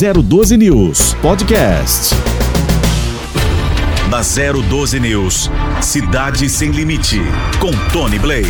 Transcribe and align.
012 0.00 0.56
News 0.56 1.12
Podcast. 1.20 2.14
Na 4.08 4.22
012 4.22 4.98
News, 4.98 5.50
Cidade 5.82 6.48
Sem 6.48 6.70
Limite, 6.70 7.20
com 7.60 7.70
Tony 7.92 8.18
Blade. 8.18 8.48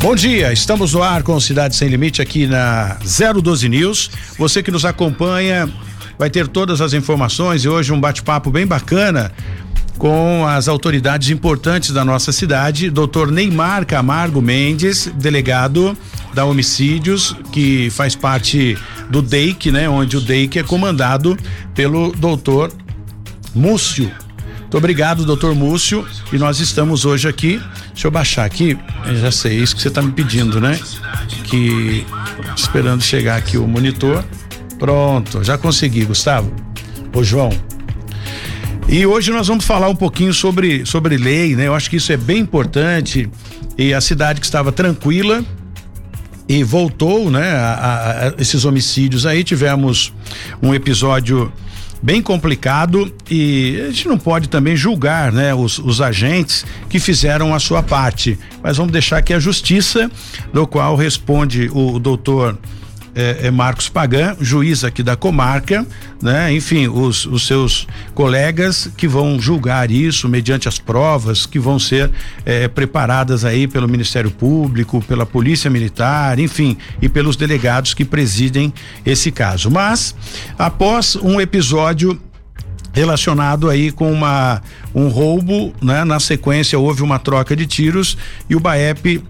Bom 0.00 0.14
dia, 0.14 0.52
estamos 0.52 0.92
no 0.92 1.02
ar 1.02 1.24
com 1.24 1.40
Cidade 1.40 1.74
Sem 1.74 1.88
Limite 1.88 2.22
aqui 2.22 2.46
na 2.46 2.96
012 3.42 3.68
News. 3.68 4.08
Você 4.38 4.62
que 4.62 4.70
nos 4.70 4.84
acompanha 4.84 5.68
vai 6.16 6.30
ter 6.30 6.46
todas 6.46 6.80
as 6.80 6.92
informações 6.92 7.64
e 7.64 7.68
hoje 7.68 7.92
um 7.92 8.00
bate-papo 8.00 8.52
bem 8.52 8.68
bacana 8.68 9.32
com 10.00 10.46
as 10.46 10.66
autoridades 10.66 11.28
importantes 11.28 11.90
da 11.90 12.02
nossa 12.02 12.32
cidade, 12.32 12.88
doutor 12.88 13.30
Neymar 13.30 13.84
Camargo 13.84 14.40
Mendes, 14.40 15.12
delegado 15.14 15.94
da 16.32 16.42
Homicídios, 16.46 17.36
que 17.52 17.90
faz 17.90 18.16
parte 18.16 18.78
do 19.10 19.20
DEIC, 19.20 19.70
né? 19.70 19.90
Onde 19.90 20.16
o 20.16 20.20
DEIC 20.22 20.58
é 20.58 20.62
comandado 20.62 21.36
pelo 21.74 22.12
doutor 22.12 22.72
Múcio. 23.54 24.10
Muito 24.60 24.78
obrigado, 24.78 25.26
doutor 25.26 25.54
Múcio. 25.54 26.06
E 26.32 26.38
nós 26.38 26.60
estamos 26.60 27.04
hoje 27.04 27.28
aqui. 27.28 27.60
Deixa 27.88 28.06
eu 28.06 28.10
baixar 28.10 28.46
aqui. 28.46 28.78
Eu 29.04 29.16
já 29.16 29.30
sei, 29.30 29.58
isso 29.58 29.76
que 29.76 29.82
você 29.82 29.88
está 29.88 30.00
me 30.00 30.12
pedindo, 30.12 30.62
né? 30.62 30.80
Que 31.44 32.06
esperando 32.56 33.02
chegar 33.02 33.36
aqui 33.36 33.58
o 33.58 33.68
monitor. 33.68 34.24
Pronto, 34.78 35.44
já 35.44 35.58
consegui, 35.58 36.06
Gustavo. 36.06 36.50
Ô, 37.14 37.22
João. 37.22 37.50
E 38.88 39.06
hoje 39.06 39.30
nós 39.30 39.46
vamos 39.46 39.64
falar 39.64 39.88
um 39.88 39.94
pouquinho 39.94 40.34
sobre, 40.34 40.84
sobre 40.84 41.16
lei, 41.16 41.54
né? 41.54 41.68
Eu 41.68 41.74
acho 41.74 41.88
que 41.88 41.96
isso 41.96 42.12
é 42.12 42.16
bem 42.16 42.38
importante. 42.38 43.30
E 43.78 43.94
a 43.94 44.00
cidade 44.00 44.40
que 44.40 44.46
estava 44.46 44.72
tranquila, 44.72 45.44
e 46.50 46.64
voltou, 46.64 47.30
né, 47.30 47.48
a, 47.52 48.32
a, 48.36 48.42
esses 48.42 48.64
homicídios 48.64 49.24
aí. 49.24 49.44
Tivemos 49.44 50.12
um 50.60 50.74
episódio 50.74 51.52
bem 52.02 52.20
complicado 52.20 53.14
e 53.30 53.80
a 53.82 53.86
gente 53.86 54.08
não 54.08 54.18
pode 54.18 54.48
também 54.48 54.74
julgar, 54.74 55.30
né, 55.30 55.54
os, 55.54 55.78
os 55.78 56.00
agentes 56.00 56.66
que 56.88 56.98
fizeram 56.98 57.54
a 57.54 57.60
sua 57.60 57.84
parte. 57.84 58.36
Mas 58.60 58.78
vamos 58.78 58.90
deixar 58.90 59.22
que 59.22 59.32
a 59.32 59.38
justiça, 59.38 60.10
do 60.52 60.66
qual 60.66 60.96
responde 60.96 61.70
o, 61.72 61.94
o 61.94 61.98
doutor 62.00 62.58
é, 63.14 63.46
é 63.46 63.50
Marcos 63.50 63.88
Pagan, 63.88 64.36
juiz 64.40 64.84
aqui 64.84 65.02
da 65.02 65.16
comarca, 65.16 65.86
né? 66.22 66.52
Enfim, 66.52 66.88
os, 66.88 67.26
os 67.26 67.46
seus 67.46 67.86
colegas 68.14 68.90
que 68.96 69.08
vão 69.08 69.40
julgar 69.40 69.90
isso 69.90 70.28
mediante 70.28 70.68
as 70.68 70.78
provas 70.78 71.46
que 71.46 71.58
vão 71.58 71.78
ser 71.78 72.10
é, 72.44 72.68
preparadas 72.68 73.44
aí 73.44 73.66
pelo 73.66 73.88
Ministério 73.88 74.30
Público, 74.30 75.02
pela 75.02 75.26
Polícia 75.26 75.70
Militar, 75.70 76.38
enfim, 76.38 76.76
e 77.00 77.08
pelos 77.08 77.36
delegados 77.36 77.94
que 77.94 78.04
presidem 78.04 78.72
esse 79.04 79.30
caso. 79.30 79.70
Mas, 79.70 80.14
após 80.58 81.16
um 81.16 81.40
episódio 81.40 82.20
relacionado 82.92 83.70
aí 83.70 83.92
com 83.92 84.12
uma 84.12 84.60
um 84.94 85.08
roubo, 85.08 85.72
né? 85.80 86.04
Na 86.04 86.18
sequência 86.18 86.78
houve 86.78 87.02
uma 87.02 87.18
troca 87.18 87.54
de 87.54 87.66
tiros 87.66 88.16
e 88.48 88.56
o 88.56 88.60
Baep 88.60 89.22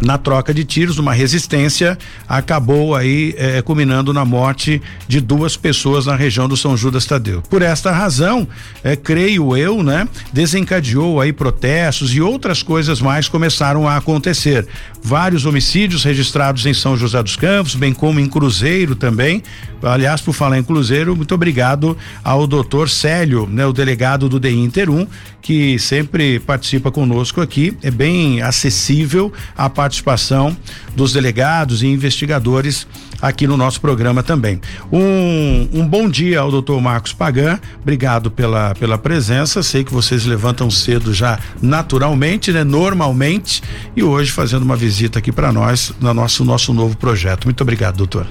na 0.00 0.18
troca 0.18 0.52
de 0.52 0.64
tiros, 0.64 0.98
uma 0.98 1.12
resistência, 1.12 1.96
acabou 2.28 2.94
aí 2.94 3.34
eh, 3.36 3.62
culminando 3.62 4.12
na 4.12 4.24
morte 4.24 4.82
de 5.06 5.20
duas 5.20 5.56
pessoas 5.56 6.06
na 6.06 6.16
região 6.16 6.48
do 6.48 6.56
São 6.56 6.76
Judas 6.76 7.06
Tadeu. 7.06 7.42
Por 7.42 7.62
esta 7.62 7.90
razão, 7.90 8.46
eh, 8.82 8.96
creio 8.96 9.56
eu, 9.56 9.82
né, 9.82 10.08
desencadeou 10.32 11.20
aí 11.20 11.32
protestos 11.32 12.14
e 12.14 12.20
outras 12.20 12.62
coisas 12.62 13.00
mais 13.00 13.28
começaram 13.28 13.88
a 13.88 13.96
acontecer. 13.96 14.66
Vários 15.02 15.46
homicídios 15.46 16.04
registrados 16.04 16.66
em 16.66 16.74
São 16.74 16.96
José 16.96 17.22
dos 17.22 17.36
Campos, 17.36 17.74
bem 17.74 17.92
como 17.92 18.20
em 18.20 18.28
Cruzeiro 18.28 18.94
também. 18.94 19.42
Aliás, 19.82 20.20
por 20.20 20.32
falar 20.32 20.58
em 20.58 20.62
Cruzeiro, 20.62 21.14
muito 21.14 21.34
obrigado 21.34 21.96
ao 22.22 22.46
doutor 22.46 22.88
Célio, 22.88 23.46
né, 23.46 23.66
o 23.66 23.72
delegado 23.72 24.28
do 24.28 24.40
DI 24.40 24.54
Inter 24.54 24.88
1, 24.88 25.06
que 25.42 25.78
sempre 25.78 26.40
participa 26.40 26.90
conosco 26.90 27.42
aqui. 27.42 27.76
É 27.82 27.90
bem 27.90 28.40
acessível 28.40 29.30
a 29.54 29.68
participação 29.94 30.56
dos 30.96 31.12
delegados 31.12 31.82
e 31.82 31.86
investigadores 31.86 32.86
aqui 33.20 33.46
no 33.46 33.56
nosso 33.56 33.80
programa 33.80 34.22
também. 34.22 34.60
Um, 34.92 35.68
um 35.72 35.86
bom 35.86 36.08
dia 36.08 36.40
ao 36.40 36.50
doutor 36.50 36.80
Marcos 36.80 37.12
Pagan, 37.12 37.58
obrigado 37.80 38.30
pela, 38.30 38.74
pela 38.74 38.98
presença. 38.98 39.62
Sei 39.62 39.84
que 39.84 39.92
vocês 39.92 40.24
levantam 40.24 40.70
cedo 40.70 41.12
já 41.12 41.38
naturalmente, 41.60 42.52
né? 42.52 42.64
Normalmente, 42.64 43.62
e 43.96 44.02
hoje 44.02 44.30
fazendo 44.30 44.62
uma 44.62 44.76
visita 44.76 45.18
aqui 45.18 45.32
para 45.32 45.52
nós, 45.52 45.92
no 46.00 46.12
nosso, 46.12 46.44
nosso 46.44 46.74
novo 46.74 46.96
projeto. 46.96 47.44
Muito 47.44 47.60
obrigado, 47.60 47.96
doutor. 47.96 48.26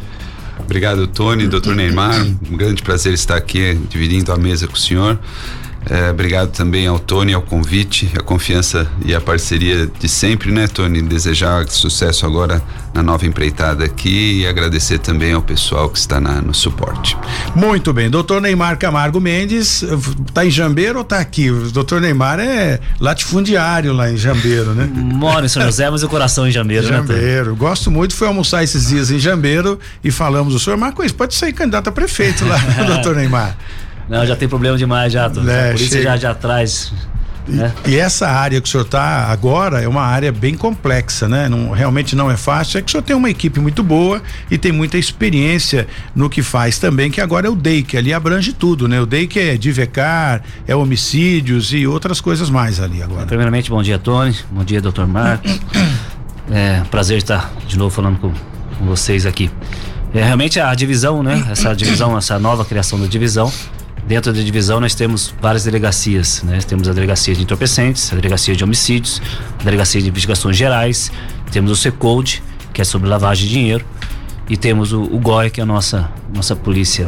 Obrigado, 0.60 1.08
Tony, 1.08 1.48
doutor 1.48 1.76
Neymar. 1.76 2.26
Um 2.50 2.56
grande 2.58 2.82
prazer 2.82 3.14
estar 3.14 3.36
aqui 3.36 3.78
dividindo 3.90 4.32
a 4.32 4.38
mesa 4.38 4.68
com 4.68 4.76
o 4.76 4.80
senhor. 4.80 5.20
É, 5.90 6.10
obrigado 6.10 6.52
também 6.52 6.88
ao 6.88 6.98
Tony, 6.98 7.34
ao 7.34 7.42
convite, 7.42 8.12
a 8.18 8.22
confiança 8.22 8.88
e 9.06 9.14
a 9.14 9.20
parceria 9.20 9.88
de 9.88 10.08
sempre, 10.08 10.52
né, 10.52 10.68
Tony? 10.68 11.02
Desejar 11.02 11.68
sucesso 11.68 12.26
agora 12.26 12.62
na 12.94 13.04
nova 13.04 13.26
empreitada 13.26 13.84
aqui 13.84 14.42
e 14.42 14.48
agradecer 14.48 15.00
também 15.00 15.34
ao 15.34 15.42
pessoal 15.42 15.90
que 15.90 15.98
está 15.98 16.22
na, 16.22 16.42
no 16.42 16.54
suporte. 16.54 17.18
Muito 17.56 17.92
bem, 17.92 18.10
doutor 18.10 18.42
Neymar 18.42 18.78
Camargo 18.78 19.20
Mendes, 19.20 19.84
tá 20.34 20.46
em 20.46 20.52
Jambeiro 20.52 21.00
ou 21.00 21.04
tá 21.04 21.20
aqui? 21.20 21.50
O 21.50 21.72
doutor 21.72 22.00
Neymar 22.00 22.40
é 22.40 22.80
latifundiário 23.00 23.94
lá 23.94 24.10
em 24.12 24.18
Jambeiro, 24.18 24.74
né? 24.74 24.90
Mora 24.94 25.46
em 25.46 25.50
São 25.50 25.64
José, 25.64 25.90
mas 25.90 26.04
o 26.04 26.08
coração 26.08 26.48
em 26.48 26.52
Jambeiro, 26.52 26.88
Jambeiro. 26.88 27.08
né? 27.08 27.28
Jambeiro, 27.28 27.56
gosto 27.56 27.92
muito, 27.92 28.16
fui 28.16 28.28
almoçar 28.28 28.64
esses 28.64 28.88
dias 28.88 29.12
em 29.12 29.20
Jambeiro 29.20 29.80
e 30.04 30.12
falamos, 30.12 30.54
o 30.54 30.60
senhor 30.60 30.78
Marcos, 30.78 31.12
pode 31.12 31.36
sair 31.36 31.54
candidato 31.54 31.90
a 31.90 31.92
prefeito 31.92 32.46
lá, 32.46 32.58
doutor 32.88 33.16
Neymar. 33.16 33.58
Não, 34.10 34.26
já 34.26 34.36
tem 34.36 34.48
problema 34.48 34.78
demais 34.78 35.12
já, 35.14 35.30
Tô. 35.30 35.42
É, 35.48 35.70
a 35.70 35.72
polícia 35.74 36.02
já, 36.02 36.18
já 36.18 36.34
traz. 36.34 36.92
Né? 37.48 37.74
E, 37.86 37.92
e, 37.92 38.00
essa 38.00 38.28
área 38.28 38.62
que 38.62 38.68
o 38.68 38.72
senhor 38.72 38.86
está 38.86 39.26
agora 39.26 39.82
é 39.82 39.88
uma 39.88 40.04
área 40.04 40.32
bem 40.32 40.56
complexa, 40.56 41.28
né? 41.28 41.50
Não, 41.50 41.72
realmente 41.72 42.16
não 42.16 42.32
é 42.32 42.38
fácil. 42.38 42.78
É 42.78 42.82
que 42.82 42.88
o 42.88 42.92
senhor 42.92 43.04
tem 43.04 43.16
uma 43.16 43.30
equipe 43.30 43.60
muito 43.60 43.84
boa 43.84 44.22
e 44.50 44.58
tem 44.58 44.72
muita 44.72 44.98
experiência 44.98 45.88
no 46.16 46.30
que 46.30 46.42
faz 46.42 46.80
também, 46.80 47.12
que 47.12 47.20
agora 47.20 47.48
é 47.48 47.50
o 47.50 47.56
DEI, 47.56 47.84
que 47.84 47.98
ali 47.98 48.14
abrange 48.14 48.54
tudo, 48.54 48.88
né? 48.88 49.02
O 49.02 49.06
DEI 49.06 49.28
que 49.28 49.40
é 49.40 49.58
DIVECAR, 49.58 50.42
é 50.66 50.76
homicídios 50.76 51.74
e 51.74 51.86
outras 51.86 52.22
coisas 52.22 52.50
mais 52.50 52.80
ali 52.80 53.04
agora. 53.04 53.26
Primeiramente, 53.26 53.70
bom 53.70 53.84
dia, 53.84 54.00
Tony. 54.00 54.36
Bom 54.50 54.64
dia, 54.64 54.82
doutor 54.82 55.06
Marcos. 55.06 55.60
é 56.50 56.82
prazer 56.90 57.18
estar 57.18 57.52
de 57.68 57.78
novo 57.78 57.94
falando 57.94 58.20
com, 58.20 58.32
com 58.32 58.86
vocês 58.86 59.26
aqui. 59.26 59.52
É 60.14 60.24
realmente 60.24 60.60
a 60.60 60.74
divisão, 60.76 61.24
né? 61.24 61.44
Essa 61.50 61.74
divisão, 61.76 62.18
essa 62.18 62.38
nova 62.38 62.64
criação 62.64 63.00
da 63.00 63.08
divisão 63.08 63.52
Dentro 64.08 64.34
da 64.34 64.42
divisão 64.42 64.80
nós 64.80 64.94
temos 64.94 65.34
várias 65.42 65.64
delegacias, 65.64 66.44
né? 66.44 66.60
Temos 66.60 66.88
a 66.88 66.94
delegacia 66.94 67.34
de 67.34 67.42
entorpecentes, 67.42 68.12
a 68.12 68.16
delegacia 68.16 68.56
de 68.56 68.64
homicídios, 68.64 69.22
a 69.60 69.64
delegacia 69.64 70.02
de 70.02 70.10
investigações 70.10 70.58
gerais, 70.58 71.12
temos 71.52 71.72
o 71.72 71.76
Secode, 71.76 72.44
que 72.74 72.82
é 72.82 72.84
sobre 72.84 73.08
lavagem 73.08 73.48
de 73.48 73.54
dinheiro, 73.54 73.86
e 74.50 74.58
temos 74.58 74.92
o, 74.92 75.04
o 75.04 75.20
GOI, 75.20 75.50
que 75.50 75.62
é 75.62 75.64
a 75.64 75.66
nossa, 75.66 76.12
nossa 76.34 76.56
polícia 76.56 77.08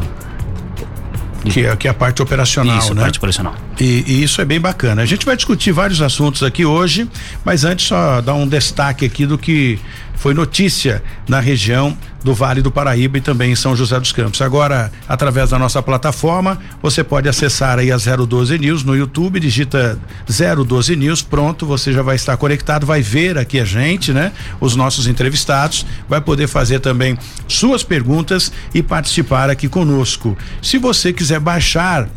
que 1.52 1.66
é, 1.66 1.76
que 1.76 1.88
é 1.88 1.92
a 1.92 1.94
parte 1.94 2.22
operacional, 2.22 2.78
isso, 2.80 2.94
né? 2.94 3.02
parte 3.02 3.18
operacional. 3.18 3.56
E, 3.80 4.04
e, 4.08 4.24
isso 4.24 4.42
é 4.42 4.46
bem 4.46 4.60
bacana. 4.60 5.02
A 5.02 5.06
gente 5.06 5.26
vai 5.26 5.36
discutir 5.36 5.72
vários 5.72 6.02
assuntos 6.02 6.44
aqui 6.44 6.66
hoje, 6.66 7.10
mas 7.44 7.64
antes 7.64 7.88
só 7.88 8.22
dar 8.22 8.34
um 8.34 8.48
destaque 8.48 9.06
aqui 9.06 9.26
do 9.26 9.38
que 9.38 9.80
foi 10.16 10.34
notícia 10.34 11.04
na 11.28 11.40
região 11.40 11.96
do 12.26 12.34
Vale 12.34 12.60
do 12.60 12.72
Paraíba 12.72 13.20
e 13.20 13.22
também 13.22 13.52
em 13.52 13.56
São 13.56 13.76
José 13.76 14.00
dos 14.00 14.12
Campos. 14.12 14.42
Agora, 14.42 14.92
através 15.08 15.52
da 15.52 15.60
nossa 15.60 15.80
plataforma, 15.80 16.60
você 16.82 17.04
pode 17.04 17.30
acessar 17.30 17.78
aí 17.78 17.92
a 17.92 17.98
012 17.98 18.58
News 18.58 18.84
no 18.84 18.96
YouTube, 18.96 19.40
digita 19.40 20.00
012 20.28 20.96
News, 20.96 21.22
pronto, 21.22 21.68
você 21.68 21.94
já 21.94 22.02
vai 22.02 22.16
estar 22.16 22.36
conectado, 22.36 22.84
vai 22.84 23.04
ver 23.04 23.38
aqui 23.38 23.60
a 23.60 23.64
gente, 23.64 24.12
né? 24.12 24.32
Os 24.60 24.76
nossos 24.76 25.06
entrevistados, 25.06 25.86
vai 26.10 26.20
poder 26.20 26.48
fazer 26.48 26.80
também 26.80 27.16
suas 27.48 27.84
perguntas 27.84 28.52
e 28.74 28.82
participar 28.82 29.52
aqui 29.52 29.70
conosco. 29.70 30.36
Se 30.64 30.80
você 30.80 31.14
quiser 31.14 31.40
baixar 31.40 32.10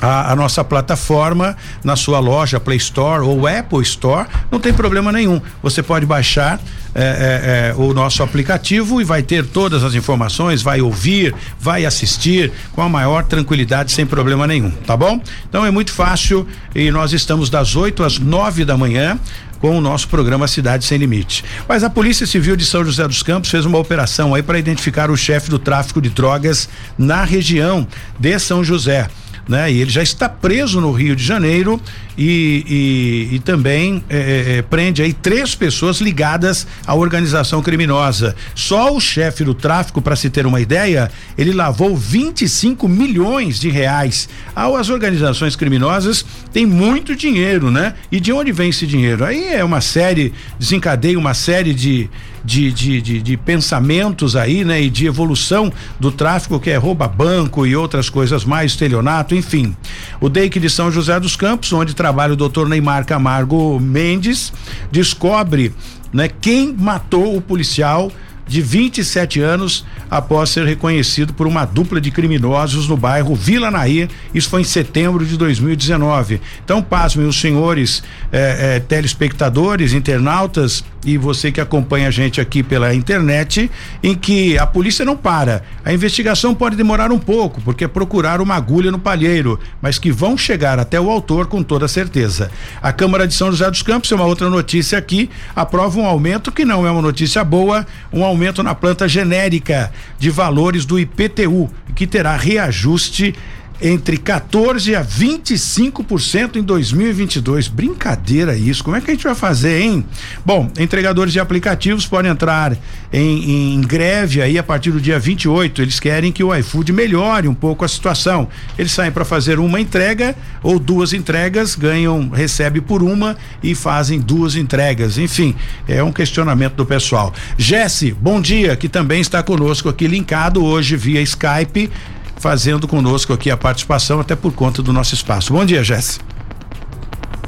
a, 0.00 0.32
a, 0.32 0.36
nossa 0.36 0.62
plataforma 0.62 1.56
na 1.82 1.96
sua 1.96 2.18
loja 2.18 2.60
Play 2.60 2.78
Store 2.78 3.22
ou 3.22 3.46
Apple 3.46 3.82
Store, 3.82 4.28
não 4.50 4.60
tem 4.60 4.72
problema 4.72 5.10
nenhum. 5.10 5.40
Você 5.62 5.82
pode 5.82 6.04
baixar 6.04 6.60
é, 6.94 7.02
é, 7.02 7.70
é, 7.70 7.74
o 7.76 7.92
nosso 7.92 8.22
aplicativo 8.22 9.00
e 9.00 9.04
vai 9.04 9.22
ter 9.22 9.44
todas 9.44 9.84
as 9.84 9.94
informações, 9.94 10.62
vai 10.62 10.80
ouvir, 10.80 11.34
vai 11.60 11.84
assistir 11.84 12.52
com 12.72 12.82
a 12.82 12.88
maior 12.88 13.24
tranquilidade, 13.24 13.92
sem 13.92 14.06
problema 14.06 14.46
nenhum, 14.46 14.70
tá 14.70 14.96
bom? 14.96 15.20
Então 15.48 15.64
é 15.64 15.70
muito 15.70 15.92
fácil 15.92 16.46
e 16.74 16.90
nós 16.90 17.12
estamos 17.12 17.50
das 17.50 17.76
8 17.76 18.02
às 18.02 18.18
9 18.18 18.64
da 18.64 18.76
manhã 18.76 19.18
com 19.58 19.76
o 19.76 19.80
nosso 19.80 20.08
programa 20.08 20.46
Cidade 20.46 20.84
Sem 20.84 20.98
Limite. 20.98 21.44
Mas 21.68 21.82
a 21.82 21.90
Polícia 21.90 22.26
Civil 22.26 22.56
de 22.56 22.64
São 22.64 22.84
José 22.84 23.06
dos 23.06 23.22
Campos 23.22 23.50
fez 23.50 23.64
uma 23.64 23.78
operação 23.78 24.34
aí 24.34 24.42
para 24.42 24.58
identificar 24.58 25.10
o 25.10 25.16
chefe 25.16 25.50
do 25.50 25.58
tráfico 25.58 26.00
de 26.00 26.10
drogas 26.10 26.68
na 26.98 27.24
região 27.24 27.86
de 28.18 28.38
São 28.38 28.62
José. 28.62 29.08
Né? 29.48 29.70
E 29.70 29.80
ele 29.80 29.90
já 29.90 30.02
está 30.02 30.28
preso 30.28 30.80
no 30.80 30.90
Rio 30.90 31.14
de 31.14 31.22
Janeiro 31.22 31.80
e, 32.18 33.28
e, 33.30 33.36
e 33.36 33.38
também 33.40 34.02
é, 34.08 34.58
é, 34.58 34.62
prende 34.62 35.02
aí 35.02 35.12
três 35.12 35.54
pessoas 35.54 36.00
ligadas 36.00 36.66
à 36.86 36.94
organização 36.94 37.62
criminosa. 37.62 38.34
Só 38.54 38.94
o 38.94 39.00
chefe 39.00 39.44
do 39.44 39.54
tráfico, 39.54 40.02
para 40.02 40.16
se 40.16 40.30
ter 40.30 40.46
uma 40.46 40.60
ideia, 40.60 41.10
ele 41.36 41.52
lavou 41.52 41.96
25 41.96 42.88
milhões 42.88 43.60
de 43.60 43.68
reais. 43.68 44.28
As 44.54 44.88
organizações 44.88 45.54
criminosas 45.54 46.24
têm 46.52 46.66
muito 46.66 47.14
dinheiro, 47.14 47.70
né? 47.70 47.94
E 48.10 48.18
de 48.18 48.32
onde 48.32 48.50
vem 48.52 48.70
esse 48.70 48.86
dinheiro? 48.86 49.24
Aí 49.24 49.54
é 49.54 49.64
uma 49.64 49.80
série, 49.80 50.32
desencadeia 50.58 51.18
uma 51.18 51.34
série 51.34 51.74
de, 51.74 52.10
de, 52.46 52.72
de, 52.72 53.02
de, 53.02 53.20
de 53.20 53.36
pensamentos 53.36 54.36
aí, 54.36 54.64
né? 54.64 54.80
E 54.80 54.88
de 54.88 55.06
evolução 55.06 55.72
do 55.98 56.12
tráfico 56.12 56.60
que 56.60 56.70
é 56.70 56.76
rouba 56.76 57.08
banco 57.08 57.66
e 57.66 57.74
outras 57.74 58.08
coisas 58.08 58.44
mais, 58.44 58.70
estelionato, 58.70 59.34
enfim. 59.34 59.76
O 60.20 60.28
DEIC 60.28 60.60
de 60.60 60.70
São 60.70 60.90
José 60.90 61.18
dos 61.18 61.34
Campos, 61.34 61.72
onde 61.72 61.94
trabalha 61.94 62.34
o 62.34 62.36
doutor 62.36 62.68
Neymar 62.68 63.04
Camargo 63.04 63.80
Mendes, 63.80 64.52
descobre 64.92 65.74
né, 66.12 66.28
quem 66.40 66.72
matou 66.72 67.36
o 67.36 67.40
policial 67.42 68.12
de 68.46 68.62
27 68.62 69.40
anos 69.40 69.84
após 70.10 70.50
ser 70.50 70.64
reconhecido 70.64 71.34
por 71.34 71.46
uma 71.46 71.64
dupla 71.64 72.00
de 72.00 72.10
criminosos 72.10 72.88
no 72.88 72.96
bairro 72.96 73.34
Vila 73.34 73.70
Naí. 73.70 74.08
Isso 74.32 74.48
foi 74.48 74.60
em 74.60 74.64
setembro 74.64 75.24
de 75.24 75.36
2019. 75.36 76.40
Então, 76.64 76.80
pasmem 76.80 77.26
os 77.26 77.40
senhores 77.40 78.02
eh, 78.32 78.76
eh, 78.76 78.80
telespectadores, 78.80 79.92
internautas 79.92 80.84
e 81.04 81.16
você 81.16 81.52
que 81.52 81.60
acompanha 81.60 82.08
a 82.08 82.10
gente 82.10 82.40
aqui 82.40 82.62
pela 82.62 82.94
internet, 82.94 83.70
em 84.02 84.14
que 84.14 84.58
a 84.58 84.66
polícia 84.66 85.04
não 85.04 85.16
para. 85.16 85.62
A 85.84 85.92
investigação 85.92 86.54
pode 86.54 86.76
demorar 86.76 87.12
um 87.12 87.18
pouco, 87.18 87.60
porque 87.60 87.84
é 87.84 87.88
procurar 87.88 88.40
uma 88.40 88.56
agulha 88.56 88.90
no 88.90 88.98
palheiro, 88.98 89.58
mas 89.80 89.98
que 89.98 90.10
vão 90.10 90.36
chegar 90.36 90.80
até 90.80 91.00
o 91.00 91.08
autor 91.08 91.46
com 91.46 91.62
toda 91.62 91.86
certeza. 91.86 92.50
A 92.82 92.92
Câmara 92.92 93.26
de 93.26 93.34
São 93.34 93.52
José 93.52 93.70
dos 93.70 93.82
Campos, 93.82 94.10
é 94.10 94.16
uma 94.16 94.24
outra 94.24 94.50
notícia 94.50 94.98
aqui, 94.98 95.30
aprova 95.54 96.00
um 96.00 96.06
aumento 96.06 96.50
que 96.50 96.64
não 96.64 96.84
é 96.84 96.90
uma 96.90 97.02
notícia 97.02 97.44
boa, 97.44 97.86
um 98.12 98.24
aumento 98.24 98.35
na 98.62 98.74
planta 98.74 99.08
genérica 99.08 99.92
de 100.18 100.30
valores 100.30 100.84
do 100.84 100.98
IPTU, 100.98 101.70
que 101.94 102.06
terá 102.06 102.36
reajuste 102.36 103.34
entre 103.80 104.16
14 104.16 104.94
a 104.94 105.04
25% 105.04 106.56
em 106.56 106.62
2022. 106.62 107.68
Brincadeira 107.68 108.56
isso. 108.56 108.82
Como 108.82 108.96
é 108.96 109.00
que 109.00 109.10
a 109.10 109.14
gente 109.14 109.24
vai 109.24 109.34
fazer, 109.34 109.80
hein? 109.80 110.04
Bom, 110.44 110.70
entregadores 110.78 111.32
de 111.32 111.40
aplicativos 111.40 112.06
podem 112.06 112.30
entrar 112.30 112.76
em, 113.12 113.74
em 113.74 113.80
greve 113.80 114.40
aí 114.40 114.58
a 114.58 114.62
partir 114.62 114.90
do 114.90 115.00
dia 115.00 115.18
28. 115.18 115.82
Eles 115.82 116.00
querem 116.00 116.32
que 116.32 116.42
o 116.42 116.54
iFood 116.54 116.92
melhore 116.92 117.48
um 117.48 117.54
pouco 117.54 117.84
a 117.84 117.88
situação. 117.88 118.48
Eles 118.78 118.92
saem 118.92 119.12
para 119.12 119.24
fazer 119.24 119.58
uma 119.58 119.80
entrega 119.80 120.34
ou 120.62 120.78
duas 120.78 121.12
entregas, 121.12 121.74
ganham, 121.74 122.28
recebe 122.28 122.80
por 122.80 123.02
uma 123.02 123.36
e 123.62 123.74
fazem 123.74 124.20
duas 124.20 124.56
entregas. 124.56 125.18
Enfim, 125.18 125.54
é 125.86 126.02
um 126.02 126.12
questionamento 126.12 126.74
do 126.74 126.86
pessoal. 126.86 127.32
Jesse, 127.58 128.12
bom 128.12 128.40
dia, 128.40 128.76
que 128.76 128.88
também 128.88 129.20
está 129.20 129.42
conosco 129.42 129.88
aqui 129.88 130.06
linkado 130.06 130.64
hoje 130.64 130.96
via 130.96 131.20
Skype 131.20 131.90
fazendo 132.36 132.86
conosco 132.86 133.32
aqui 133.32 133.50
a 133.50 133.56
participação, 133.56 134.20
até 134.20 134.36
por 134.36 134.52
conta 134.52 134.82
do 134.82 134.92
nosso 134.92 135.14
espaço. 135.14 135.52
Bom 135.52 135.64
dia, 135.64 135.82
Jéssica. 135.82 136.24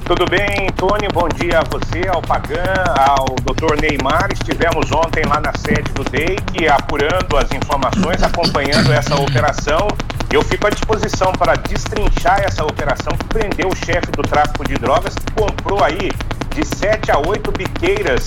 Tudo 0.05 0.25
bem, 0.25 0.71
Tony? 0.75 1.07
Bom 1.13 1.29
dia 1.29 1.61
a 1.61 1.65
você, 1.65 2.09
ao 2.09 2.23
Pagan, 2.23 2.83
ao 2.99 3.27
Dr. 3.45 3.79
Neymar. 3.79 4.31
Estivemos 4.33 4.91
ontem 4.91 5.23
lá 5.27 5.39
na 5.39 5.53
sede 5.53 5.93
do 5.93 6.03
DEIC, 6.03 6.67
apurando 6.67 7.37
as 7.37 7.53
informações, 7.53 8.23
acompanhando 8.23 8.91
essa 8.91 9.15
operação. 9.17 9.87
Eu 10.33 10.43
fico 10.43 10.67
à 10.67 10.71
disposição 10.71 11.33
para 11.33 11.57
destrinchar 11.57 12.41
essa 12.41 12.65
operação 12.65 13.13
que 13.19 13.25
prendeu 13.27 13.69
o 13.69 13.77
chefe 13.77 14.11
do 14.13 14.23
tráfico 14.23 14.67
de 14.67 14.77
drogas, 14.77 15.15
que 15.15 15.31
comprou 15.33 15.85
aí 15.85 16.11
de 16.55 16.65
7 16.65 17.11
a 17.11 17.19
8 17.19 17.53
biqueiras 17.53 18.25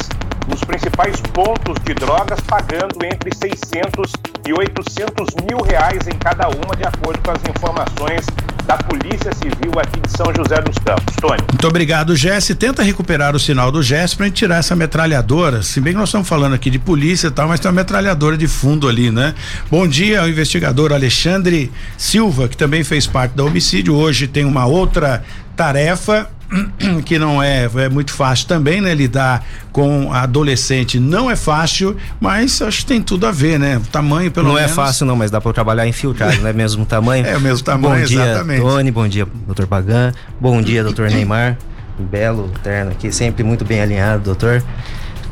nos 0.47 0.61
principais 0.61 1.19
pontos 1.33 1.75
de 1.83 1.93
drogas, 1.93 2.39
pagando 2.41 3.03
entre 3.05 3.33
600 3.35 4.11
e 4.47 4.53
800 4.53 5.27
mil 5.47 5.61
reais 5.61 6.07
em 6.07 6.17
cada 6.17 6.49
uma, 6.49 6.75
de 6.75 6.83
acordo 6.83 7.19
com 7.23 7.31
as 7.31 7.41
informações 7.49 8.25
da 8.65 8.77
Polícia 8.77 9.31
Civil 9.33 9.71
aqui 9.79 9.99
de 9.99 10.11
São 10.11 10.27
José 10.35 10.61
dos 10.61 10.77
Campos. 10.79 11.15
Tony. 11.17 11.41
Muito 11.49 11.67
obrigado, 11.67 12.15
Jesse. 12.15 12.55
Tenta 12.55 12.83
recuperar 12.83 13.35
o 13.35 13.39
sinal 13.39 13.71
do 13.71 13.81
Jesse 13.83 14.15
pra 14.15 14.25
gente 14.25 14.35
tirar 14.35 14.57
essa 14.57 14.75
metralhadora. 14.75 15.61
Se 15.61 15.79
bem 15.81 15.93
que 15.93 15.99
nós 15.99 16.09
estamos 16.09 16.27
falando 16.27 16.53
aqui 16.53 16.69
de 16.69 16.79
polícia 16.79 17.27
e 17.27 17.31
tal, 17.31 17.47
mas 17.47 17.59
tem 17.59 17.69
uma 17.69 17.75
metralhadora 17.75 18.37
de 18.37 18.47
fundo 18.47 18.87
ali, 18.87 19.11
né? 19.11 19.35
Bom 19.69 19.87
dia 19.87 20.21
ao 20.21 20.29
investigador 20.29 20.93
Alexandre 20.93 21.71
Silva, 21.97 22.47
que 22.47 22.57
também 22.57 22.83
fez 22.83 23.07
parte 23.07 23.33
da 23.33 23.43
homicídio. 23.43 23.95
Hoje 23.95 24.27
tem 24.27 24.45
uma 24.45 24.65
outra 24.65 25.23
tarefa 25.55 26.29
que 27.05 27.17
não 27.17 27.41
é, 27.41 27.69
é 27.75 27.89
muito 27.89 28.13
fácil 28.13 28.47
também, 28.47 28.81
né? 28.81 28.93
Lidar 28.93 29.43
com 29.71 30.11
adolescente 30.11 30.99
não 30.99 31.31
é 31.31 31.35
fácil, 31.35 31.95
mas 32.19 32.61
acho 32.61 32.79
que 32.79 32.85
tem 32.85 33.01
tudo 33.01 33.25
a 33.25 33.31
ver, 33.31 33.57
né? 33.57 33.77
O 33.77 33.87
tamanho, 33.87 34.31
pelo 34.31 34.47
não 34.47 34.55
menos. 34.55 34.75
Não 34.75 34.83
é 34.83 34.85
fácil, 34.85 35.05
não, 35.05 35.15
mas 35.15 35.31
dá 35.31 35.39
para 35.39 35.53
trabalhar 35.53 35.87
infiltrado, 35.87 36.41
não 36.41 36.49
é 36.49 36.53
mesmo 36.53 36.85
tamanho? 36.85 37.25
É 37.31 37.37
o 37.37 37.41
mesmo 37.41 37.63
tamanho, 37.63 38.01
bom 38.01 38.05
dia, 38.05 38.23
exatamente. 38.23 38.61
Tony, 38.61 38.91
bom 38.91 39.07
dia, 39.07 39.27
doutor 39.45 39.67
Pagan, 39.67 40.11
bom 40.39 40.61
dia, 40.61 40.83
doutor 40.83 41.09
Neymar. 41.09 41.57
Belo 41.97 42.51
terno 42.63 42.91
aqui, 42.91 43.11
sempre 43.11 43.43
muito 43.43 43.63
bem 43.63 43.81
alinhado, 43.81 44.23
doutor 44.23 44.61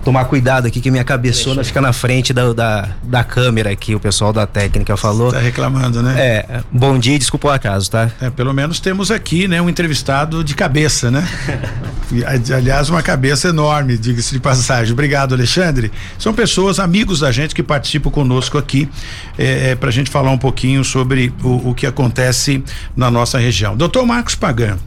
tomar 0.04 0.26
cuidado 0.26 0.68
aqui 0.68 0.80
que 0.80 0.90
minha 0.90 1.04
cabeçona 1.04 1.64
fica 1.64 1.82
na 1.82 1.94
frente 1.94 2.34
da, 2.34 2.54
da, 2.54 2.90
da, 3.04 3.24
câmera 3.24 3.70
aqui, 3.72 3.96
o 3.96 4.00
pessoal 4.00 4.32
da 4.32 4.48
técnica 4.48 4.96
falou. 4.96 5.32
Tá 5.32 5.40
reclamando, 5.40 6.02
né? 6.02 6.16
É, 6.18 6.64
bom 6.72 6.98
dia 6.98 7.16
e 7.16 7.20
desculpa 7.20 7.50
o 7.50 7.52
acaso, 7.52 7.92
tá? 7.92 8.10
É, 8.22 8.30
pelo 8.30 8.54
menos 8.54 8.80
temos 8.80 9.12
aqui, 9.12 9.48
né, 9.48 9.62
um 9.62 9.70
entrevistado 9.70 10.44
de 10.44 10.56
cabeça, 10.56 11.12
né? 11.12 11.28
Aliás, 12.56 12.90
uma 12.90 13.04
cabeça 13.04 13.50
enorme, 13.50 13.98
diga-se 13.98 14.34
de 14.34 14.40
passagem. 14.40 14.94
Obrigado, 14.94 15.34
Alexandre. 15.36 15.92
São 16.18 16.34
pessoas, 16.34 16.80
amigos 16.80 17.20
da 17.20 17.32
gente 17.32 17.54
que 17.54 17.62
participam 17.62 18.10
conosco 18.10 18.58
aqui, 18.58 18.90
é, 19.38 19.72
é, 19.72 19.76
pra 19.76 19.92
gente 19.92 20.10
falar 20.10 20.32
um 20.32 20.38
pouquinho 20.38 20.84
sobre 20.84 21.32
o, 21.44 21.70
o 21.70 21.76
que 21.76 21.86
acontece 21.86 22.64
na 22.96 23.12
nossa 23.12 23.38
região. 23.38 23.76
Doutor 23.76 24.06
Marcos 24.06 24.36
Pagan. 24.36 24.78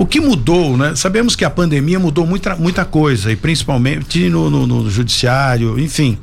O 0.00 0.06
que 0.06 0.18
mudou, 0.18 0.78
né? 0.78 0.96
Sabemos 0.96 1.36
que 1.36 1.44
a 1.44 1.50
pandemia 1.50 1.98
mudou 1.98 2.26
muita, 2.26 2.56
muita 2.56 2.86
coisa, 2.86 3.30
e 3.30 3.36
principalmente 3.36 4.30
no, 4.30 4.48
no, 4.48 4.66
no 4.66 4.90
judiciário, 4.90 5.78
enfim. 5.78 6.16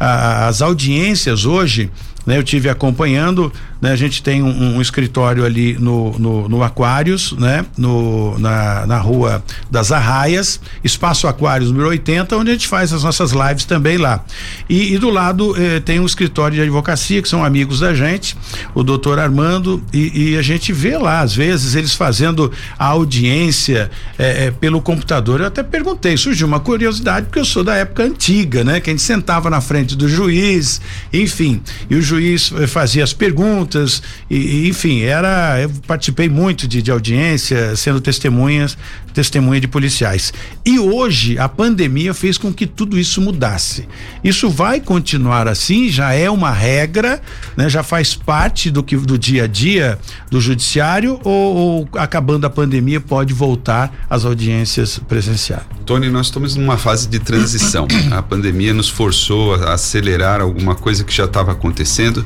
A, 0.00 0.46
as 0.46 0.62
audiências 0.62 1.44
hoje, 1.44 1.90
né? 2.24 2.38
Eu 2.38 2.42
tive 2.42 2.70
acompanhando 2.70 3.52
né? 3.80 3.92
A 3.92 3.96
gente 3.96 4.22
tem 4.22 4.42
um, 4.42 4.76
um 4.76 4.80
escritório 4.80 5.44
ali 5.44 5.74
no, 5.74 6.18
no, 6.18 6.48
no 6.48 6.62
Aquários, 6.62 7.32
né? 7.32 7.64
No, 7.76 8.38
na, 8.38 8.86
na 8.86 8.98
rua 8.98 9.42
das 9.70 9.92
Arraias, 9.92 10.60
Espaço 10.82 11.26
Aquários 11.28 11.70
número 11.70 11.88
80, 11.88 12.36
onde 12.36 12.50
a 12.50 12.52
gente 12.54 12.66
faz 12.66 12.92
as 12.92 13.04
nossas 13.04 13.32
lives 13.32 13.64
também 13.64 13.96
lá. 13.96 14.24
E, 14.68 14.94
e 14.94 14.98
do 14.98 15.10
lado 15.10 15.54
eh, 15.56 15.80
tem 15.80 16.00
um 16.00 16.06
escritório 16.06 16.56
de 16.56 16.62
advocacia, 16.62 17.22
que 17.22 17.28
são 17.28 17.44
amigos 17.44 17.80
da 17.80 17.94
gente, 17.94 18.36
o 18.74 18.82
doutor 18.82 19.18
Armando, 19.18 19.82
e, 19.92 20.32
e 20.32 20.38
a 20.38 20.42
gente 20.42 20.72
vê 20.72 20.96
lá, 20.96 21.20
às 21.20 21.34
vezes, 21.34 21.74
eles 21.74 21.94
fazendo 21.94 22.50
a 22.78 22.86
audiência 22.86 23.90
eh, 24.18 24.46
eh, 24.46 24.50
pelo 24.50 24.80
computador. 24.80 25.40
Eu 25.40 25.46
até 25.46 25.62
perguntei, 25.62 26.16
surgiu 26.16 26.46
uma 26.46 26.60
curiosidade, 26.60 27.26
porque 27.26 27.38
eu 27.38 27.44
sou 27.44 27.62
da 27.62 27.76
época 27.76 28.02
antiga, 28.02 28.64
né? 28.64 28.80
Que 28.80 28.90
a 28.90 28.92
gente 28.92 29.02
sentava 29.02 29.48
na 29.48 29.60
frente 29.60 29.94
do 29.94 30.08
juiz, 30.08 30.80
enfim, 31.12 31.62
e 31.88 31.94
o 31.94 32.02
juiz 32.02 32.52
eh, 32.56 32.66
fazia 32.66 33.04
as 33.04 33.12
perguntas 33.12 33.67
perguntas, 33.68 34.02
e, 34.30 34.36
e, 34.36 34.68
enfim, 34.68 35.02
era. 35.02 35.60
Eu 35.60 35.70
participei 35.86 36.28
muito 36.28 36.66
de, 36.66 36.80
de 36.80 36.90
audiência, 36.90 37.76
sendo 37.76 38.00
testemunhas, 38.00 38.76
testemunha 39.12 39.60
de 39.60 39.68
policiais. 39.68 40.32
E 40.64 40.78
hoje 40.78 41.38
a 41.38 41.48
pandemia 41.48 42.14
fez 42.14 42.38
com 42.38 42.52
que 42.52 42.66
tudo 42.66 42.98
isso 42.98 43.20
mudasse. 43.20 43.88
Isso 44.22 44.48
vai 44.48 44.80
continuar 44.80 45.48
assim, 45.48 45.88
já 45.88 46.12
é 46.12 46.30
uma 46.30 46.52
regra, 46.52 47.20
né? 47.56 47.68
Já 47.68 47.82
faz 47.82 48.14
parte 48.14 48.70
do 48.70 48.82
que 48.82 48.96
do 48.96 49.18
dia 49.18 49.44
a 49.44 49.46
dia 49.46 49.98
do 50.30 50.40
judiciário 50.40 51.20
ou, 51.24 51.56
ou 51.56 51.88
acabando 51.94 52.46
a 52.46 52.50
pandemia 52.50 53.00
pode 53.00 53.34
voltar 53.34 54.06
às 54.08 54.24
audiências 54.24 54.98
presenciais? 55.08 55.64
Tony, 55.84 56.10
nós 56.10 56.26
estamos 56.26 56.54
numa 56.54 56.76
fase 56.76 57.08
de 57.08 57.18
transição. 57.18 57.88
a 58.12 58.22
pandemia 58.22 58.72
nos 58.72 58.88
forçou 58.88 59.54
a 59.54 59.72
acelerar 59.72 60.40
alguma 60.40 60.74
coisa 60.74 61.02
que 61.02 61.12
já 61.12 61.24
estava 61.24 61.52
acontecendo, 61.52 62.24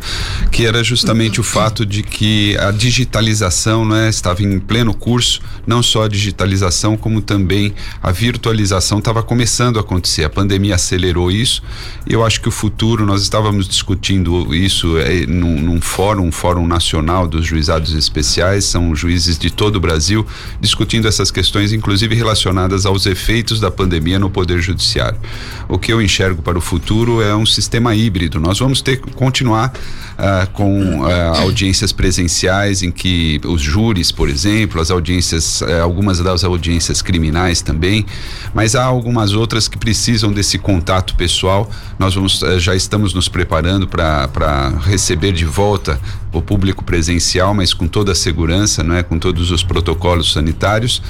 que 0.50 0.66
era 0.66 0.82
justamente 0.82 1.31
o 1.40 1.44
fato 1.44 1.84
de 1.84 2.02
que 2.02 2.56
a 2.58 2.70
digitalização 2.70 3.84
né, 3.84 4.08
estava 4.08 4.42
em 4.42 4.58
pleno 4.58 4.94
curso, 4.94 5.40
não 5.66 5.82
só 5.82 6.04
a 6.04 6.08
digitalização, 6.08 6.96
como 6.96 7.20
também 7.20 7.74
a 8.02 8.10
virtualização 8.10 8.98
estava 8.98 9.22
começando 9.22 9.78
a 9.78 9.80
acontecer. 9.80 10.24
A 10.24 10.30
pandemia 10.30 10.74
acelerou 10.74 11.30
isso 11.30 11.62
eu 12.06 12.24
acho 12.24 12.40
que 12.40 12.48
o 12.48 12.50
futuro, 12.50 13.06
nós 13.06 13.22
estávamos 13.22 13.68
discutindo 13.68 14.54
isso 14.54 14.98
é, 14.98 15.24
num, 15.26 15.60
num 15.60 15.80
fórum, 15.80 16.26
um 16.26 16.32
fórum 16.32 16.66
nacional 16.66 17.28
dos 17.28 17.46
juizados 17.46 17.94
especiais, 17.94 18.64
são 18.64 18.94
juízes 18.94 19.38
de 19.38 19.50
todo 19.50 19.76
o 19.76 19.80
Brasil, 19.80 20.26
discutindo 20.60 21.06
essas 21.06 21.30
questões, 21.30 21.72
inclusive 21.72 22.14
relacionadas 22.14 22.86
aos 22.86 23.06
efeitos 23.06 23.60
da 23.60 23.70
pandemia 23.70 24.18
no 24.18 24.28
Poder 24.28 24.60
Judiciário. 24.60 25.18
O 25.68 25.78
que 25.78 25.92
eu 25.92 26.02
enxergo 26.02 26.42
para 26.42 26.58
o 26.58 26.60
futuro 26.60 27.22
é 27.22 27.34
um 27.34 27.46
sistema 27.46 27.94
híbrido. 27.94 28.40
Nós 28.40 28.58
vamos 28.58 28.82
ter 28.82 28.98
continuar 28.98 29.72
uh, 30.18 30.50
com 30.52 31.02
uh, 31.02 31.06
audiências 31.28 31.92
presenciais 31.92 32.82
em 32.82 32.90
que 32.90 33.40
os 33.44 33.60
júris, 33.60 34.10
por 34.10 34.28
exemplo, 34.28 34.80
as 34.80 34.90
audiências, 34.90 35.60
uh, 35.60 35.82
algumas 35.82 36.18
das 36.18 36.44
audiências 36.44 37.02
criminais 37.02 37.62
também, 37.62 38.04
mas 38.54 38.74
há 38.74 38.84
algumas 38.84 39.32
outras 39.32 39.68
que 39.68 39.78
precisam 39.78 40.32
desse 40.32 40.58
contato 40.58 41.14
pessoal. 41.16 41.70
Nós 41.98 42.14
vamos, 42.14 42.40
já 42.58 42.74
estamos 42.74 43.14
nos 43.14 43.28
preparando 43.28 43.86
para 43.88 44.68
receber 44.84 45.32
de 45.32 45.44
volta 45.44 46.00
o 46.32 46.40
público 46.40 46.82
presencial, 46.82 47.52
mas 47.52 47.74
com 47.74 47.86
toda 47.86 48.12
a 48.12 48.14
segurança, 48.14 48.82
não 48.82 48.94
é? 48.94 49.02
com 49.02 49.18
todos 49.18 49.50
os 49.50 49.62
protocolos 49.62 50.32
sanitários. 50.32 51.02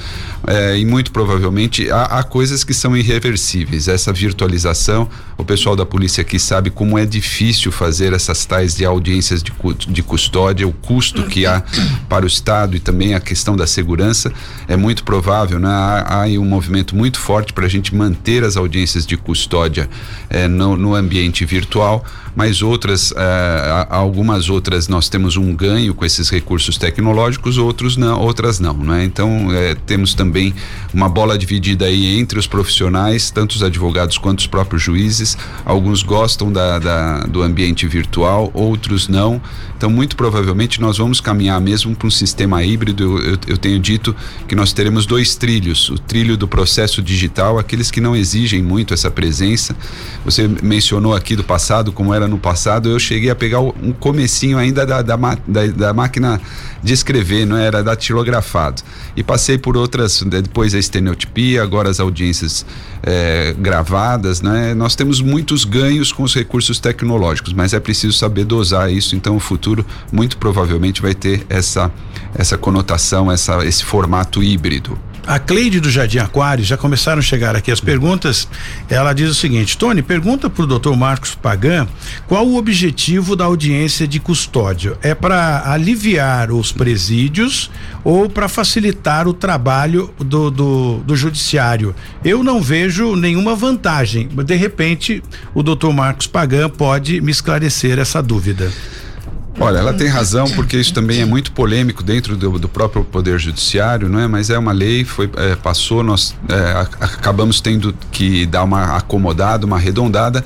É, 0.45 0.77
e 0.77 0.85
muito 0.85 1.13
provavelmente 1.13 1.89
há, 1.89 2.03
há, 2.05 2.23
coisas 2.25 2.65
que 2.65 2.75
são 2.75 2.97
irreversíveis. 2.97 3.87
Essa 3.87 4.13
virtualização, 4.13 5.09
o 5.39 5.45
pessoal 5.45 5.77
da 5.77 5.87
polícia 5.87 6.23
aqui 6.23 6.39
sabe 6.39 6.69
como 6.69 6.99
é 6.99 7.07
difícil 7.07 7.71
fazer 7.71 8.13
essas 8.13 8.45
tais 8.45 8.75
de 8.75 8.85
audiências 8.85 9.41
de, 9.41 9.53
de 9.89 10.03
custódia, 10.03 10.67
o 10.67 10.73
custo 10.73 11.23
que 11.25 11.47
há 11.47 11.63
para 12.09 12.25
o 12.25 12.29
Estado 12.29 12.77
e 12.77 12.81
também 12.81 13.15
a 13.15 13.21
questão 13.21 13.57
da 13.57 13.67
segurança. 13.67 14.33
É 14.67 14.77
muito 14.77 15.05
provável, 15.05 15.61
né? 15.61 15.69
há, 15.69 16.23
há 16.23 16.27
um 16.27 16.45
movimento 16.45 16.97
muito 16.97 17.21
forte 17.21 17.53
para 17.53 17.67
a 17.67 17.69
gente 17.69 17.95
manter 17.95 18.43
as 18.43 18.57
audiências 18.57 19.07
de 19.07 19.17
custódia 19.17 19.89
é, 20.29 20.49
no, 20.49 20.77
no 20.77 20.95
ambiente 20.97 21.45
virtual 21.45 22.05
mas 22.35 22.63
outras, 22.63 23.13
eh, 23.15 23.87
algumas 23.91 24.49
outras 24.49 24.89
nós 24.89 25.09
temos 25.09 25.37
um 25.37 25.55
ganho 25.55 25.95
com 25.95 26.05
esses 26.05 26.31
recursos 26.31 26.79
tecnológicos, 26.79 27.59
outros 27.59 27.97
não, 27.97 28.21
outras 28.21 28.59
não, 28.59 28.75
né? 28.75 29.05
Então 29.05 29.49
eh, 29.53 29.77
temos 29.87 30.15
também 30.15 30.55
uma 30.95 31.09
bola 31.09 31.37
dividida 31.37 31.85
aí 31.85 32.19
entre 32.19 32.39
os 32.39 32.47
profissionais, 32.47 33.31
tanto 33.31 33.53
os 33.53 33.63
advogados 33.63 34.17
quanto 34.17 34.41
os 34.41 34.47
próprios 34.47 34.83
juízes. 34.83 35.37
Alguns 35.65 36.03
gostam 36.03 36.51
da, 36.51 36.79
da 36.79 37.21
do 37.25 37.43
ambiente 37.43 37.87
virtual, 37.87 38.51
outros 38.55 39.09
não. 39.09 39.41
Então 39.77 39.91
muito 39.91 40.17
provavelmente 40.17 40.81
nós 40.81 40.99
vamos 40.99 41.21
caminhar 41.21 41.61
mesmo 41.61 41.95
para 41.95 42.07
um 42.07 42.11
sistema 42.11 42.63
híbrido. 42.63 43.19
Eu, 43.19 43.39
eu 43.49 43.59
tenho 43.59 43.79
dito 43.79 44.15
que 44.49 44.55
nós 44.55 44.73
teremos 44.73 45.05
dois 45.05 45.35
trilhos: 45.35 45.91
o 45.91 45.99
trilho 45.99 46.37
do 46.37 46.49
processo 46.49 47.03
digital, 47.03 47.59
aqueles 47.59 47.91
que 47.91 48.01
não 48.01 48.17
exigem 48.17 48.63
muito 48.63 48.95
essa 48.95 49.11
presença. 49.11 49.77
Você 50.25 50.49
mencionou 50.63 51.15
aqui 51.15 51.37
do 51.37 51.45
passado 51.45 51.93
como 51.93 52.15
era 52.15 52.22
era 52.23 52.29
no 52.29 52.39
passado, 52.39 52.89
eu 52.89 52.99
cheguei 52.99 53.31
a 53.31 53.35
pegar 53.35 53.61
um 53.61 53.93
comecinho 53.93 54.59
ainda 54.59 54.87
da, 54.87 55.03
da, 55.03 55.17
da, 55.17 55.67
da 55.67 55.95
máquina 55.95 56.41
de 56.83 56.93
escrever, 56.93 57.47
não 57.47 57.57
é? 57.57 57.67
era 57.67 57.83
datilografado. 57.83 58.83
E 59.17 59.23
passei 59.23 59.59
por 59.59 59.77
outras, 59.77 60.23
depois 60.23 60.75
a 60.75 60.79
estenotipia, 60.79 61.63
agora 61.63 61.91
as 61.91 62.01
audiências 62.01 62.65
é, 63.03 63.55
gravadas, 63.59 64.41
né? 64.41 64.75
Nós 64.75 64.97
temos 64.97 65.21
muitos 65.21 65.65
ganhos 65.65 66.13
com 66.13 66.23
os 66.23 66.35
recursos 66.35 66.79
tecnológicos, 66.79 67.53
mas 67.53 67.73
é 67.73 67.81
preciso 67.81 68.13
saber 68.17 68.45
dosar 68.45 68.93
isso. 68.93 69.15
Então, 69.15 69.37
o 69.37 69.41
futuro 69.41 69.85
muito 70.11 70.37
provavelmente 70.39 71.01
vai 71.01 71.15
ter 71.15 71.45
essa 71.49 71.91
essa 72.35 72.57
conotação, 72.57 73.31
essa, 73.31 73.65
esse 73.65 73.85
formato 73.85 74.43
híbrido. 74.43 74.99
A 75.27 75.39
Cleide 75.39 75.79
do 75.79 75.91
Jardim 75.91 76.19
Aquário, 76.19 76.65
já 76.65 76.77
começaram 76.77 77.21
a 77.21 77.23
chegar 77.23 77.55
aqui 77.55 77.71
as 77.71 77.81
perguntas. 77.81 78.49
Ela 78.89 79.13
diz 79.13 79.31
o 79.31 79.35
seguinte: 79.35 79.79
Tony, 79.79 80.03
pergunta 80.03 80.51
para 80.51 80.65
o 80.65 80.67
doutor 80.67 80.97
Marcos 80.97 81.35
Pagan 81.35 81.87
qual 82.27 82.47
o 82.47 82.57
objetivo 82.57 83.37
da 83.37 83.45
audiência 83.45 84.07
de 84.07 84.19
custódia? 84.19 84.97
É 85.03 85.15
para 85.15 85.71
aliviar 85.71 86.51
os 86.51 86.73
presídios 86.73 87.71
ou 88.03 88.29
para 88.29 88.49
facilitar 88.49 89.29
o 89.29 89.33
trabalho 89.33 90.13
do, 90.19 90.51
do, 90.51 90.99
do, 90.99 91.17
judiciário? 91.17 91.95
Eu 92.25 92.43
não 92.43 92.61
vejo 92.61 93.15
nenhuma 93.15 93.55
vantagem. 93.55 94.29
De 94.29 94.57
repente, 94.57 95.23
o 95.55 95.63
doutor 95.63 95.93
Marcos 95.93 96.27
Pagan 96.27 96.69
pode 96.69 97.21
me 97.21 97.31
esclarecer 97.31 97.99
essa 97.99 98.23
dúvida. 98.23 98.73
Olha, 99.63 99.79
ela 99.79 99.93
tem 99.93 100.09
razão 100.09 100.51
porque 100.51 100.77
isso 100.77 100.93
também 100.93 101.21
é 101.21 101.25
muito 101.25 101.53
polêmico 101.53 102.03
dentro 102.03 102.37
do, 102.37 102.59
do 102.59 102.69
próprio 102.69 103.05
poder 103.05 103.39
judiciário, 103.39 104.09
não 104.09 104.19
é? 104.19 104.27
Mas 104.27 104.51
é 104.51 104.59
uma 104.59 104.73
lei, 104.73 105.05
foi 105.05 105.31
é, 105.37 105.55
passou, 105.55 106.03
nós 106.03 106.35
é, 106.49 106.87
acabamos 107.01 107.61
tendo 107.61 107.95
que 108.11 108.45
dar 108.47 108.65
uma 108.65 108.97
acomodada, 108.97 109.65
uma 109.65 109.77
arredondada 109.77 110.45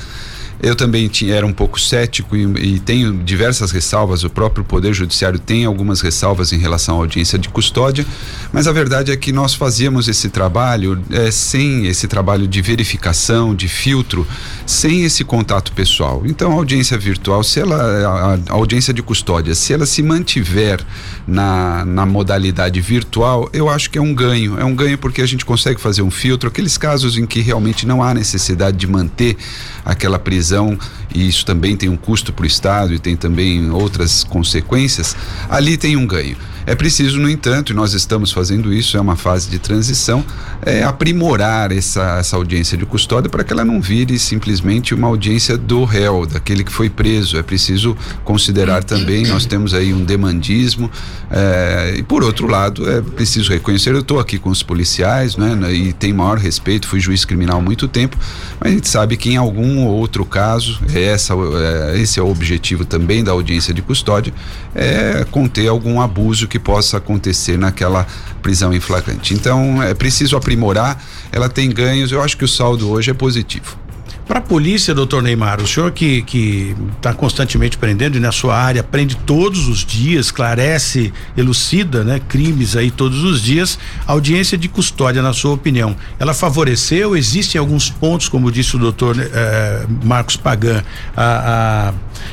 eu 0.62 0.74
também 0.74 1.06
tinha, 1.06 1.34
era 1.34 1.46
um 1.46 1.52
pouco 1.52 1.78
cético 1.78 2.34
e, 2.34 2.74
e, 2.74 2.80
tenho 2.80 3.12
diversas 3.12 3.70
ressalvas. 3.70 4.24
O 4.24 4.30
próprio 4.30 4.64
Poder 4.64 4.92
Judiciário 4.94 5.38
tem 5.38 5.64
algumas 5.64 6.00
ressalvas 6.00 6.52
em 6.52 6.58
relação 6.58 6.96
à 6.96 6.98
audiência 6.98 7.38
de 7.38 7.48
custódia, 7.48 8.06
mas 8.52 8.66
a 8.66 8.72
verdade 8.72 9.12
é 9.12 9.16
que 9.16 9.32
nós 9.32 9.54
fazíamos 9.54 10.08
esse 10.08 10.30
trabalho 10.30 11.02
é, 11.10 11.30
sem 11.30 11.86
esse 11.86 12.08
trabalho 12.08 12.48
de 12.48 12.62
verificação, 12.62 13.54
de 13.54 13.68
filtro, 13.68 14.26
sem 14.66 15.04
esse 15.04 15.24
contato 15.24 15.72
pessoal. 15.72 16.22
Então, 16.26 16.50
a 16.50 16.54
audiência 16.54 16.98
virtual, 16.98 17.44
se 17.44 17.60
ela, 17.60 18.40
a, 18.48 18.52
audiência 18.52 18.92
de 18.92 19.00
custódia, 19.00 19.54
se 19.54 19.72
ela 19.72 19.86
se 19.86 20.02
mantiver 20.02 20.84
na, 21.26 21.84
na 21.84 22.04
modalidade 22.04 22.80
virtual, 22.80 23.48
eu 23.52 23.68
acho 23.68 23.88
que 23.88 23.96
é 23.96 24.02
um 24.02 24.12
ganho. 24.12 24.58
É 24.58 24.64
um 24.64 24.74
ganho 24.74 24.98
porque 24.98 25.22
a 25.22 25.26
gente 25.26 25.44
consegue 25.44 25.80
fazer 25.80 26.02
um 26.02 26.10
filtro. 26.10 26.48
Aqueles 26.48 26.76
casos 26.76 27.16
em 27.16 27.24
que 27.24 27.40
realmente 27.40 27.86
não 27.86 28.02
há 28.02 28.12
necessidade 28.12 28.76
de 28.76 28.86
manter 28.86 29.36
aquela 29.84 30.18
prisão 30.18 30.76
e 31.16 31.26
isso 31.26 31.46
também 31.46 31.74
tem 31.74 31.88
um 31.88 31.96
custo 31.96 32.30
para 32.30 32.42
o 32.42 32.46
Estado 32.46 32.92
e 32.92 32.98
tem 32.98 33.16
também 33.16 33.70
outras 33.70 34.22
consequências, 34.22 35.16
ali 35.48 35.78
tem 35.78 35.96
um 35.96 36.06
ganho. 36.06 36.36
É 36.66 36.74
preciso, 36.74 37.20
no 37.20 37.30
entanto, 37.30 37.72
e 37.72 37.76
nós 37.76 37.94
estamos 37.94 38.32
fazendo 38.32 38.74
isso, 38.74 38.96
é 38.96 39.00
uma 39.00 39.14
fase 39.14 39.48
de 39.48 39.56
transição, 39.56 40.24
é 40.60 40.82
aprimorar 40.82 41.70
essa, 41.70 42.16
essa 42.18 42.34
audiência 42.34 42.76
de 42.76 42.84
custódia 42.84 43.30
para 43.30 43.44
que 43.44 43.52
ela 43.52 43.64
não 43.64 43.80
vire 43.80 44.18
simplesmente 44.18 44.92
uma 44.92 45.06
audiência 45.06 45.56
do 45.56 45.84
réu, 45.84 46.26
daquele 46.26 46.64
que 46.64 46.72
foi 46.72 46.90
preso. 46.90 47.38
É 47.38 47.42
preciso 47.42 47.96
considerar 48.24 48.82
também, 48.82 49.24
nós 49.28 49.46
temos 49.46 49.74
aí 49.74 49.94
um 49.94 50.04
demandismo, 50.04 50.90
é, 51.30 51.94
e 51.98 52.02
por 52.02 52.24
outro 52.24 52.48
lado, 52.48 52.90
é 52.90 53.00
preciso 53.00 53.52
reconhecer, 53.52 53.94
eu 53.94 54.00
estou 54.00 54.18
aqui 54.18 54.36
com 54.36 54.50
os 54.50 54.64
policiais, 54.64 55.36
né, 55.36 55.56
e 55.72 55.92
tenho 55.92 56.16
maior 56.16 56.36
respeito, 56.36 56.88
fui 56.88 56.98
juiz 56.98 57.24
criminal 57.24 57.58
há 57.58 57.62
muito 57.62 57.86
tempo, 57.86 58.18
mas 58.58 58.72
a 58.72 58.74
gente 58.74 58.88
sabe 58.88 59.16
que 59.16 59.30
em 59.30 59.36
algum 59.36 59.86
outro 59.86 60.24
caso, 60.24 60.80
essa, 61.06 61.34
é, 61.34 61.98
esse 61.98 62.18
é 62.18 62.22
o 62.22 62.28
objetivo 62.28 62.84
também 62.84 63.22
da 63.22 63.32
audiência 63.32 63.72
de 63.72 63.82
custódia, 63.82 64.32
é 64.74 65.24
conter 65.30 65.68
algum 65.68 66.00
abuso 66.00 66.48
que 66.48 66.58
possa 66.58 66.98
acontecer 66.98 67.58
naquela 67.58 68.06
prisão 68.42 68.72
em 68.72 68.80
flagrante. 68.80 69.34
Então 69.34 69.82
é 69.82 69.94
preciso 69.94 70.36
aprimorar, 70.36 71.02
ela 71.32 71.48
tem 71.48 71.70
ganhos, 71.70 72.12
eu 72.12 72.22
acho 72.22 72.36
que 72.36 72.44
o 72.44 72.48
saldo 72.48 72.90
hoje 72.90 73.10
é 73.10 73.14
positivo. 73.14 73.85
Para 74.26 74.40
a 74.40 74.42
polícia, 74.42 74.92
doutor 74.92 75.22
Neymar, 75.22 75.62
o 75.62 75.68
senhor 75.68 75.92
que 75.92 76.20
que 76.22 76.74
está 76.96 77.14
constantemente 77.14 77.78
prendendo 77.78 78.16
e 78.16 78.20
na 78.20 78.32
sua 78.32 78.56
área 78.56 78.82
prende 78.82 79.16
todos 79.18 79.68
os 79.68 79.84
dias, 79.84 80.26
esclarece, 80.26 81.12
elucida, 81.36 82.02
né, 82.02 82.20
crimes 82.28 82.74
aí 82.74 82.90
todos 82.90 83.22
os 83.22 83.40
dias. 83.40 83.78
A 84.04 84.10
audiência 84.10 84.58
de 84.58 84.68
custódia, 84.68 85.22
na 85.22 85.32
sua 85.32 85.52
opinião, 85.52 85.96
ela 86.18 86.34
favoreceu? 86.34 87.16
Existem 87.16 87.60
alguns 87.60 87.88
pontos, 87.88 88.28
como 88.28 88.50
disse 88.50 88.74
o 88.74 88.80
doutor 88.80 89.16
eh, 89.16 89.86
Marcos 90.02 90.36
Pagan, 90.36 90.82
a, 91.16 91.92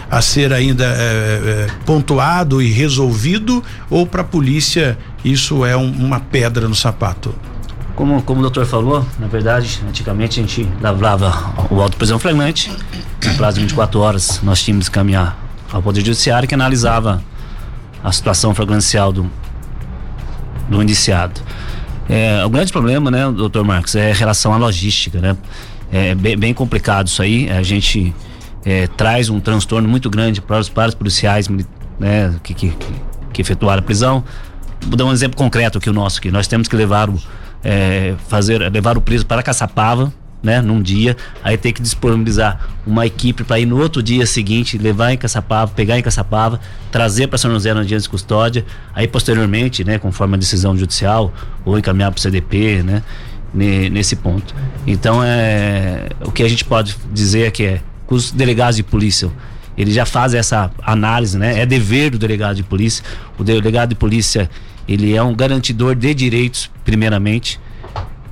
a, 0.10 0.18
a 0.18 0.22
ser 0.22 0.52
ainda 0.52 0.86
eh, 0.86 1.42
eh, 1.46 1.68
pontuado 1.86 2.60
e 2.60 2.72
resolvido? 2.72 3.64
Ou 3.88 4.08
para 4.08 4.22
a 4.22 4.26
polícia 4.26 4.98
isso 5.24 5.64
é 5.64 5.78
um, 5.78 5.92
uma 5.92 6.20
pedra 6.20 6.68
no 6.68 6.74
sapato? 6.74 7.36
Como, 7.96 8.22
como 8.24 8.40
o 8.40 8.42
doutor 8.42 8.66
falou, 8.66 9.06
na 9.20 9.28
verdade, 9.28 9.82
antigamente 9.88 10.40
a 10.40 10.44
gente 10.44 10.68
lavrava 10.82 11.54
o 11.70 11.80
auto 11.80 11.96
prisão 11.96 12.18
flagrante. 12.18 12.72
No 13.24 13.36
prazo 13.36 13.56
de 13.58 13.62
24 13.62 14.00
horas, 14.00 14.42
nós 14.42 14.64
tínhamos 14.64 14.90
que 14.90 14.96
caminhar 14.96 15.38
ao 15.72 15.82
Poder 15.82 16.00
Judiciário 16.02 16.48
que 16.48 16.56
analisava 16.56 17.24
a 18.04 18.12
situação 18.12 18.54
flagrancial 18.56 19.14
do, 19.14 19.30
do 20.68 20.82
indiciado. 20.82 21.40
É, 22.10 22.44
o 22.44 22.50
grande 22.50 22.72
problema, 22.72 23.12
né, 23.12 23.32
doutor 23.32 23.64
Marcos, 23.64 23.96
é 23.96 24.12
a 24.12 24.16
relação 24.16 24.54
à 24.54 24.58
logística, 24.58 25.20
né? 25.20 25.38
É 25.92 26.16
bem, 26.16 26.36
bem 26.36 26.54
complicado 26.54 27.08
isso 27.08 27.22
aí. 27.22 27.50
A 27.50 27.62
gente 27.62 28.14
é, 28.66 28.88
traz 28.88 29.30
um 29.30 29.40
transtorno 29.40 29.88
muito 29.88 30.10
grande 30.10 30.42
para 30.42 30.60
os, 30.60 30.68
para 30.68 30.90
os 30.90 30.96
policiais 30.96 31.48
né, 32.00 32.34
que, 32.42 32.54
que, 32.56 32.76
que 33.32 33.42
efetuaram 33.42 33.80
a 33.80 33.84
prisão. 33.84 34.24
Vou 34.82 34.98
dar 34.98 35.06
um 35.06 35.12
exemplo 35.12 35.38
concreto 35.38 35.78
aqui, 35.78 35.90
o 35.90 35.94
nosso 35.94 36.18
aqui. 36.18 36.32
Nós 36.32 36.48
temos 36.48 36.68
que 36.68 36.76
levar 36.76 37.10
o 37.10 37.22
é, 37.64 38.16
fazer, 38.28 38.60
levar 38.72 38.98
o 38.98 39.02
preso 39.02 39.26
para 39.26 39.42
Caçapava, 39.42 40.12
né, 40.42 40.62
num 40.62 40.82
dia, 40.82 41.16
aí 41.42 41.58
ter 41.58 41.72
que 41.72 41.82
disponibilizar 41.82 42.60
uma 42.86 43.06
equipe 43.06 43.46
para 43.46 43.60
ir 43.60 43.66
no 43.66 43.80
outro 43.80 44.04
dia 44.04 44.26
seguinte, 44.26 44.78
levar 44.78 45.14
em 45.14 45.18
Caçapava, 45.18 45.72
pegar 45.72 45.98
em 45.98 46.02
Caçapava, 46.02 46.60
trazer 46.92 47.28
para 47.28 47.38
São 47.38 47.50
José 47.52 47.74
no 47.74 47.86
dia 47.86 47.98
de 47.98 48.10
custódia, 48.10 48.66
aí 48.94 49.08
posteriormente, 49.08 49.86
né, 49.86 49.98
conforme 49.98 50.36
a 50.36 50.38
decisão 50.38 50.78
judicial, 50.78 51.34
ou 51.64 51.80
encaminhar 51.80 52.12
para 52.12 52.20
o 52.20 52.22
CDP, 52.22 52.84
né, 52.84 53.02
nesse 53.54 54.18
ponto. 54.18 54.54
Então, 54.86 55.24
é, 55.24 56.10
o 56.26 56.32
que 56.32 56.44
a 56.44 56.50
gente 56.50 56.66
pode 56.66 56.98
dizer 57.12 57.48
é 57.48 57.52
que 57.52 57.64
é, 57.64 57.82
os 58.10 58.32
delegados 58.32 58.76
de 58.76 58.84
polícia 58.84 59.32
ele 59.78 59.92
já 59.92 60.06
faz 60.06 60.34
essa 60.34 60.70
análise, 60.84 61.38
né? 61.38 61.60
É 61.60 61.66
dever 61.66 62.12
do 62.12 62.20
delegado 62.20 62.56
de 62.56 62.64
polícia. 62.64 63.04
O 63.40 63.44
delegado 63.44 63.90
de 63.90 63.96
polícia 63.96 64.50
ele 64.88 65.16
é 65.16 65.24
um 65.24 65.34
garantidor 65.34 65.96
de 65.96 66.14
direitos, 66.14 66.70
primeiramente. 66.84 67.60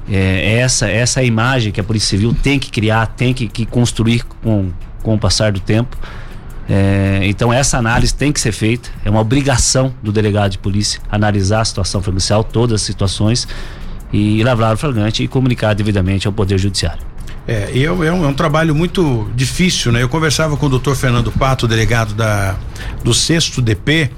É, 0.10 0.58
essa 0.60 0.89
essa 0.89 1.22
é 1.22 1.25
imagem 1.25 1.72
que 1.72 1.79
a 1.79 1.84
Polícia 1.84 2.10
Civil 2.10 2.36
tem 2.41 2.60
que 2.60 2.70
criar, 2.72 3.05
tem 3.08 3.34
que, 3.34 3.48
que 3.48 3.65
construir 3.65 4.24
com, 4.43 4.72
com 5.01 5.15
o 5.15 5.20
passar 5.20 5.51
do 5.51 5.60
tempo. 5.60 5.98
É, 6.70 7.20
então 7.24 7.51
essa 7.51 7.77
análise 7.77 8.13
tem 8.13 8.31
que 8.31 8.39
ser 8.39 8.51
feita, 8.51 8.89
é 9.03 9.10
uma 9.10 9.20
obrigação 9.20 9.93
do 10.01 10.12
delegado 10.12 10.51
de 10.51 10.58
polícia 10.58 11.01
analisar 11.12 11.62
a 11.62 11.65
situação 11.65 12.01
flagrancial, 12.01 12.43
todas 12.43 12.75
as 12.75 12.81
situações 12.81 13.48
e 14.13 14.43
lavrar 14.43 14.74
o 14.74 14.77
flagrante 14.77 15.24
e 15.24 15.27
comunicar 15.27 15.74
devidamente 15.74 16.27
ao 16.27 16.34
Poder 16.34 16.58
Judiciário. 16.58 17.12
É, 17.48 17.72
e 17.74 17.84
é, 17.84 17.91
um, 17.91 18.03
é 18.03 18.12
um 18.12 18.34
trabalho 18.34 18.75
muito 18.75 19.29
difícil, 19.36 19.91
né? 19.91 20.01
Eu 20.03 20.10
conversava 20.10 20.55
com 20.55 20.67
o 20.67 20.70
doutor 20.70 20.96
Fernando 20.96 21.31
Pato, 21.31 21.67
delegado 21.67 22.13
da, 22.13 22.55
do 23.03 23.13
sexto 23.13 23.62
DP, 23.62 24.12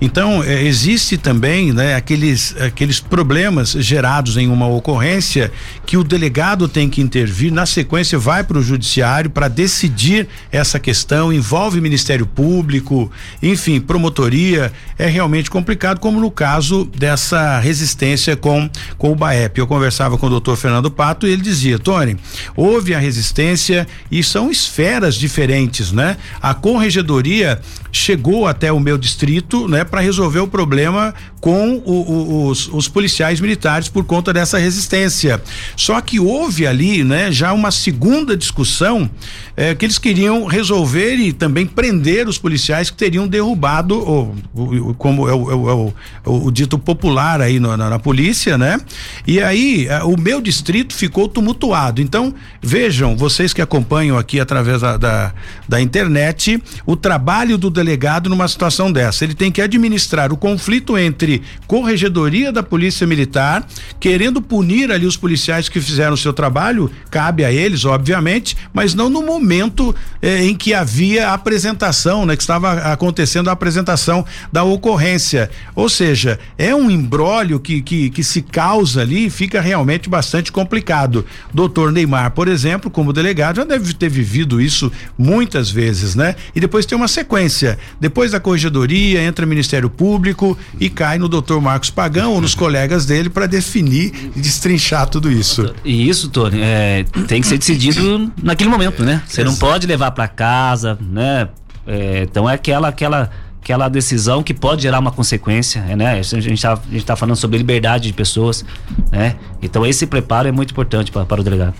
então, 0.00 0.42
é, 0.44 0.62
existe 0.62 1.16
também 1.16 1.72
né, 1.72 1.94
aqueles, 1.94 2.54
aqueles 2.60 3.00
problemas 3.00 3.72
gerados 3.72 4.36
em 4.36 4.48
uma 4.48 4.68
ocorrência 4.68 5.50
que 5.84 5.96
o 5.96 6.04
delegado 6.04 6.68
tem 6.68 6.88
que 6.88 7.00
intervir, 7.00 7.52
na 7.52 7.66
sequência 7.66 8.18
vai 8.18 8.44
para 8.44 8.58
o 8.58 8.62
judiciário 8.62 9.30
para 9.30 9.48
decidir 9.48 10.28
essa 10.52 10.78
questão, 10.78 11.32
envolve 11.32 11.80
Ministério 11.80 12.26
Público, 12.26 13.10
enfim, 13.42 13.80
promotoria, 13.80 14.72
é 14.98 15.06
realmente 15.06 15.50
complicado, 15.50 15.98
como 15.98 16.20
no 16.20 16.30
caso 16.30 16.84
dessa 16.96 17.58
resistência 17.58 18.36
com, 18.36 18.70
com 18.96 19.12
o 19.12 19.16
BAEP. 19.16 19.58
Eu 19.58 19.66
conversava 19.66 20.16
com 20.16 20.26
o 20.26 20.30
doutor 20.30 20.56
Fernando 20.56 20.90
Pato 20.90 21.26
e 21.26 21.32
ele 21.32 21.42
dizia, 21.42 21.78
Tony, 21.78 22.16
houve 22.54 22.94
a 22.94 22.98
resistência 22.98 23.86
e 24.10 24.22
são 24.22 24.50
esferas 24.50 25.14
diferentes, 25.14 25.92
né? 25.92 26.16
A 26.40 26.54
corregedoria 26.54 27.60
chegou 27.90 28.46
até 28.46 28.72
o 28.72 28.80
meu 28.80 28.98
distrito, 28.98 29.68
né, 29.68 29.84
para 29.84 30.00
resolver 30.00 30.40
o 30.40 30.48
problema 30.48 31.14
com 31.40 31.80
o, 31.84 31.92
o, 31.92 32.46
os, 32.48 32.68
os, 32.68 32.88
policiais 32.88 33.40
militares 33.40 33.88
por 33.88 34.04
conta 34.04 34.32
dessa 34.32 34.58
resistência. 34.58 35.40
Só 35.76 36.00
que 36.00 36.18
houve 36.18 36.66
ali, 36.66 37.04
né, 37.04 37.30
já 37.30 37.52
uma 37.52 37.70
segunda 37.70 38.36
discussão 38.36 39.08
eh, 39.56 39.74
que 39.74 39.84
eles 39.84 39.98
queriam 39.98 40.46
resolver 40.46 41.16
e 41.16 41.32
também 41.32 41.66
prender 41.66 42.28
os 42.28 42.38
policiais 42.38 42.90
que 42.90 42.96
teriam 42.96 43.28
derrubado, 43.28 43.96
o, 43.96 44.34
o 44.54 44.94
como 44.94 45.28
é, 45.28 45.32
é 45.32 45.34
o, 45.34 45.92
o, 46.24 46.50
dito 46.50 46.78
popular 46.78 47.40
aí 47.40 47.60
no, 47.60 47.76
na, 47.76 47.88
na, 47.88 47.98
polícia, 47.98 48.58
né? 48.58 48.80
E 49.26 49.40
aí 49.40 49.86
o 50.04 50.16
meu 50.16 50.40
distrito 50.40 50.94
ficou 50.94 51.28
tumultuado. 51.28 52.00
Então 52.00 52.34
vejam, 52.60 53.16
vocês 53.16 53.52
que 53.52 53.62
acompanham 53.62 54.18
aqui 54.18 54.40
através 54.40 54.80
da, 54.80 54.96
da, 54.96 55.32
da 55.68 55.80
internet, 55.80 56.62
o 56.84 56.96
trabalho 56.96 57.56
do 57.56 57.70
delegado 57.78 58.28
numa 58.28 58.48
situação 58.48 58.90
dessa. 58.90 59.24
Ele 59.24 59.34
tem 59.34 59.52
que 59.52 59.62
administrar 59.62 60.32
o 60.32 60.36
conflito 60.36 60.98
entre 60.98 61.42
corregedoria 61.66 62.50
da 62.50 62.60
Polícia 62.60 63.06
Militar, 63.06 63.64
querendo 64.00 64.42
punir 64.42 64.90
ali 64.90 65.06
os 65.06 65.16
policiais 65.16 65.68
que 65.68 65.80
fizeram 65.80 66.14
o 66.14 66.16
seu 66.16 66.32
trabalho, 66.32 66.90
cabe 67.08 67.44
a 67.44 67.52
eles, 67.52 67.84
obviamente, 67.84 68.56
mas 68.72 68.94
não 68.94 69.08
no 69.08 69.22
momento 69.22 69.94
eh, 70.20 70.44
em 70.44 70.56
que 70.56 70.74
havia 70.74 71.28
a 71.28 71.34
apresentação, 71.34 72.26
né, 72.26 72.34
que 72.34 72.42
estava 72.42 72.72
acontecendo 72.92 73.48
a 73.48 73.52
apresentação 73.52 74.24
da 74.52 74.64
ocorrência. 74.64 75.48
Ou 75.74 75.88
seja, 75.88 76.38
é 76.56 76.74
um 76.74 76.90
embrólio 76.90 77.60
que, 77.60 77.80
que, 77.80 78.10
que 78.10 78.24
se 78.24 78.42
causa 78.42 79.02
ali 79.02 79.26
e 79.26 79.30
fica 79.30 79.60
realmente 79.60 80.08
bastante 80.08 80.50
complicado. 80.50 81.24
Doutor 81.54 81.92
Neymar, 81.92 82.32
por 82.32 82.48
exemplo, 82.48 82.90
como 82.90 83.12
delegado, 83.12 83.56
já 83.56 83.64
deve 83.64 83.92
ter 83.94 84.08
vivido 84.08 84.60
isso 84.60 84.90
muitas 85.16 85.70
vezes, 85.70 86.14
né? 86.14 86.34
E 86.54 86.60
depois 86.60 86.86
tem 86.86 86.96
uma 86.96 87.08
sequência 87.08 87.67
depois 88.00 88.32
da 88.32 88.40
corregedoria, 88.40 89.22
entra 89.22 89.44
o 89.44 89.48
Ministério 89.48 89.90
Público 89.90 90.56
e 90.78 90.88
cai 90.88 91.18
no 91.18 91.28
doutor 91.28 91.60
Marcos 91.60 91.90
Pagão 91.90 92.32
ou 92.32 92.40
nos 92.40 92.54
colegas 92.54 93.04
dele 93.04 93.28
para 93.28 93.46
definir 93.46 94.30
e 94.36 94.40
destrinchar 94.40 95.08
tudo 95.08 95.30
isso. 95.30 95.74
E 95.84 96.08
isso, 96.08 96.28
Tony, 96.28 96.60
é, 96.60 97.04
tem 97.26 97.40
que 97.40 97.46
ser 97.46 97.58
decidido 97.58 98.32
naquele 98.42 98.70
momento, 98.70 99.04
né? 99.04 99.22
Você 99.26 99.42
não 99.42 99.56
pode 99.56 99.86
levar 99.86 100.10
para 100.12 100.28
casa, 100.28 100.98
né? 101.00 101.48
É, 101.86 102.22
então 102.22 102.48
é 102.48 102.54
aquela, 102.54 102.88
aquela 102.88 103.30
aquela 103.68 103.88
decisão 103.88 104.42
que 104.42 104.54
pode 104.54 104.82
gerar 104.82 104.98
uma 104.98 105.10
consequência, 105.10 105.82
né? 105.94 106.18
A 106.18 106.22
gente 106.22 106.54
está 106.54 106.78
tá 107.04 107.16
falando 107.16 107.36
sobre 107.36 107.58
liberdade 107.58 108.08
de 108.08 108.14
pessoas, 108.14 108.64
né? 109.12 109.36
Então 109.60 109.84
esse 109.84 110.06
preparo 110.06 110.48
é 110.48 110.52
muito 110.52 110.70
importante 110.70 111.12
para 111.12 111.40
o 111.40 111.44
delegado. 111.44 111.74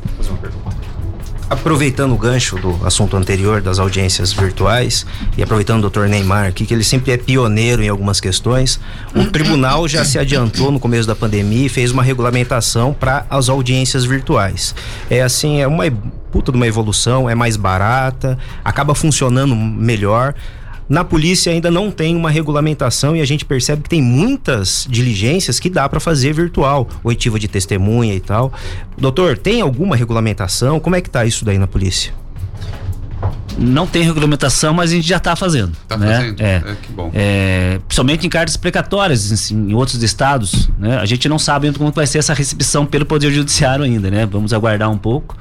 Aproveitando 1.51 2.13
o 2.13 2.19
gancho 2.19 2.57
do 2.57 2.79
assunto 2.87 3.17
anterior 3.17 3.63
das 3.63 3.79
audiências 3.79 4.33
virtuais 4.33 5.07
e 5.37 5.43
aproveitando 5.43 5.79
o 5.79 5.83
doutor 5.83 6.07
Neymar 6.07 6.47
aqui, 6.47 6.67
que 6.67 6.75
ele 6.75 6.85
sempre 6.85 7.13
é 7.13 7.17
pioneiro 7.17 7.83
em 7.83 7.89
algumas 7.89 8.21
questões, 8.21 8.79
o 9.15 9.25
tribunal 9.27 9.89
já 9.89 10.05
se 10.05 10.19
adiantou 10.19 10.71
no 10.71 10.79
começo 10.79 11.09
da 11.09 11.17
pandemia 11.17 11.65
e 11.65 11.69
fez 11.71 11.91
uma 11.91 12.03
regulamentação 12.03 12.93
para 12.93 13.25
as 13.31 13.49
audiências 13.49 14.05
virtuais. 14.05 14.75
É 15.09 15.23
assim, 15.23 15.61
é 15.61 15.67
uma 15.67 15.85
puta 16.31 16.53
de 16.53 16.57
uma 16.57 16.67
evolução, 16.67 17.31
é 17.31 17.35
mais 17.35 17.57
barata, 17.57 18.39
acaba 18.63 18.95
funcionando 18.95 19.57
melhor. 19.57 20.35
Na 20.89 21.05
polícia 21.05 21.53
ainda 21.53 21.71
não 21.71 21.91
tem 21.91 22.17
uma 22.17 22.31
regulamentação 22.31 23.15
e 23.15 23.21
a 23.21 23.25
gente 23.25 23.45
percebe 23.45 23.83
que 23.83 23.91
tem 23.91 24.01
muitas 24.01 24.87
diligências 24.89 25.61
que 25.61 25.69
dá 25.69 25.87
para 25.89 26.01
fazer 26.01 26.33
virtual, 26.33 26.89
oitiva 27.05 27.39
de 27.39 27.47
testemunha 27.47 28.15
e 28.15 28.21
tal. 28.21 28.53
Doutor, 28.97 29.37
tem 29.37 29.61
alguma 29.61 29.95
regulamentação? 29.95 30.81
Como 30.81 30.97
é 30.97 31.01
que 31.01 31.11
tá 31.11 31.27
isso 31.27 31.45
daí 31.45 31.59
na 31.59 31.67
polícia? 31.67 32.13
Não 33.59 33.87
tem 33.87 34.03
regulamentação, 34.03 34.73
mas 34.73 34.93
a 34.93 34.95
gente 34.95 35.07
já 35.07 35.17
está 35.17 35.35
fazendo. 35.35 35.73
Está 35.73 35.97
né? 35.97 36.17
fazendo. 36.17 36.41
É, 36.41 36.55
é, 36.55 36.77
que 36.81 36.93
bom. 36.93 37.11
É, 37.13 37.81
principalmente 37.87 38.27
em 38.27 38.31
cartas 38.31 38.57
precatórias 38.57 39.33
assim, 39.33 39.71
em 39.71 39.75
outros 39.75 40.03
estados. 40.03 40.71
Né? 40.79 40.97
A 40.97 41.05
gente 41.05 41.29
não 41.29 41.39
sabe 41.39 41.71
como 41.73 41.91
vai 41.91 42.07
ser 42.07 42.19
essa 42.19 42.33
recepção 42.33 42.87
pelo 42.87 43.05
Poder 43.05 43.33
Judiciário 43.33 43.85
ainda, 43.85 44.11
né? 44.11 44.25
Vamos 44.25 44.53
aguardar 44.53 44.89
um 44.91 44.97
pouco. 44.97 45.37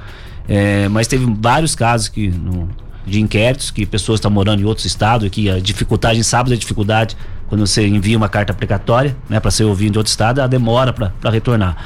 É, 0.48 0.88
mas 0.90 1.08
teve 1.08 1.26
vários 1.40 1.76
casos 1.76 2.10
que 2.10 2.30
no, 2.30 2.68
de 3.08 3.22
inquéritos 3.22 3.72
que 3.72 3.86
pessoas 3.86 4.18
estão 4.18 4.30
morando 4.30 4.62
em 4.62 4.66
outros 4.66 4.86
estados, 4.86 5.30
que 5.30 5.50
a 5.50 5.60
dificuldade, 5.60 6.22
sabe 6.24 6.50
da 6.50 6.56
dificuldade 6.56 7.16
quando 7.48 7.66
você 7.66 7.88
envia 7.88 8.18
uma 8.18 8.28
carta 8.28 8.54
precatória, 8.54 9.16
né, 9.30 9.40
para 9.40 9.50
ser 9.50 9.64
ouvido 9.64 9.94
de 9.94 9.98
outro 9.98 10.12
estado, 10.12 10.42
a 10.42 10.48
demora 10.48 10.92
para 10.92 11.30
retornar. 11.30 11.78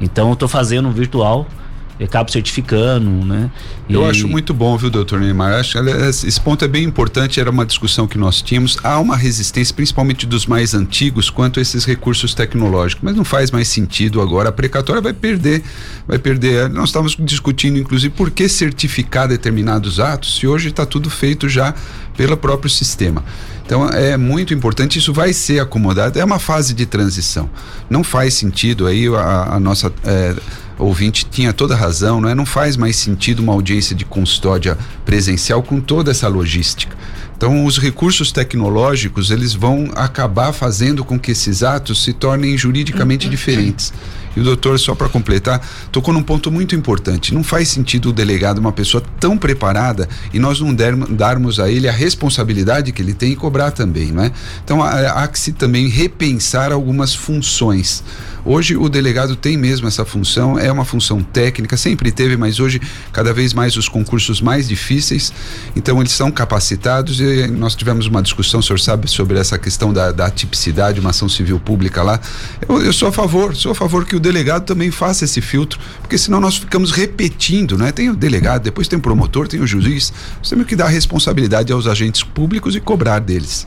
Então 0.00 0.28
eu 0.28 0.32
estou 0.32 0.48
fazendo 0.48 0.88
um 0.88 0.92
virtual 0.92 1.46
acabo 2.02 2.30
certificando, 2.32 3.08
né? 3.24 3.50
E... 3.88 3.94
Eu 3.94 4.04
acho 4.04 4.26
muito 4.26 4.52
bom, 4.52 4.76
viu, 4.76 4.90
doutor 4.90 5.20
Neymar? 5.20 5.54
Acho 5.54 5.80
que 5.80 5.90
esse 5.90 6.40
ponto 6.40 6.64
é 6.64 6.68
bem 6.68 6.82
importante, 6.82 7.38
era 7.38 7.50
uma 7.50 7.64
discussão 7.64 8.06
que 8.06 8.18
nós 8.18 8.42
tínhamos. 8.42 8.78
Há 8.82 8.98
uma 8.98 9.16
resistência, 9.16 9.74
principalmente 9.74 10.26
dos 10.26 10.46
mais 10.46 10.74
antigos, 10.74 11.30
quanto 11.30 11.60
a 11.60 11.62
esses 11.62 11.84
recursos 11.84 12.34
tecnológicos, 12.34 13.04
mas 13.04 13.14
não 13.14 13.24
faz 13.24 13.50
mais 13.50 13.68
sentido 13.68 14.20
agora. 14.20 14.48
A 14.48 14.52
precatória 14.52 15.00
vai 15.00 15.12
perder, 15.12 15.62
vai 16.06 16.18
perder. 16.18 16.68
Nós 16.70 16.88
estávamos 16.88 17.16
discutindo, 17.18 17.78
inclusive, 17.78 18.12
por 18.12 18.30
que 18.30 18.48
certificar 18.48 19.28
determinados 19.28 20.00
atos, 20.00 20.36
se 20.36 20.46
hoje 20.46 20.70
está 20.70 20.84
tudo 20.84 21.08
feito 21.10 21.48
já 21.48 21.74
pelo 22.16 22.36
próprio 22.36 22.70
sistema. 22.70 23.24
Então 23.64 23.88
é 23.88 24.16
muito 24.16 24.52
importante, 24.52 24.98
isso 24.98 25.12
vai 25.12 25.32
ser 25.32 25.60
acomodado, 25.60 26.18
é 26.18 26.24
uma 26.24 26.38
fase 26.38 26.74
de 26.74 26.84
transição. 26.86 27.48
Não 27.88 28.04
faz 28.04 28.34
sentido 28.34 28.86
aí 28.86 29.06
a, 29.08 29.54
a 29.54 29.60
nossa. 29.60 29.92
É, 30.04 30.34
ouvinte 30.76 31.24
tinha 31.30 31.52
toda 31.52 31.76
razão, 31.76 32.20
não 32.20 32.28
é? 32.28 32.34
Não 32.34 32.44
faz 32.44 32.76
mais 32.76 32.96
sentido 32.96 33.40
uma 33.40 33.52
audiência 33.52 33.94
de 33.94 34.04
custódia 34.04 34.76
presencial 35.04 35.62
com 35.62 35.80
toda 35.80 36.10
essa 36.10 36.26
logística. 36.26 36.96
Então, 37.36 37.64
os 37.64 37.78
recursos 37.78 38.32
tecnológicos 38.32 39.30
eles 39.30 39.54
vão 39.54 39.90
acabar 39.94 40.52
fazendo 40.52 41.04
com 41.04 41.18
que 41.18 41.32
esses 41.32 41.62
atos 41.62 42.02
se 42.02 42.12
tornem 42.12 42.56
juridicamente 42.56 43.28
diferentes. 43.28 43.92
E 44.36 44.40
o 44.40 44.44
doutor, 44.44 44.78
só 44.78 44.94
para 44.94 45.08
completar, 45.08 45.60
tocou 45.90 46.12
num 46.12 46.22
ponto 46.22 46.50
muito 46.50 46.74
importante. 46.74 47.32
Não 47.34 47.44
faz 47.44 47.68
sentido 47.68 48.10
o 48.10 48.12
delegado, 48.12 48.58
uma 48.58 48.72
pessoa 48.72 49.02
tão 49.20 49.36
preparada, 49.36 50.08
e 50.32 50.38
nós 50.38 50.60
não 50.60 50.74
dermos, 50.74 51.08
darmos 51.10 51.60
a 51.60 51.70
ele 51.70 51.88
a 51.88 51.92
responsabilidade 51.92 52.92
que 52.92 53.00
ele 53.00 53.14
tem 53.14 53.32
e 53.32 53.36
cobrar 53.36 53.70
também, 53.70 54.12
não 54.12 54.24
é? 54.24 54.32
Então 54.64 54.82
há, 54.82 55.22
há 55.22 55.28
que 55.28 55.38
se 55.38 55.52
também 55.52 55.88
repensar 55.88 56.72
algumas 56.72 57.14
funções. 57.14 58.02
Hoje 58.46 58.76
o 58.76 58.90
delegado 58.90 59.36
tem 59.36 59.56
mesmo 59.56 59.88
essa 59.88 60.04
função, 60.04 60.58
é 60.58 60.70
uma 60.70 60.84
função 60.84 61.22
técnica, 61.22 61.78
sempre 61.78 62.12
teve, 62.12 62.36
mas 62.36 62.60
hoje 62.60 62.78
cada 63.10 63.32
vez 63.32 63.54
mais 63.54 63.74
os 63.74 63.88
concursos 63.88 64.42
mais 64.42 64.68
difíceis, 64.68 65.32
então 65.74 65.98
eles 65.98 66.12
são 66.12 66.30
capacitados 66.30 67.20
e 67.20 67.46
nós 67.46 67.74
tivemos 67.74 68.06
uma 68.06 68.22
discussão, 68.22 68.60
o 68.60 68.62
senhor 68.62 68.78
sabe, 68.78 69.08
sobre 69.08 69.38
essa 69.38 69.58
questão 69.58 69.94
da, 69.94 70.12
da 70.12 70.30
tipicidade, 70.30 71.00
uma 71.00 71.10
ação 71.10 71.26
civil 71.26 71.58
pública 71.58 72.02
lá. 72.02 72.20
Eu, 72.68 72.82
eu 72.82 72.92
sou 72.92 73.08
a 73.08 73.12
favor, 73.12 73.56
sou 73.56 73.72
a 73.72 73.74
favor 73.74 74.04
que 74.04 74.14
o 74.14 74.20
delegado 74.24 74.64
também 74.64 74.90
faça 74.90 75.24
esse 75.24 75.40
filtro, 75.40 75.78
porque 76.00 76.18
senão 76.18 76.40
nós 76.40 76.56
ficamos 76.56 76.90
repetindo, 76.90 77.78
né? 77.78 77.92
Tem 77.92 78.10
o 78.10 78.16
delegado, 78.16 78.62
depois 78.62 78.88
tem 78.88 78.98
o 78.98 79.02
promotor, 79.02 79.46
tem 79.46 79.60
o 79.60 79.66
juiz, 79.66 80.12
nós 80.38 80.48
temos 80.48 80.66
que 80.66 80.74
dar 80.74 80.88
responsabilidade 80.88 81.72
aos 81.72 81.86
agentes 81.86 82.22
públicos 82.22 82.74
e 82.74 82.80
cobrar 82.80 83.20
deles. 83.20 83.66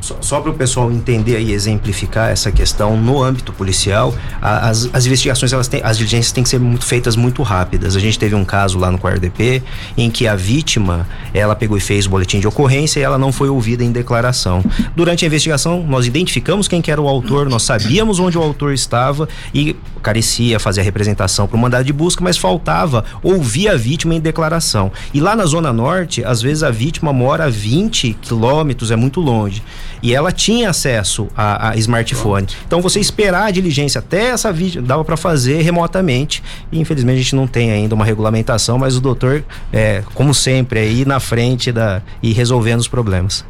Só, 0.00 0.16
só 0.20 0.40
para 0.40 0.50
o 0.50 0.54
pessoal 0.54 0.90
entender 0.90 1.40
e 1.40 1.52
exemplificar 1.52 2.30
essa 2.30 2.50
questão 2.50 2.96
no 2.96 3.22
âmbito 3.22 3.52
policial, 3.52 4.14
a, 4.40 4.68
as, 4.68 4.88
as 4.92 5.06
investigações, 5.06 5.52
elas 5.52 5.68
têm, 5.68 5.80
as 5.82 5.96
diligências 5.98 6.32
têm 6.32 6.42
que 6.42 6.48
ser 6.48 6.58
muito 6.58 6.84
feitas 6.84 7.16
muito 7.16 7.42
rápidas. 7.42 7.96
A 7.96 8.00
gente 8.00 8.18
teve 8.18 8.34
um 8.34 8.44
caso 8.44 8.78
lá 8.78 8.90
no 8.90 8.98
QRDP 8.98 9.62
em 9.96 10.10
que 10.10 10.26
a 10.26 10.36
vítima, 10.36 11.06
ela 11.34 11.54
pegou 11.56 11.76
e 11.76 11.80
fez 11.80 12.06
o 12.06 12.10
boletim 12.10 12.40
de 12.40 12.46
ocorrência 12.46 13.00
e 13.00 13.02
ela 13.02 13.18
não 13.18 13.32
foi 13.32 13.48
ouvida 13.48 13.84
em 13.84 13.92
declaração. 13.92 14.64
Durante 14.94 15.24
a 15.24 15.26
investigação, 15.26 15.84
nós 15.86 16.06
identificamos 16.06 16.68
quem 16.68 16.80
que 16.80 16.90
era 16.90 17.00
o 17.00 17.08
autor, 17.08 17.48
nós 17.48 17.62
sabíamos 17.62 18.18
onde 18.18 18.38
o 18.38 18.42
autor 18.42 18.72
estava 18.72 19.28
e 19.52 19.76
carecia 20.02 20.60
fazer 20.60 20.80
a 20.80 20.84
representação 20.84 21.46
para 21.46 21.56
o 21.56 21.60
mandado 21.60 21.84
de 21.84 21.92
busca, 21.92 22.22
mas 22.22 22.36
faltava 22.36 23.04
ouvir 23.22 23.68
a 23.68 23.76
vítima 23.76 24.14
em 24.14 24.20
declaração. 24.20 24.92
E 25.12 25.20
lá 25.20 25.34
na 25.34 25.44
Zona 25.44 25.72
Norte, 25.72 26.24
às 26.24 26.40
vezes 26.40 26.62
a 26.62 26.70
vítima 26.70 27.12
mora 27.12 27.44
a 27.44 27.48
20 27.48 28.16
quilômetros, 28.20 28.90
é 28.90 28.96
muito 28.96 29.20
longe 29.20 29.62
e 30.02 30.14
ela 30.14 30.32
tinha 30.32 30.70
acesso 30.70 31.28
a, 31.36 31.70
a 31.70 31.76
smartphone. 31.76 32.46
Então 32.66 32.80
você 32.80 33.00
esperar 33.00 33.44
a 33.44 33.50
diligência 33.50 33.98
até 33.98 34.30
essa 34.30 34.52
vídeo 34.52 34.82
dava 34.82 35.04
para 35.04 35.16
fazer 35.16 35.62
remotamente 35.62 36.42
e 36.70 36.80
infelizmente 36.80 37.16
a 37.16 37.22
gente 37.22 37.36
não 37.36 37.46
tem 37.46 37.70
ainda 37.70 37.94
uma 37.94 38.04
regulamentação, 38.04 38.78
mas 38.78 38.96
o 38.96 39.00
doutor, 39.00 39.44
é, 39.72 40.02
como 40.14 40.34
sempre, 40.34 40.80
aí 40.80 41.04
na 41.04 41.20
frente 41.20 41.72
da 41.72 42.02
e 42.22 42.32
resolvendo 42.32 42.80
os 42.80 42.88
problemas. 42.88 43.44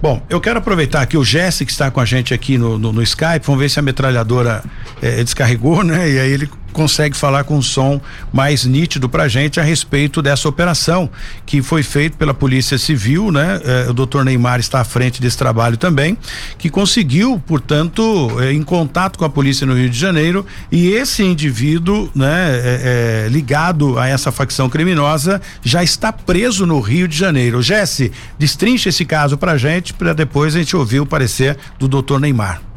Bom, 0.00 0.22
eu 0.28 0.40
quero 0.40 0.58
aproveitar 0.58 1.04
que 1.06 1.16
o 1.16 1.24
Jesse 1.24 1.64
que 1.64 1.72
está 1.72 1.90
com 1.90 2.00
a 2.00 2.04
gente 2.04 2.32
aqui 2.32 2.58
no, 2.58 2.78
no, 2.78 2.92
no 2.92 3.02
Skype, 3.02 3.44
vamos 3.44 3.60
ver 3.60 3.68
se 3.68 3.78
a 3.78 3.82
metralhadora 3.82 4.62
é, 5.00 5.22
descarregou, 5.22 5.82
né? 5.82 6.10
E 6.10 6.18
aí 6.18 6.30
ele 6.30 6.48
consegue 6.72 7.16
falar 7.16 7.44
com 7.44 7.56
um 7.56 7.62
som 7.62 8.00
mais 8.32 8.64
nítido 8.64 9.08
para 9.08 9.28
gente 9.28 9.60
a 9.60 9.62
respeito 9.62 10.20
dessa 10.20 10.48
operação 10.48 11.08
que 11.46 11.62
foi 11.62 11.82
feita 11.82 12.16
pela 12.16 12.34
Polícia 12.34 12.78
Civil, 12.78 13.30
né? 13.30 13.60
Eh, 13.64 13.86
o 13.90 13.92
doutor 13.92 14.24
Neymar 14.24 14.58
está 14.60 14.80
à 14.80 14.84
frente 14.84 15.20
desse 15.20 15.36
trabalho 15.36 15.76
também, 15.76 16.16
que 16.58 16.70
conseguiu, 16.70 17.40
portanto, 17.46 18.30
eh, 18.40 18.52
em 18.52 18.62
contato 18.62 19.18
com 19.18 19.24
a 19.24 19.30
polícia 19.30 19.66
no 19.66 19.74
Rio 19.74 19.90
de 19.90 19.98
Janeiro 19.98 20.44
e 20.70 20.88
esse 20.88 21.22
indivíduo, 21.22 22.10
né, 22.14 22.60
eh, 22.64 23.28
ligado 23.30 23.98
a 23.98 24.08
essa 24.08 24.32
facção 24.32 24.68
criminosa 24.68 25.40
já 25.62 25.82
está 25.82 26.12
preso 26.12 26.66
no 26.66 26.80
Rio 26.80 27.06
de 27.06 27.16
Janeiro. 27.16 27.62
Jesse, 27.62 28.10
destrincha 28.38 28.88
esse 28.88 29.04
caso 29.04 29.36
para 29.36 29.56
gente 29.56 29.92
para 29.92 30.12
depois 30.12 30.54
a 30.54 30.58
gente 30.58 30.76
ouvir 30.76 31.00
o 31.00 31.06
parecer 31.06 31.56
do 31.78 31.86
doutor 31.86 32.20
Neymar. 32.20 32.71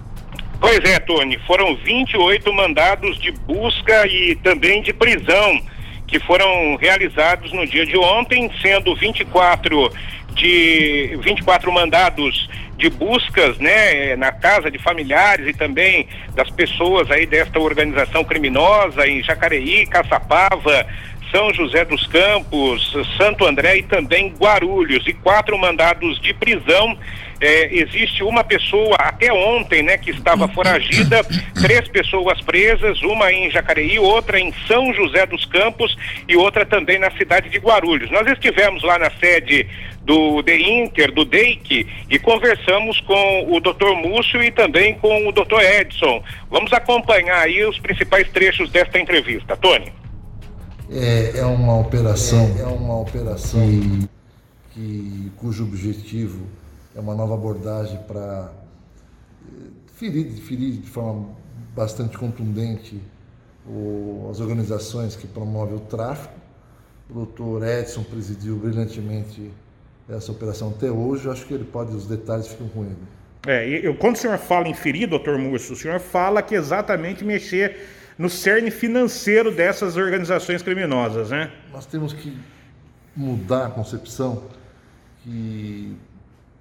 Pois 0.60 0.80
é, 0.84 1.00
Tony, 1.00 1.38
foram 1.46 1.76
28 1.76 2.54
mandados 2.54 3.20
de 3.20 3.32
busca 3.32 4.08
e 4.08 4.36
também 4.36 4.82
de 4.82 4.94
prisão 4.94 5.62
que 6.08 6.20
foram 6.20 6.76
realizados 6.76 7.52
no 7.52 7.66
dia 7.66 7.86
de 7.86 7.98
ontem, 7.98 8.50
sendo 8.62 8.96
24 8.96 9.92
de 10.34 11.18
24 11.22 11.72
mandados 11.72 12.50
de 12.78 12.90
buscas, 12.90 13.58
né, 13.58 14.16
na 14.16 14.32
casa 14.32 14.70
de 14.70 14.78
familiares 14.78 15.48
e 15.48 15.54
também 15.54 16.08
das 16.36 16.50
pessoas 16.50 17.10
aí 17.10 17.26
desta 17.26 17.60
organização 17.60 18.24
criminosa 18.24 19.08
em 19.08 19.24
Jacareí, 19.24 19.86
Caçapava, 19.88 20.86
são 21.32 21.54
José 21.54 21.84
dos 21.86 22.06
Campos, 22.08 22.96
Santo 23.18 23.46
André 23.46 23.78
e 23.78 23.84
também 23.84 24.34
Guarulhos, 24.38 25.06
e 25.08 25.14
quatro 25.14 25.58
mandados 25.58 26.20
de 26.22 26.34
prisão. 26.34 26.98
É, 27.40 27.76
existe 27.76 28.24
uma 28.24 28.44
pessoa 28.44 28.96
até 28.96 29.32
ontem, 29.32 29.84
né, 29.84 29.98
que 29.98 30.12
estava 30.12 30.48
foragida, 30.48 31.24
três 31.62 31.88
pessoas 31.88 32.40
presas, 32.42 33.02
uma 33.02 33.32
em 33.32 33.52
Jacareí, 33.52 34.00
outra 34.00 34.40
em 34.40 34.54
São 34.68 34.94
José 34.94 35.26
dos 35.26 35.46
Campos 35.46 35.96
e 36.28 36.36
outra 36.36 36.66
também 36.66 36.98
na 36.98 37.12
cidade 37.12 37.50
de 37.50 37.58
Guarulhos. 37.58 38.10
Nós 38.12 38.26
estivemos 38.28 38.84
lá 38.84 38.98
na 38.98 39.12
sede 39.20 39.68
do 40.06 40.44
The 40.44 40.56
Inter, 40.58 41.12
do 41.12 41.26
DEIC, 41.26 41.88
e 42.10 42.20
conversamos 42.20 43.02
com 43.02 43.52
o 43.52 43.60
Dr. 43.60 43.96
Múcio 43.96 44.42
e 44.42 44.52
também 44.52 44.94
com 45.00 45.28
o 45.28 45.32
Dr. 45.32 45.62
Edson. 45.80 46.24
Vamos 46.50 46.72
acompanhar 46.72 47.40
aí 47.40 47.66
os 47.66 47.80
principais 47.80 48.30
trechos 48.30 48.70
desta 48.70 49.00
entrevista. 49.00 49.58
Tony. 49.58 49.92
É, 50.92 51.40
é 51.40 51.46
uma 51.46 51.80
operação, 51.80 52.54
é, 52.58 52.62
é 52.62 52.66
uma 52.66 53.00
operação 53.00 53.60
que, 53.68 54.08
que, 54.74 55.32
cujo 55.38 55.64
objetivo 55.64 56.48
é 56.96 57.00
uma 57.00 57.14
nova 57.14 57.34
abordagem 57.34 58.00
para 58.04 58.52
eh, 59.48 59.52
ferir, 59.88 60.32
ferir 60.38 60.78
de 60.78 60.90
forma 60.90 61.30
bastante 61.76 62.18
contundente 62.18 63.02
o, 63.68 64.30
as 64.32 64.40
organizações 64.40 65.16
que 65.16 65.28
promovem 65.28 65.76
o 65.76 65.82
tráfico. 65.82 66.34
O 67.10 67.14
doutor 67.14 67.68
Edson 67.68 68.04
presidiu 68.04 68.56
brilhantemente 68.56 69.52
essa 70.10 70.32
operação 70.32 70.70
até 70.70 70.90
hoje. 70.90 71.26
Eu 71.26 71.32
acho 71.32 71.46
que 71.46 71.54
ele 71.54 71.66
pode, 71.66 71.94
os 71.94 72.08
detalhes 72.08 72.48
ficam 72.48 72.68
com 72.70 72.84
ele. 72.84 72.98
É, 73.46 73.68
eu, 73.68 73.96
quando 73.96 74.16
o 74.16 74.18
senhor 74.18 74.38
fala 74.38 74.68
em 74.68 74.74
ferir, 74.74 75.08
doutor 75.08 75.38
Múcio, 75.38 75.74
o 75.74 75.76
senhor 75.76 76.00
fala 76.00 76.42
que 76.42 76.56
exatamente 76.56 77.24
mexer 77.24 77.78
no 78.18 78.30
cerne 78.30 78.72
financeiro 78.72 79.52
dessas 79.52 79.98
organizações 79.98 80.64
criminosas, 80.64 81.30
né? 81.30 81.52
Nós 81.72 81.86
temos 81.86 82.14
que 82.14 82.36
mudar 83.16 83.68
a 83.68 83.70
concepção 83.70 84.44
que 85.22 85.96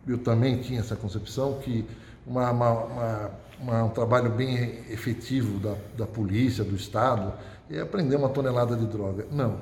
eu 0.06 0.18
também 0.18 0.58
tinha 0.58 0.80
essa 0.80 0.96
concepção 0.96 1.54
que 1.60 1.84
uma, 2.26 2.50
uma, 2.50 2.70
uma, 2.70 3.30
uma 3.60 3.84
um 3.84 3.88
trabalho 3.90 4.30
bem 4.30 4.80
efetivo 4.90 5.58
da, 5.58 5.74
da 5.96 6.06
polícia, 6.06 6.64
do 6.64 6.74
Estado, 6.74 7.32
é 7.70 7.80
aprender 7.80 8.16
uma 8.16 8.28
tonelada 8.28 8.76
de 8.76 8.86
droga. 8.86 9.26
Não. 9.30 9.58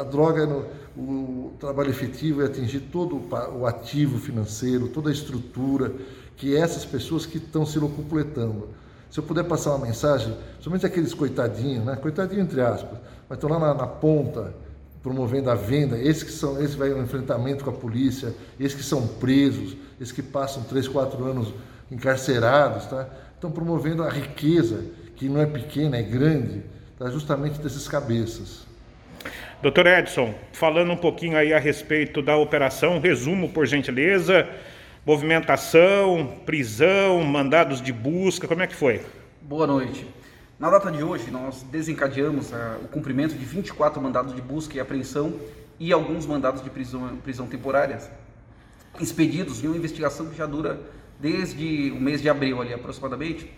A 0.00 0.02
droga, 0.02 0.48
o 0.96 1.52
trabalho 1.60 1.90
efetivo 1.90 2.42
é 2.42 2.46
atingir 2.46 2.80
todo 2.80 3.20
o 3.58 3.66
ativo 3.66 4.18
financeiro, 4.18 4.88
toda 4.88 5.10
a 5.10 5.12
estrutura 5.12 5.92
que 6.36 6.56
essas 6.56 6.84
pessoas 6.84 7.26
que 7.26 7.36
estão 7.36 7.66
se 7.66 7.78
locupletando 7.78 8.68
se 9.12 9.20
eu 9.20 9.22
puder 9.24 9.44
passar 9.44 9.74
uma 9.74 9.86
mensagem, 9.86 10.34
somente 10.58 10.86
aqueles 10.86 11.12
coitadinhos, 11.12 11.84
né? 11.84 11.96
Coitadinho 11.96 12.40
entre 12.40 12.62
aspas, 12.62 12.98
mas 13.28 13.36
estão 13.36 13.50
lá 13.50 13.58
na, 13.58 13.74
na, 13.74 13.86
ponta 13.86 14.54
promovendo 15.02 15.50
a 15.50 15.54
venda, 15.54 15.98
esses 15.98 16.22
que 16.22 16.30
são, 16.30 16.62
esses 16.62 16.74
vai 16.74 16.90
no 16.90 17.02
enfrentamento 17.02 17.64
com 17.64 17.70
a 17.70 17.72
polícia, 17.72 18.34
esses 18.58 18.74
que 18.74 18.84
são 18.84 19.06
presos, 19.06 19.76
esses 20.00 20.12
que 20.12 20.22
passam 20.22 20.62
três, 20.62 20.86
quatro 20.86 21.24
anos 21.24 21.52
encarcerados, 21.90 22.86
tá? 22.86 23.08
Estão 23.34 23.50
promovendo 23.50 24.02
a 24.02 24.08
riqueza 24.08 24.84
que 25.16 25.28
não 25.28 25.40
é 25.40 25.46
pequena, 25.46 25.96
é 25.96 26.02
grande, 26.02 26.62
tá? 26.98 27.10
Justamente 27.10 27.60
desses 27.60 27.88
cabeças. 27.88 28.66
Doutor 29.60 29.86
Edson, 29.86 30.34
falando 30.52 30.92
um 30.92 30.96
pouquinho 30.96 31.36
aí 31.36 31.52
a 31.52 31.58
respeito 31.58 32.22
da 32.22 32.36
operação, 32.36 33.00
resumo 33.00 33.48
por 33.48 33.66
gentileza 33.66 34.48
movimentação, 35.04 36.38
prisão, 36.46 37.22
mandados 37.24 37.82
de 37.82 37.92
busca, 37.92 38.46
como 38.46 38.62
é 38.62 38.66
que 38.66 38.74
foi? 38.74 39.00
Boa 39.40 39.66
noite. 39.66 40.06
Na 40.62 40.70
data 40.70 40.92
de 40.92 41.02
hoje, 41.02 41.28
nós 41.28 41.64
desencadeamos 41.72 42.52
uh, 42.52 42.54
o 42.84 42.86
cumprimento 42.86 43.34
de 43.34 43.44
24 43.44 44.00
mandados 44.00 44.32
de 44.32 44.40
busca 44.40 44.76
e 44.76 44.78
apreensão 44.78 45.34
e 45.76 45.92
alguns 45.92 46.24
mandados 46.24 46.62
de 46.62 46.70
prisão, 46.70 47.16
prisão 47.16 47.48
temporárias 47.48 48.08
expedidos 49.00 49.64
em 49.64 49.66
uma 49.66 49.76
investigação 49.76 50.26
que 50.26 50.36
já 50.36 50.46
dura 50.46 50.78
desde 51.18 51.90
o 51.90 52.00
mês 52.00 52.22
de 52.22 52.28
abril 52.28 52.62
ali 52.62 52.72
aproximadamente, 52.72 53.52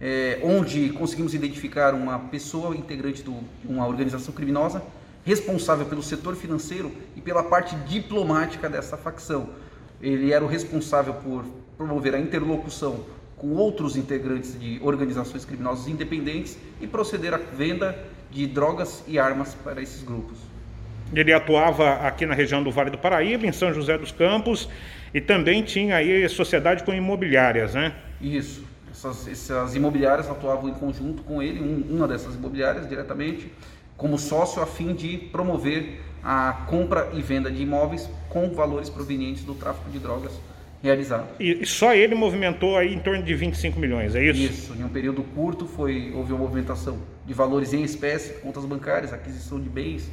é, 0.00 0.38
onde 0.44 0.90
conseguimos 0.90 1.34
identificar 1.34 1.92
uma 1.92 2.20
pessoa 2.20 2.76
integrante 2.76 3.24
de 3.24 3.32
uma 3.64 3.88
organização 3.88 4.32
criminosa 4.32 4.80
responsável 5.24 5.86
pelo 5.86 6.04
setor 6.04 6.36
financeiro 6.36 6.92
e 7.16 7.20
pela 7.20 7.42
parte 7.42 7.74
diplomática 7.74 8.68
dessa 8.68 8.96
facção. 8.96 9.48
Ele 10.00 10.32
era 10.32 10.44
o 10.44 10.46
responsável 10.46 11.14
por 11.14 11.44
promover 11.76 12.14
a 12.14 12.20
interlocução 12.20 13.04
com 13.44 13.56
outros 13.56 13.94
integrantes 13.94 14.58
de 14.58 14.80
organizações 14.82 15.44
criminosas 15.44 15.86
independentes 15.86 16.56
e 16.80 16.86
proceder 16.86 17.34
à 17.34 17.36
venda 17.36 17.94
de 18.30 18.46
drogas 18.46 19.04
e 19.06 19.18
armas 19.18 19.54
para 19.62 19.82
esses 19.82 20.02
grupos. 20.02 20.38
Ele 21.12 21.30
atuava 21.30 21.96
aqui 22.06 22.24
na 22.24 22.32
região 22.34 22.62
do 22.62 22.70
Vale 22.70 22.88
do 22.88 22.96
Paraíba, 22.96 23.46
em 23.46 23.52
São 23.52 23.70
José 23.70 23.98
dos 23.98 24.10
Campos, 24.10 24.66
e 25.12 25.20
também 25.20 25.62
tinha 25.62 25.96
aí 25.96 26.26
sociedade 26.26 26.84
com 26.84 26.94
imobiliárias, 26.94 27.74
né? 27.74 27.94
Isso. 28.18 28.64
Essas, 28.90 29.28
essas 29.28 29.74
imobiliárias 29.74 30.30
atuavam 30.30 30.70
em 30.70 30.74
conjunto 30.74 31.22
com 31.22 31.42
ele, 31.42 31.60
um, 31.60 31.96
uma 31.96 32.08
dessas 32.08 32.34
imobiliárias 32.36 32.88
diretamente, 32.88 33.52
como 33.94 34.18
sócio 34.18 34.62
a 34.62 34.66
fim 34.66 34.94
de 34.94 35.18
promover 35.18 36.00
a 36.22 36.64
compra 36.66 37.10
e 37.12 37.20
venda 37.20 37.50
de 37.50 37.62
imóveis 37.62 38.08
com 38.30 38.48
valores 38.54 38.88
provenientes 38.88 39.44
do 39.44 39.54
tráfico 39.54 39.90
de 39.90 39.98
drogas 39.98 40.32
realizado. 40.84 41.28
E 41.40 41.64
só 41.64 41.94
ele 41.94 42.14
movimentou 42.14 42.76
aí 42.76 42.94
em 42.94 42.98
torno 42.98 43.22
de 43.22 43.34
25 43.34 43.80
milhões, 43.80 44.14
é 44.14 44.22
isso? 44.22 44.40
Isso, 44.40 44.74
em 44.74 44.84
um 44.84 44.88
período 44.88 45.22
curto 45.22 45.66
foi, 45.66 46.12
houve 46.14 46.32
uma 46.32 46.40
movimentação 46.40 46.98
de 47.24 47.32
valores 47.32 47.72
em 47.72 47.82
espécie, 47.82 48.34
contas 48.34 48.66
bancárias, 48.66 49.10
aquisição 49.10 49.58
de 49.58 49.68
bens, 49.68 50.10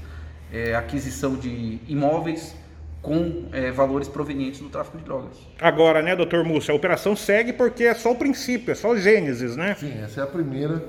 é, 0.51 0.73
aquisição 0.73 1.35
de 1.35 1.79
imóveis 1.89 2.55
com 3.01 3.47
é, 3.51 3.69
valores 3.71 4.07
provenientes 4.07 4.61
do 4.61 4.69
tráfico 4.69 4.97
de 4.97 5.03
drogas. 5.03 5.35
Agora, 5.59 6.01
né, 6.01 6.15
doutor 6.15 6.45
Múcio, 6.45 6.71
a 6.71 6.75
operação 6.75 7.15
segue 7.17 7.51
porque 7.51 7.83
é 7.83 7.93
só 7.93 8.11
o 8.11 8.15
princípio, 8.15 8.71
é 8.71 8.75
só 8.75 8.91
o 8.91 8.97
Gênesis, 8.97 9.57
né? 9.57 9.75
Sim, 9.77 10.01
essa 10.01 10.21
é 10.21 10.23
a 10.23 10.27
primeira 10.27 10.81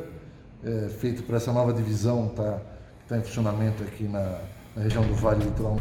é, 0.65 0.89
feita 0.91 1.23
por 1.23 1.35
essa 1.35 1.53
nova 1.53 1.73
divisão, 1.73 2.29
tá? 2.29 2.61
Que 2.99 3.05
está 3.05 3.19
em 3.19 3.23
funcionamento 3.23 3.83
aqui 3.83 4.05
na, 4.05 4.39
na 4.77 4.85
região 4.85 5.03
do 5.03 5.15
Vale 5.15 5.45
Litoral. 5.45 5.79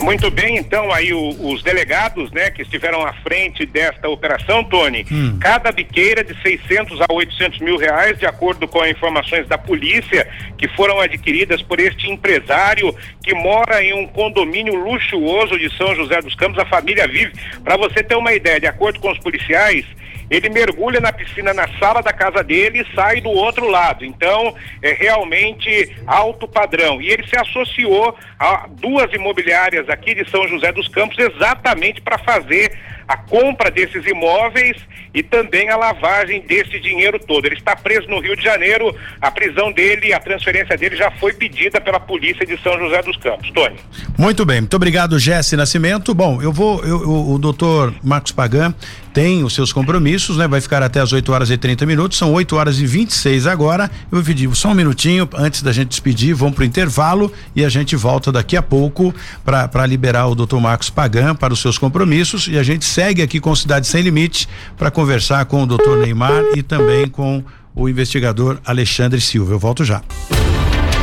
Muito 0.00 0.30
bem, 0.30 0.56
então 0.58 0.92
aí 0.92 1.12
o, 1.12 1.52
os 1.52 1.62
delegados, 1.62 2.30
né, 2.30 2.50
que 2.50 2.62
estiveram 2.62 3.04
à 3.04 3.12
frente 3.14 3.66
desta 3.66 4.08
operação, 4.08 4.62
Tony, 4.62 5.04
hum. 5.10 5.38
cada 5.40 5.72
biqueira 5.72 6.22
de 6.22 6.40
600 6.40 7.00
a 7.00 7.06
800 7.12 7.58
mil 7.58 7.76
reais, 7.76 8.16
de 8.16 8.26
acordo 8.26 8.68
com 8.68 8.84
informações 8.86 9.48
da 9.48 9.58
polícia, 9.58 10.28
que 10.56 10.68
foram 10.68 11.00
adquiridas 11.00 11.62
por 11.62 11.80
este 11.80 12.08
empresário 12.08 12.94
que 13.22 13.34
mora 13.34 13.82
em 13.82 13.92
um 13.92 14.06
condomínio 14.06 14.74
luxuoso 14.74 15.58
de 15.58 15.76
São 15.76 15.94
José 15.96 16.22
dos 16.22 16.34
Campos, 16.36 16.58
a 16.58 16.66
família 16.66 17.08
vive. 17.08 17.32
Para 17.64 17.76
você 17.76 18.02
ter 18.02 18.14
uma 18.14 18.32
ideia, 18.32 18.60
de 18.60 18.66
acordo 18.66 19.00
com 19.00 19.10
os 19.10 19.18
policiais, 19.18 19.84
ele 20.30 20.48
mergulha 20.48 21.00
na 21.00 21.12
piscina 21.12 21.54
na 21.54 21.66
sala 21.78 22.02
da 22.02 22.12
casa 22.12 22.42
dele 22.42 22.82
e 22.82 22.94
sai 22.94 23.20
do 23.20 23.30
outro 23.30 23.68
lado. 23.68 24.04
Então, 24.04 24.54
é 24.82 24.92
realmente 24.92 25.96
alto 26.06 26.46
padrão. 26.46 27.00
E 27.00 27.08
ele 27.08 27.26
se 27.26 27.36
associou 27.36 28.16
a 28.38 28.66
duas 28.70 29.12
imobiliárias 29.12 29.88
aqui 29.88 30.14
de 30.14 30.28
São 30.30 30.46
José 30.48 30.72
dos 30.72 30.88
Campos 30.88 31.18
exatamente 31.18 32.00
para 32.00 32.18
fazer 32.18 32.76
a 33.08 33.16
compra 33.16 33.70
desses 33.70 34.04
imóveis 34.06 34.76
e 35.14 35.22
também 35.22 35.70
a 35.70 35.76
lavagem 35.76 36.42
desse 36.42 36.78
dinheiro 36.78 37.18
todo. 37.18 37.46
Ele 37.46 37.56
está 37.56 37.74
preso 37.74 38.06
no 38.08 38.20
Rio 38.20 38.36
de 38.36 38.42
Janeiro, 38.44 38.94
a 39.20 39.30
prisão 39.30 39.72
dele, 39.72 40.12
a 40.12 40.20
transferência 40.20 40.76
dele 40.76 40.96
já 40.96 41.10
foi 41.12 41.32
pedida 41.32 41.80
pela 41.80 41.98
polícia 41.98 42.44
de 42.44 42.60
São 42.62 42.78
José 42.78 43.02
dos 43.02 43.16
Campos. 43.16 43.50
Tony. 43.50 43.76
Muito 44.16 44.44
bem, 44.44 44.60
muito 44.60 44.74
obrigado, 44.74 45.18
Jesse 45.18 45.56
Nascimento. 45.56 46.14
Bom, 46.14 46.42
eu 46.42 46.52
vou, 46.52 46.84
eu, 46.84 46.98
o, 46.98 47.34
o 47.34 47.38
doutor 47.38 47.94
Marcos 48.02 48.32
Pagan 48.32 48.74
tem 49.12 49.42
os 49.42 49.52
seus 49.52 49.72
compromissos, 49.72 50.36
né? 50.36 50.46
Vai 50.46 50.60
ficar 50.60 50.80
até 50.82 51.00
as 51.00 51.12
8 51.12 51.32
horas 51.32 51.50
e 51.50 51.56
30 51.56 51.84
minutos, 51.86 52.18
são 52.18 52.32
8 52.32 52.54
horas 52.54 52.78
e 52.78 52.86
26 52.86 53.46
agora. 53.48 53.90
Eu 54.12 54.18
vou 54.18 54.22
pedir 54.22 54.48
só 54.54 54.68
um 54.68 54.74
minutinho 54.74 55.28
antes 55.34 55.62
da 55.62 55.72
gente 55.72 55.88
despedir, 55.88 56.34
vamos 56.34 56.54
pro 56.54 56.64
intervalo 56.64 57.32
e 57.56 57.64
a 57.64 57.68
gente 57.68 57.96
volta 57.96 58.30
daqui 58.30 58.56
a 58.56 58.62
pouco 58.62 59.12
para 59.44 59.86
liberar 59.86 60.26
o 60.26 60.34
doutor 60.34 60.60
Marcos 60.60 60.90
Pagan 60.90 61.34
para 61.34 61.52
os 61.52 61.60
seus 61.60 61.78
compromissos 61.78 62.46
e 62.46 62.58
a 62.58 62.62
gente 62.62 62.84
segue 62.98 63.22
aqui 63.22 63.38
com 63.38 63.54
Cidade 63.54 63.86
Sem 63.86 64.02
Limite 64.02 64.48
para 64.76 64.90
conversar 64.90 65.44
com 65.44 65.62
o 65.62 65.66
doutor 65.66 65.98
Neymar 65.98 66.42
e 66.56 66.64
também 66.64 67.06
com 67.06 67.44
o 67.72 67.88
investigador 67.88 68.58
Alexandre 68.64 69.20
Silva. 69.20 69.52
Eu 69.52 69.58
volto 69.60 69.84
já. 69.84 70.02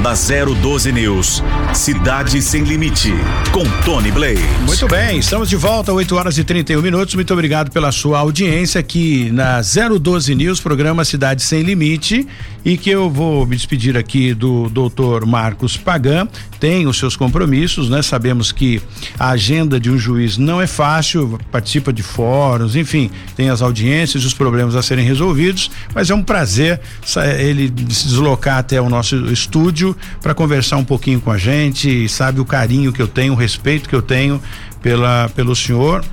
Na 0.01 0.13
012 0.13 0.91
News, 0.91 1.43
Cidade 1.73 2.39
Sem 2.41 2.63
Limite, 2.63 3.11
com 3.51 3.63
Tony 3.83 4.11
Blaze. 4.11 4.43
Muito 4.63 4.87
bem, 4.87 5.17
estamos 5.17 5.49
de 5.49 5.55
volta, 5.55 5.91
8 5.91 6.15
horas 6.15 6.37
e 6.37 6.43
31 6.43 6.81
minutos. 6.81 7.15
Muito 7.15 7.33
obrigado 7.33 7.71
pela 7.71 7.91
sua 7.91 8.19
audiência 8.19 8.79
aqui 8.79 9.31
na 9.31 9.61
012 9.61 10.35
News, 10.35 10.59
programa 10.59 11.03
Cidade 11.03 11.41
Sem 11.41 11.63
Limite. 11.63 12.27
E 12.63 12.77
que 12.77 12.89
eu 12.89 13.11
vou 13.11 13.45
me 13.45 13.55
despedir 13.55 13.95
aqui 13.95 14.33
do 14.33 14.69
doutor 14.69 15.23
Marcos 15.23 15.77
Pagan. 15.77 16.27
Tem 16.59 16.87
os 16.87 16.97
seus 16.97 17.15
compromissos, 17.15 17.89
né? 17.89 18.01
Sabemos 18.01 18.51
que 18.51 18.81
a 19.19 19.29
agenda 19.29 19.79
de 19.79 19.91
um 19.91 19.99
juiz 19.99 20.35
não 20.35 20.59
é 20.59 20.65
fácil, 20.65 21.39
participa 21.51 21.93
de 21.93 22.01
fóruns, 22.01 22.75
enfim, 22.75 23.11
tem 23.35 23.51
as 23.51 23.61
audiências, 23.61 24.25
os 24.25 24.33
problemas 24.33 24.75
a 24.75 24.81
serem 24.81 25.05
resolvidos, 25.05 25.69
mas 25.93 26.09
é 26.09 26.15
um 26.15 26.23
prazer 26.23 26.81
ele 27.37 27.71
se 27.89 28.07
deslocar 28.07 28.57
até 28.57 28.81
o 28.81 28.89
nosso 28.89 29.31
estúdio 29.31 29.84
para 30.21 30.33
conversar 30.33 30.77
um 30.77 30.85
pouquinho 30.85 31.19
com 31.19 31.29
a 31.29 31.37
gente, 31.37 32.07
sabe 32.07 32.39
o 32.39 32.45
carinho 32.45 32.93
que 32.93 33.01
eu 33.01 33.07
tenho, 33.07 33.33
o 33.33 33.35
respeito 33.35 33.89
que 33.89 33.95
eu 33.95 34.01
tenho 34.01 34.41
pela, 34.81 35.29
pelo 35.35 35.53
senhor, 35.55 36.05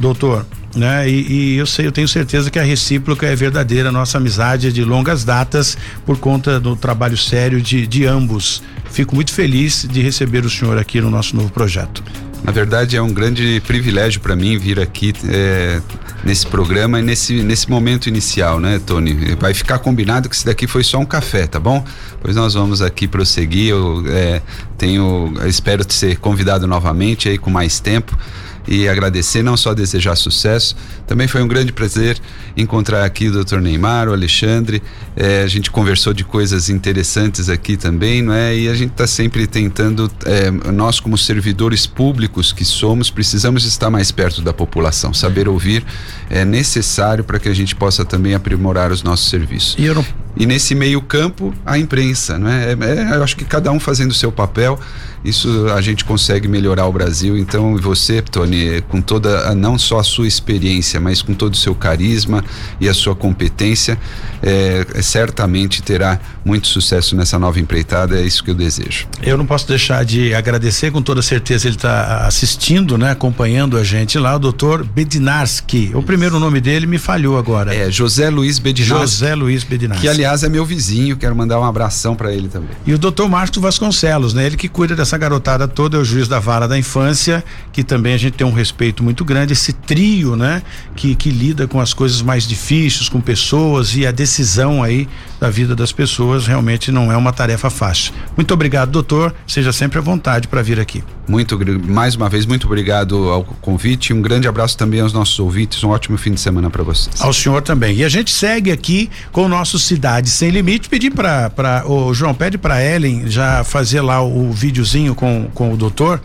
doutor. 0.00 0.46
Né? 0.74 1.06
E, 1.08 1.32
e, 1.32 1.56
eu 1.56 1.66
sei, 1.66 1.86
eu 1.86 1.92
tenho 1.92 2.08
certeza 2.08 2.50
que 2.50 2.58
a 2.58 2.62
recíproca 2.62 3.26
é 3.26 3.36
verdadeira, 3.36 3.92
nossa 3.92 4.16
amizade 4.16 4.68
é 4.68 4.70
de 4.70 4.82
longas 4.82 5.22
datas 5.22 5.76
por 6.06 6.16
conta 6.16 6.58
do 6.58 6.74
trabalho 6.74 7.16
sério 7.16 7.60
de, 7.60 7.86
de 7.86 8.06
ambos. 8.06 8.62
Fico 8.90 9.14
muito 9.14 9.32
feliz 9.32 9.86
de 9.90 10.00
receber 10.00 10.46
o 10.46 10.50
senhor 10.50 10.78
aqui 10.78 11.00
no 11.00 11.10
nosso 11.10 11.36
novo 11.36 11.50
projeto. 11.50 12.02
Na 12.44 12.50
verdade, 12.50 12.96
é 12.96 13.02
um 13.02 13.12
grande 13.12 13.62
privilégio 13.66 14.20
para 14.20 14.34
mim 14.34 14.58
vir 14.58 14.80
aqui 14.80 15.12
é, 15.28 15.80
nesse 16.24 16.44
programa 16.44 16.98
e 16.98 17.02
nesse, 17.02 17.40
nesse 17.42 17.70
momento 17.70 18.08
inicial, 18.08 18.58
né, 18.58 18.80
Tony? 18.84 19.36
Vai 19.38 19.54
ficar 19.54 19.78
combinado 19.78 20.28
que 20.28 20.34
isso 20.34 20.44
daqui 20.44 20.66
foi 20.66 20.82
só 20.82 20.98
um 20.98 21.04
café, 21.04 21.46
tá 21.46 21.60
bom? 21.60 21.84
Pois 22.20 22.34
nós 22.34 22.54
vamos 22.54 22.82
aqui 22.82 23.06
prosseguir. 23.06 23.70
Eu 23.70 24.02
é, 24.08 24.42
tenho, 24.76 25.32
espero 25.46 25.84
ser 25.92 26.16
convidado 26.18 26.66
novamente 26.66 27.28
aí 27.28 27.38
com 27.38 27.48
mais 27.48 27.78
tempo 27.78 28.18
e 28.66 28.88
agradecer, 28.88 29.42
não 29.42 29.56
só 29.56 29.74
desejar 29.74 30.16
sucesso. 30.16 30.76
Também 31.06 31.26
foi 31.26 31.42
um 31.42 31.48
grande 31.48 31.72
prazer 31.72 32.18
encontrar 32.56 33.04
aqui 33.04 33.28
o 33.28 33.44
Dr. 33.44 33.58
Neymar, 33.58 34.08
o 34.08 34.12
Alexandre. 34.12 34.82
É, 35.16 35.42
a 35.42 35.46
gente 35.46 35.70
conversou 35.70 36.12
de 36.12 36.24
coisas 36.24 36.68
interessantes 36.68 37.48
aqui 37.48 37.76
também, 37.76 38.22
não 38.22 38.32
é? 38.32 38.56
E 38.56 38.68
a 38.68 38.74
gente 38.74 38.92
está 38.92 39.06
sempre 39.06 39.46
tentando, 39.46 40.10
é, 40.24 40.50
nós 40.50 41.00
como 41.00 41.16
servidores 41.18 41.86
públicos 41.86 42.52
que 42.52 42.64
somos, 42.64 43.10
precisamos 43.10 43.64
estar 43.64 43.90
mais 43.90 44.10
perto 44.10 44.42
da 44.42 44.52
população. 44.52 45.12
Saber 45.12 45.48
ouvir 45.48 45.84
é 46.30 46.44
necessário 46.44 47.24
para 47.24 47.38
que 47.38 47.48
a 47.48 47.54
gente 47.54 47.74
possa 47.74 48.04
também 48.04 48.34
aprimorar 48.34 48.92
os 48.92 49.02
nossos 49.02 49.28
serviços. 49.28 49.76
E, 49.78 49.86
não... 49.88 50.04
e 50.36 50.46
nesse 50.46 50.74
meio 50.74 51.00
campo, 51.02 51.52
a 51.64 51.78
imprensa, 51.78 52.38
não 52.38 52.48
é? 52.48 52.72
é? 52.72 53.12
é 53.12 53.16
eu 53.16 53.22
acho 53.22 53.36
que 53.36 53.44
cada 53.44 53.70
um 53.70 53.78
fazendo 53.78 54.10
o 54.10 54.14
seu 54.14 54.32
papel 54.32 54.78
isso 55.24 55.68
a 55.68 55.80
gente 55.80 56.04
consegue 56.04 56.48
melhorar 56.48 56.86
o 56.86 56.92
Brasil. 56.92 57.36
Então, 57.38 57.76
você, 57.76 58.20
Tony, 58.20 58.82
com 58.88 59.00
toda, 59.00 59.54
não 59.54 59.78
só 59.78 60.00
a 60.00 60.04
sua 60.04 60.26
experiência, 60.26 61.00
mas 61.00 61.22
com 61.22 61.32
todo 61.32 61.54
o 61.54 61.56
seu 61.56 61.74
carisma 61.74 62.44
e 62.80 62.88
a 62.88 62.94
sua 62.94 63.14
competência, 63.14 63.96
é, 64.42 64.84
certamente 65.00 65.80
terá 65.80 66.18
muito 66.44 66.66
sucesso 66.66 67.14
nessa 67.14 67.38
nova 67.38 67.60
empreitada. 67.60 68.20
É 68.20 68.22
isso 68.22 68.42
que 68.42 68.50
eu 68.50 68.54
desejo. 68.54 69.06
Eu 69.22 69.38
não 69.38 69.46
posso 69.46 69.68
deixar 69.68 70.04
de 70.04 70.34
agradecer, 70.34 70.90
com 70.90 71.00
toda 71.00 71.22
certeza 71.22 71.68
ele 71.68 71.76
está 71.76 72.26
assistindo, 72.26 72.98
né, 72.98 73.12
acompanhando 73.12 73.76
a 73.76 73.84
gente 73.84 74.18
lá, 74.18 74.34
o 74.34 74.38
doutor 74.40 74.84
Bedinarski. 74.84 75.92
O 75.94 76.02
primeiro 76.02 76.40
nome 76.40 76.60
dele 76.60 76.86
me 76.86 76.98
falhou 76.98 77.38
agora. 77.38 77.72
É 77.72 77.90
José 77.90 78.28
Luiz 78.28 78.58
Bedinarski. 78.58 79.06
José 79.06 79.34
Luiz 79.36 79.62
Bedinarski. 79.62 80.02
Que 80.02 80.08
aliás 80.22 80.42
é 80.42 80.48
meu 80.48 80.64
vizinho, 80.64 81.16
quero 81.16 81.34
mandar 81.34 81.60
um 81.60 81.64
abração 81.64 82.16
para 82.16 82.32
ele 82.32 82.48
também. 82.48 82.70
E 82.86 82.92
o 82.92 82.98
doutor 82.98 83.28
Márcio 83.28 83.60
Vasconcelos, 83.60 84.34
né? 84.34 84.46
Ele 84.46 84.56
que 84.56 84.68
cuida 84.68 84.96
dessa 84.96 85.12
essa 85.12 85.18
garotada 85.18 85.68
toda 85.68 85.98
é 85.98 86.00
o 86.00 86.04
juiz 86.04 86.26
da 86.26 86.40
vara 86.40 86.66
da 86.66 86.78
infância, 86.78 87.44
que 87.70 87.84
também 87.84 88.14
a 88.14 88.16
gente 88.16 88.32
tem 88.32 88.46
um 88.46 88.52
respeito 88.52 89.04
muito 89.04 89.26
grande, 89.26 89.52
esse 89.52 89.74
trio, 89.74 90.36
né? 90.36 90.62
Que, 90.96 91.14
que 91.14 91.30
lida 91.30 91.68
com 91.68 91.78
as 91.78 91.92
coisas 91.92 92.22
mais 92.22 92.48
difíceis, 92.48 93.10
com 93.10 93.20
pessoas 93.20 93.94
e 93.94 94.06
a 94.06 94.10
decisão 94.10 94.82
aí 94.82 95.06
da 95.42 95.50
vida 95.50 95.74
das 95.74 95.90
pessoas 95.90 96.46
realmente 96.46 96.92
não 96.92 97.10
é 97.10 97.16
uma 97.16 97.32
tarefa 97.32 97.68
fácil. 97.68 98.12
Muito 98.36 98.54
obrigado, 98.54 98.92
doutor. 98.92 99.34
Seja 99.44 99.72
sempre 99.72 99.98
à 99.98 100.00
vontade 100.00 100.46
para 100.46 100.62
vir 100.62 100.78
aqui. 100.78 101.02
Muito, 101.26 101.58
mais 101.84 102.14
uma 102.14 102.28
vez, 102.28 102.46
muito 102.46 102.64
obrigado 102.68 103.28
ao 103.28 103.42
convite. 103.42 104.12
Um 104.12 104.22
grande 104.22 104.46
abraço 104.46 104.78
também 104.78 105.00
aos 105.00 105.12
nossos 105.12 105.36
ouvintes. 105.40 105.82
Um 105.82 105.88
ótimo 105.88 106.16
fim 106.16 106.32
de 106.32 106.40
semana 106.40 106.70
para 106.70 106.84
vocês. 106.84 107.20
Ao 107.20 107.32
senhor 107.32 107.60
também. 107.60 107.96
E 107.96 108.04
a 108.04 108.08
gente 108.08 108.30
segue 108.30 108.70
aqui 108.70 109.10
com 109.32 109.46
o 109.46 109.48
nosso 109.48 109.80
Cidade 109.80 110.30
Sem 110.30 110.50
Limite. 110.50 110.88
Pedir 110.88 111.10
para 111.10 111.82
o 111.86 112.14
João, 112.14 112.32
pede 112.32 112.56
para 112.56 112.80
Ellen 112.80 113.28
já 113.28 113.64
fazer 113.64 114.00
lá 114.00 114.22
o, 114.22 114.50
o 114.50 114.52
videozinho 114.52 115.12
com, 115.12 115.50
com 115.52 115.72
o 115.74 115.76
doutor, 115.76 116.20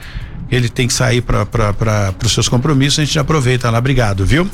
ele 0.50 0.70
tem 0.70 0.88
que 0.88 0.94
sair 0.94 1.22
para 1.22 1.46
os 2.24 2.32
seus 2.32 2.48
compromissos, 2.48 3.00
a 3.00 3.06
gente 3.06 3.20
aproveita 3.20 3.70
lá. 3.70 3.80
Obrigado, 3.80 4.26
viu? 4.26 4.50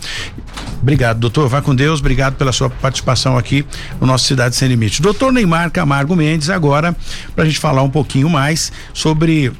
Obrigado, 0.81 1.19
doutor. 1.19 1.47
Vá 1.47 1.61
com 1.61 1.75
Deus. 1.75 1.99
Obrigado 1.99 2.35
pela 2.35 2.51
sua 2.51 2.69
participação 2.69 3.37
aqui 3.37 3.65
no 4.01 4.07
nosso 4.07 4.25
Cidade 4.25 4.55
Sem 4.55 4.67
Limite. 4.67 5.01
Doutor 5.01 5.31
Neymar 5.31 5.71
Camargo 5.71 6.15
Mendes, 6.15 6.49
agora, 6.49 6.95
para 7.35 7.43
a 7.43 7.47
gente 7.47 7.59
falar 7.59 7.83
um 7.83 7.89
pouquinho 7.89 8.29
mais 8.29 8.71
sobre 8.93 9.51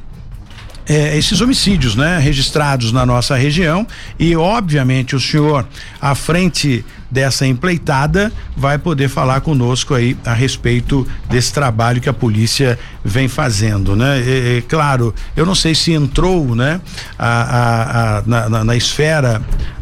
é, 0.88 1.18
esses 1.18 1.40
homicídios, 1.40 1.96
né, 1.96 2.20
registrados 2.20 2.92
na 2.92 3.06
nossa 3.06 3.36
região 3.36 3.88
e 4.20 4.36
obviamente 4.36 5.16
o 5.16 5.20
senhor 5.20 5.66
à 6.02 6.14
frente 6.14 6.84
dessa 7.14 7.46
empleitada 7.46 8.34
vai 8.58 8.80
poder 8.80 9.08
falar 9.08 9.42
conosco 9.42 9.94
aí 9.94 10.18
a 10.26 10.34
respeito 10.34 11.08
desse 11.30 11.54
trabalho 11.54 12.02
que 12.02 12.10
a 12.10 12.14
polícia 12.14 12.78
vem 13.06 13.28
fazendo, 13.28 13.96
né? 13.96 14.20
É, 14.20 14.58
é 14.58 14.62
claro, 14.62 15.14
eu 15.36 15.46
não 15.46 15.54
sei 15.54 15.76
se 15.76 15.94
entrou, 15.94 16.56
né, 16.56 16.82
a, 17.18 17.28
a, 17.28 18.18
a 18.18 18.24
na, 18.26 18.50
na, 18.50 18.64
na 18.64 18.76
esfera 18.76 19.42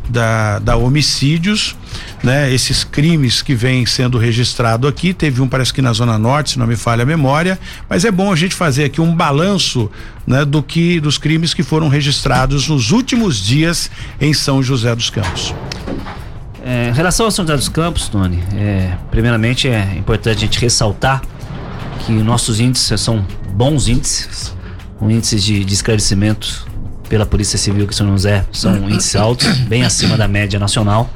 da, 0.10 0.60
da 0.60 0.76
homicídios, 0.76 1.76
né? 2.22 2.54
Esses 2.54 2.84
crimes 2.84 3.41
que 3.41 3.56
vêm 3.56 3.86
sendo 3.86 4.17
registrado 4.17 4.88
aqui, 4.88 5.13
teve 5.13 5.41
um 5.41 5.48
parece 5.48 5.74
que 5.74 5.82
na 5.82 5.94
zona 5.94 6.17
norte, 6.17 6.52
se 6.52 6.60
não 6.60 6.67
me 6.67 6.76
falha 6.76 7.04
a 7.04 7.06
memória, 7.06 7.58
mas 7.89 8.04
é 8.04 8.12
bom 8.12 8.32
a 8.32 8.36
gente 8.36 8.54
fazer 8.54 8.84
aqui 8.84 9.00
um 9.00 9.15
balanço, 9.15 9.89
né, 10.28 10.44
do 10.44 10.62
que 10.62 11.00
dos 11.00 11.17
crimes 11.17 11.54
que 11.54 11.63
foram 11.63 11.88
registrados 11.88 12.67
nos 12.67 12.91
últimos 12.91 13.38
dias 13.38 13.89
em 14.20 14.34
São 14.34 14.62
José 14.62 14.94
dos 14.94 15.10
Campos. 15.10 15.56
É, 16.63 16.89
em 16.89 16.93
relação 16.93 17.26
ao 17.26 17.32
São 17.32 17.43
José 17.43 17.58
dos 17.58 17.69
Campos, 17.69 18.08
Tony, 18.08 18.41
é, 18.54 18.95
primeiramente 19.10 19.67
é 19.67 19.95
importante 19.97 20.38
a 20.38 20.41
gente 20.41 20.60
ressaltar 20.60 21.21
que 22.06 22.12
nossos 22.12 22.60
índices 22.60 23.02
são 23.02 23.26
bons 23.54 23.88
índices, 23.88 24.56
um 25.00 25.10
índice 25.10 25.39
de, 25.39 25.65
de 25.65 25.74
esclarecimento 25.74 26.67
pela 27.10 27.26
Polícia 27.26 27.58
Civil 27.58 27.88
que 27.88 27.95
São 27.95 28.08
José 28.08 28.45
são 28.54 28.89
índices 28.89 29.15
altos, 29.15 29.47
bem 29.62 29.84
acima 29.84 30.15
da 30.15 30.28
média 30.28 30.60
nacional. 30.60 31.10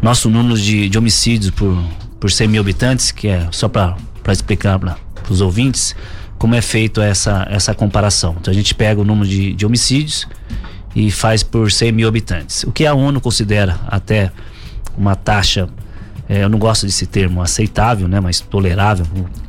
Nosso 0.00 0.28
número 0.28 0.58
de, 0.58 0.88
de 0.88 0.98
homicídios 0.98 1.50
por, 1.50 1.80
por 2.18 2.30
100 2.30 2.48
mil 2.48 2.60
habitantes, 2.60 3.12
que 3.12 3.28
é 3.28 3.46
só 3.52 3.68
para 3.68 3.96
explicar 4.30 4.78
para 4.78 4.96
os 5.30 5.40
ouvintes, 5.40 5.94
como 6.38 6.54
é 6.54 6.60
feito 6.60 7.00
essa, 7.00 7.46
essa 7.50 7.72
comparação. 7.74 8.36
Então 8.40 8.50
a 8.50 8.54
gente 8.54 8.74
pega 8.74 9.00
o 9.00 9.04
número 9.04 9.28
de, 9.28 9.52
de 9.52 9.64
homicídios 9.64 10.26
e 10.96 11.10
faz 11.10 11.42
por 11.42 11.70
100 11.70 11.92
mil 11.92 12.08
habitantes. 12.08 12.64
O 12.64 12.72
que 12.72 12.84
a 12.84 12.94
ONU 12.94 13.20
considera 13.20 13.78
até 13.86 14.32
uma 14.96 15.14
taxa, 15.14 15.68
é, 16.28 16.44
eu 16.44 16.48
não 16.48 16.58
gosto 16.58 16.86
desse 16.86 17.06
termo 17.06 17.42
aceitável, 17.42 18.08
né, 18.08 18.20
mas 18.20 18.40
tolerável, 18.40 19.06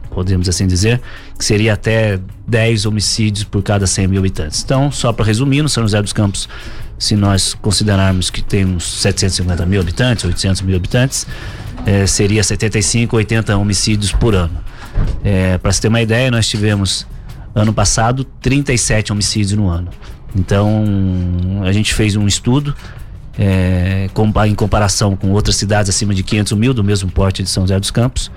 podemos 0.09 0.47
assim 0.47 0.67
dizer, 0.67 1.01
que 1.37 1.43
seria 1.43 1.73
até 1.73 2.19
10 2.47 2.85
homicídios 2.85 3.43
por 3.43 3.61
cada 3.63 3.87
100 3.87 4.07
mil 4.07 4.19
habitantes. 4.19 4.61
Então, 4.63 4.91
só 4.91 5.11
para 5.11 5.25
resumir, 5.25 5.61
no 5.61 5.69
São 5.69 5.83
José 5.83 6.01
dos 6.01 6.13
Campos, 6.13 6.47
se 6.97 7.15
nós 7.15 7.53
considerarmos 7.53 8.29
que 8.29 8.41
temos 8.41 8.83
750 9.01 9.65
mil 9.65 9.81
habitantes, 9.81 10.23
800 10.23 10.61
mil 10.61 10.75
habitantes, 10.75 11.25
é, 11.85 12.05
seria 12.07 12.43
75, 12.43 13.15
80 13.15 13.57
homicídios 13.57 14.11
por 14.11 14.35
ano. 14.35 14.57
É, 15.23 15.57
para 15.57 15.71
se 15.71 15.81
ter 15.81 15.87
uma 15.87 16.01
ideia, 16.01 16.29
nós 16.29 16.47
tivemos 16.47 17.05
ano 17.55 17.73
passado 17.73 18.23
37 18.23 19.11
homicídios 19.11 19.53
no 19.53 19.67
ano. 19.67 19.89
Então, 20.35 20.83
a 21.63 21.71
gente 21.71 21.93
fez 21.93 22.15
um 22.15 22.27
estudo 22.27 22.75
é, 23.37 24.09
em 24.47 24.55
comparação 24.55 25.15
com 25.15 25.31
outras 25.31 25.55
cidades 25.55 25.89
acima 25.89 26.13
de 26.13 26.23
500 26.23 26.53
mil, 26.53 26.73
do 26.73 26.83
mesmo 26.83 27.09
porte 27.09 27.41
de 27.41 27.49
São 27.49 27.63
José 27.63 27.79
dos 27.79 27.91
Campos. 27.91 28.31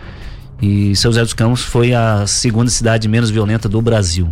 E 0.60 0.96
São 0.96 1.10
José 1.10 1.22
dos 1.22 1.34
Campos 1.34 1.62
foi 1.62 1.92
a 1.92 2.26
segunda 2.26 2.70
cidade 2.70 3.08
menos 3.08 3.30
violenta 3.30 3.68
do 3.68 3.80
Brasil. 3.82 4.30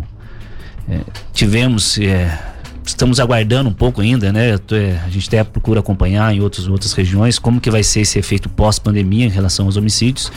É, 0.89 1.01
tivemos, 1.33 1.97
é, 1.99 2.39
estamos 2.83 3.19
aguardando 3.19 3.69
um 3.69 3.73
pouco 3.73 4.01
ainda, 4.01 4.31
né? 4.31 4.55
É, 4.71 4.99
a 5.05 5.09
gente 5.09 5.27
até 5.27 5.43
procura 5.43 5.79
acompanhar 5.79 6.33
em 6.33 6.41
outros, 6.41 6.67
outras 6.67 6.93
regiões 6.93 7.37
como 7.37 7.61
que 7.61 7.69
vai 7.69 7.83
ser 7.83 8.01
esse 8.01 8.17
efeito 8.17 8.49
pós-pandemia 8.49 9.25
em 9.25 9.29
relação 9.29 9.67
aos 9.67 9.77
homicídios. 9.77 10.31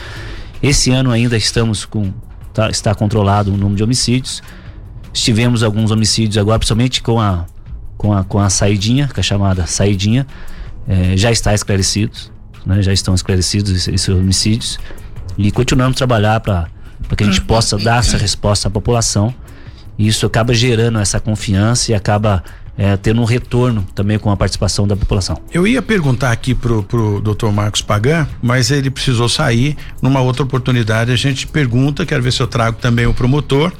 Esse 0.62 0.91
ano 0.91 1.11
ainda 1.11 1.37
estamos 1.37 1.85
com, 1.85 2.12
tá, 2.53 2.69
está 2.69 2.95
controlado 2.95 3.53
o 3.53 3.57
número 3.57 3.77
de 3.77 3.83
homicídios. 3.83 4.43
Tivemos 5.12 5.62
alguns 5.62 5.91
homicídios 5.91 6.37
agora, 6.37 6.59
principalmente 6.59 7.03
com 7.03 7.19
a, 7.19 7.47
com 7.99 8.15
a, 8.15 8.25
com 8.25 8.39
a 8.39 8.49
saidinha, 8.49 9.09
que 9.13 9.21
é 9.21 9.23
chamada 9.23 9.67
saidinha, 9.67 10.27
é, 10.87 11.17
já 11.17 11.31
está 11.31 11.53
esclarecidos, 11.53 12.33
né? 12.65 12.81
Já 12.81 12.93
estão 12.93 13.15
esclarecidos 13.15 13.89
esses, 13.89 14.09
homicídios 14.09 14.79
e 15.37 15.51
continuamos 15.51 15.97
a 15.97 15.99
trabalhar 15.99 16.41
para 16.41 16.69
que 17.17 17.25
a 17.25 17.27
gente 17.27 17.43
possa 17.43 17.77
dar 17.77 17.99
essa 17.99 18.17
resposta 18.17 18.69
à 18.69 18.71
população. 18.71 19.35
E 19.99 20.07
isso 20.07 20.25
acaba 20.25 20.55
gerando 20.55 20.99
essa 21.01 21.19
confiança 21.19 21.91
e 21.91 21.95
acaba 21.95 22.45
é, 22.79 22.97
tendo 22.97 23.21
um 23.21 23.25
retorno 23.25 23.85
também 23.93 24.19
com 24.19 24.31
a 24.31 24.37
participação 24.37 24.87
da 24.87 24.97
população. 24.97 25.37
Eu 25.53 25.67
ia 25.67 25.83
perguntar 25.83 26.31
aqui 26.31 26.55
pro, 26.55 26.85
pro 26.85 27.21
Dr. 27.21 27.49
Marcos 27.49 27.83
Pagan, 27.83 28.29
mas 28.41 28.71
ele 28.71 28.89
precisou 28.89 29.29
sair. 29.29 29.77
Numa 30.01 30.21
outra 30.21 30.45
oportunidade 30.45 31.11
a 31.11 31.17
gente 31.17 31.49
pergunta, 31.49 32.07
quero 32.07 32.23
ver 32.23 32.33
se 32.33 32.41
eu 32.41 32.47
trago 32.47 32.79
também 32.81 33.07
o 33.07 33.13
promotor, 33.13 33.73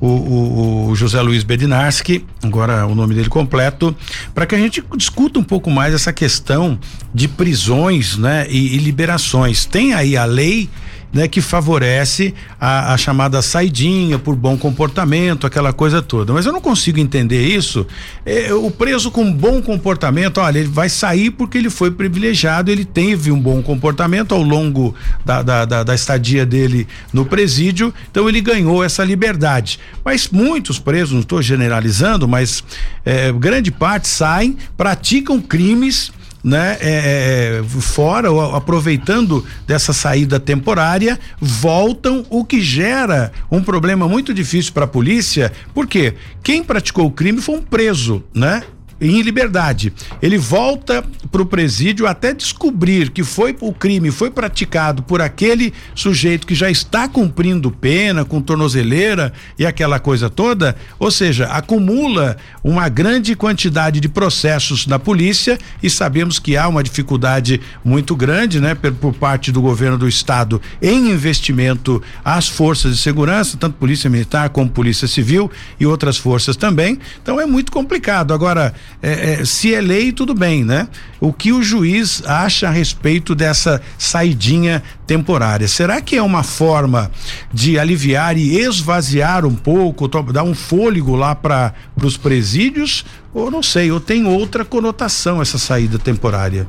o, 0.00 0.06
o, 0.06 0.88
o 0.88 0.96
José 0.96 1.20
Luiz 1.20 1.42
Bedinarski, 1.42 2.24
agora 2.42 2.86
o 2.86 2.94
nome 2.94 3.14
dele 3.14 3.28
completo, 3.28 3.94
para 4.34 4.46
que 4.46 4.54
a 4.54 4.58
gente 4.58 4.82
discuta 4.96 5.38
um 5.38 5.44
pouco 5.44 5.70
mais 5.70 5.94
essa 5.94 6.12
questão 6.12 6.78
de 7.12 7.28
prisões, 7.28 8.16
né, 8.16 8.46
e, 8.48 8.76
e 8.76 8.78
liberações. 8.78 9.64
Tem 9.64 9.94
aí 9.94 10.16
a 10.16 10.24
lei 10.24 10.68
né, 11.12 11.26
que 11.26 11.40
favorece 11.40 12.34
a, 12.60 12.92
a, 12.92 12.96
chamada 12.96 13.40
saidinha 13.40 14.18
por 14.18 14.36
bom 14.36 14.56
comportamento, 14.56 15.46
aquela 15.46 15.72
coisa 15.72 16.02
toda. 16.02 16.32
Mas 16.32 16.46
eu 16.46 16.52
não 16.52 16.60
consigo 16.60 16.98
entender 16.98 17.46
isso. 17.46 17.86
É, 18.26 18.52
o 18.52 18.70
preso 18.70 19.10
com 19.10 19.32
bom 19.32 19.62
comportamento, 19.62 20.38
olha, 20.38 20.58
ele 20.58 20.68
vai 20.68 20.88
sair 20.88 21.30
porque 21.30 21.58
ele 21.58 21.70
foi 21.70 21.90
privilegiado, 21.90 22.70
ele 22.70 22.84
teve 22.84 23.32
um 23.32 23.40
bom 23.40 23.62
comportamento 23.62 24.34
ao 24.34 24.42
longo 24.42 24.94
da, 25.24 25.42
da, 25.42 25.64
da, 25.64 25.82
da 25.82 25.94
estadia 25.94 26.44
dele 26.44 26.86
no 27.12 27.24
presídio, 27.24 27.92
então 28.10 28.28
ele 28.28 28.40
ganhou 28.40 28.84
essa 28.84 29.02
liberdade. 29.02 29.78
Mas 30.04 30.28
muitos 30.28 30.78
presos, 30.78 31.12
não 31.12 31.20
estou 31.20 31.40
generalizando, 31.40 32.28
mas 32.28 32.62
é, 33.04 33.32
grande 33.32 33.70
parte 33.70 34.08
saem, 34.08 34.56
praticam 34.76 35.40
crimes 35.40 36.12
né, 36.48 36.78
é, 36.80 37.60
é, 37.60 37.80
fora, 37.80 38.30
ou 38.30 38.56
aproveitando 38.56 39.44
dessa 39.66 39.92
saída 39.92 40.40
temporária, 40.40 41.20
voltam, 41.38 42.24
o 42.30 42.44
que 42.44 42.60
gera 42.60 43.30
um 43.50 43.62
problema 43.62 44.08
muito 44.08 44.32
difícil 44.32 44.72
para 44.72 44.84
a 44.84 44.88
polícia, 44.88 45.52
porque 45.74 46.14
quem 46.42 46.64
praticou 46.64 47.06
o 47.06 47.10
crime 47.10 47.42
foi 47.42 47.56
um 47.56 47.62
preso, 47.62 48.24
né? 48.34 48.62
Em 49.00 49.22
liberdade. 49.22 49.92
Ele 50.20 50.38
volta 50.38 51.04
para 51.30 51.42
o 51.42 51.46
presídio 51.46 52.06
até 52.06 52.32
descobrir 52.32 53.10
que 53.10 53.22
foi 53.22 53.56
o 53.60 53.72
crime 53.72 54.10
foi 54.10 54.30
praticado 54.30 55.02
por 55.02 55.20
aquele 55.20 55.72
sujeito 55.94 56.46
que 56.46 56.54
já 56.54 56.70
está 56.70 57.08
cumprindo 57.08 57.70
pena 57.70 58.24
com 58.24 58.40
tornozeleira 58.40 59.32
e 59.58 59.66
aquela 59.66 59.98
coisa 59.98 60.30
toda, 60.30 60.76
ou 60.98 61.10
seja, 61.10 61.46
acumula 61.46 62.36
uma 62.62 62.88
grande 62.88 63.34
quantidade 63.34 64.00
de 64.00 64.08
processos 64.08 64.86
na 64.86 64.98
polícia 64.98 65.58
e 65.82 65.90
sabemos 65.90 66.38
que 66.38 66.56
há 66.56 66.66
uma 66.68 66.82
dificuldade 66.82 67.60
muito 67.84 68.16
grande, 68.16 68.60
né, 68.60 68.74
por, 68.74 68.92
por 68.92 69.14
parte 69.14 69.52
do 69.52 69.60
governo 69.60 69.98
do 69.98 70.08
estado 70.08 70.60
em 70.80 71.10
investimento 71.10 72.02
às 72.24 72.48
forças 72.48 72.96
de 72.96 73.02
segurança, 73.02 73.56
tanto 73.56 73.76
polícia 73.76 74.10
militar 74.10 74.50
como 74.50 74.70
polícia 74.70 75.06
civil 75.06 75.50
e 75.78 75.86
outras 75.86 76.16
forças 76.16 76.56
também. 76.56 76.98
Então 77.22 77.40
é 77.40 77.46
muito 77.46 77.70
complicado. 77.72 78.32
Agora 78.32 78.74
é, 79.02 79.40
é, 79.40 79.44
se 79.44 79.74
é 79.74 79.80
lei, 79.80 80.12
tudo 80.12 80.34
bem, 80.34 80.64
né? 80.64 80.88
O 81.20 81.32
que 81.32 81.52
o 81.52 81.62
juiz 81.62 82.22
acha 82.26 82.68
a 82.68 82.70
respeito 82.70 83.34
dessa 83.34 83.80
saidinha 83.96 84.82
temporária? 85.06 85.68
Será 85.68 86.00
que 86.00 86.16
é 86.16 86.22
uma 86.22 86.42
forma 86.42 87.10
de 87.52 87.78
aliviar 87.78 88.36
e 88.36 88.58
esvaziar 88.58 89.46
um 89.46 89.54
pouco, 89.54 90.08
dar 90.32 90.42
um 90.42 90.54
fôlego 90.54 91.14
lá 91.14 91.34
para 91.34 91.74
os 92.02 92.16
presídios? 92.16 93.04
Ou 93.32 93.50
não 93.50 93.62
sei, 93.62 93.90
ou 93.92 94.00
tem 94.00 94.26
outra 94.26 94.64
conotação 94.64 95.40
essa 95.40 95.58
saída 95.58 95.98
temporária? 95.98 96.66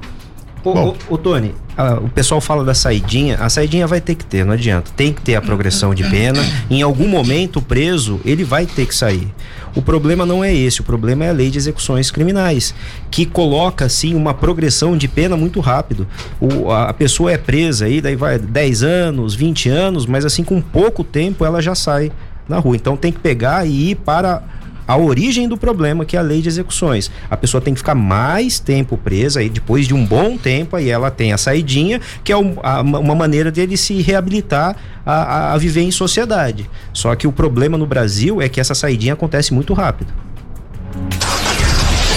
Ô, 0.63 0.93
ô, 1.09 1.17
Tony, 1.17 1.55
a, 1.77 1.93
o 1.95 2.09
pessoal 2.09 2.41
fala 2.41 2.63
da 2.65 2.73
saidinha, 2.73 3.37
a 3.37 3.49
saidinha 3.49 3.87
vai 3.87 4.01
ter 4.01 4.15
que 4.15 4.25
ter, 4.25 4.45
não 4.45 4.53
adianta. 4.53 4.91
Tem 4.95 5.13
que 5.13 5.21
ter 5.21 5.35
a 5.35 5.41
progressão 5.41 5.95
de 5.95 6.03
pena. 6.03 6.41
Em 6.69 6.81
algum 6.81 7.07
momento, 7.07 7.59
o 7.59 7.61
preso, 7.61 8.19
ele 8.25 8.43
vai 8.43 8.65
ter 8.65 8.85
que 8.85 8.93
sair. 8.93 9.27
O 9.75 9.81
problema 9.81 10.25
não 10.25 10.43
é 10.43 10.53
esse, 10.53 10.81
o 10.81 10.83
problema 10.83 11.25
é 11.25 11.29
a 11.29 11.33
lei 11.33 11.49
de 11.49 11.57
execuções 11.57 12.11
criminais, 12.11 12.73
que 13.11 13.25
coloca, 13.25 13.85
assim, 13.85 14.15
uma 14.15 14.33
progressão 14.33 14.97
de 14.97 15.07
pena 15.07 15.37
muito 15.37 15.59
rápido. 15.59 16.07
O, 16.39 16.71
a, 16.71 16.93
pessoa 16.93 17.31
é 17.31 17.37
presa 17.37 17.85
aí, 17.85 18.01
daí 18.01 18.15
vai 18.15 18.37
10 18.37 18.83
anos, 18.83 19.35
20 19.35 19.69
anos, 19.69 20.05
mas 20.05 20.25
assim, 20.25 20.43
com 20.43 20.59
pouco 20.61 21.03
tempo 21.03 21.45
ela 21.45 21.61
já 21.61 21.75
sai 21.75 22.11
na 22.47 22.57
rua. 22.57 22.75
Então 22.75 22.97
tem 22.97 23.11
que 23.11 23.19
pegar 23.19 23.65
e 23.65 23.91
ir 23.91 23.95
para 23.95 24.43
a 24.89 24.97
origem 24.97 25.47
do 25.47 25.55
problema, 25.55 26.03
que 26.03 26.17
é 26.17 26.19
a 26.19 26.23
lei 26.23 26.41
de 26.41 26.49
execuções. 26.49 27.11
A 27.29 27.37
pessoa 27.37 27.61
tem 27.61 27.75
que 27.75 27.79
ficar 27.79 27.93
mais 27.93 28.59
tempo 28.59 28.97
presa, 28.97 29.43
e 29.43 29.47
depois 29.47 29.87
de 29.87 29.93
um 29.93 30.03
bom 30.03 30.35
tempo, 30.35 30.75
aí 30.75 30.89
ela 30.89 31.11
tem 31.11 31.31
a 31.31 31.37
saidinha, 31.37 32.01
que 32.23 32.31
é 32.31 32.37
um, 32.37 32.55
uma 32.81 33.13
maneira 33.13 33.51
dele 33.51 33.77
se 33.77 34.01
reabilitar 34.01 34.75
a, 35.05 35.13
a, 35.13 35.53
a 35.53 35.57
viver 35.59 35.81
em 35.81 35.91
sociedade. 35.91 36.67
Só 36.91 37.13
que 37.13 37.27
o 37.27 37.31
problema 37.31 37.77
no 37.77 37.85
Brasil 37.85 38.41
é 38.41 38.49
que 38.49 38.59
essa 38.59 38.73
saidinha 38.73 39.13
acontece 39.13 39.53
muito 39.53 39.75
rápido. 39.75 40.11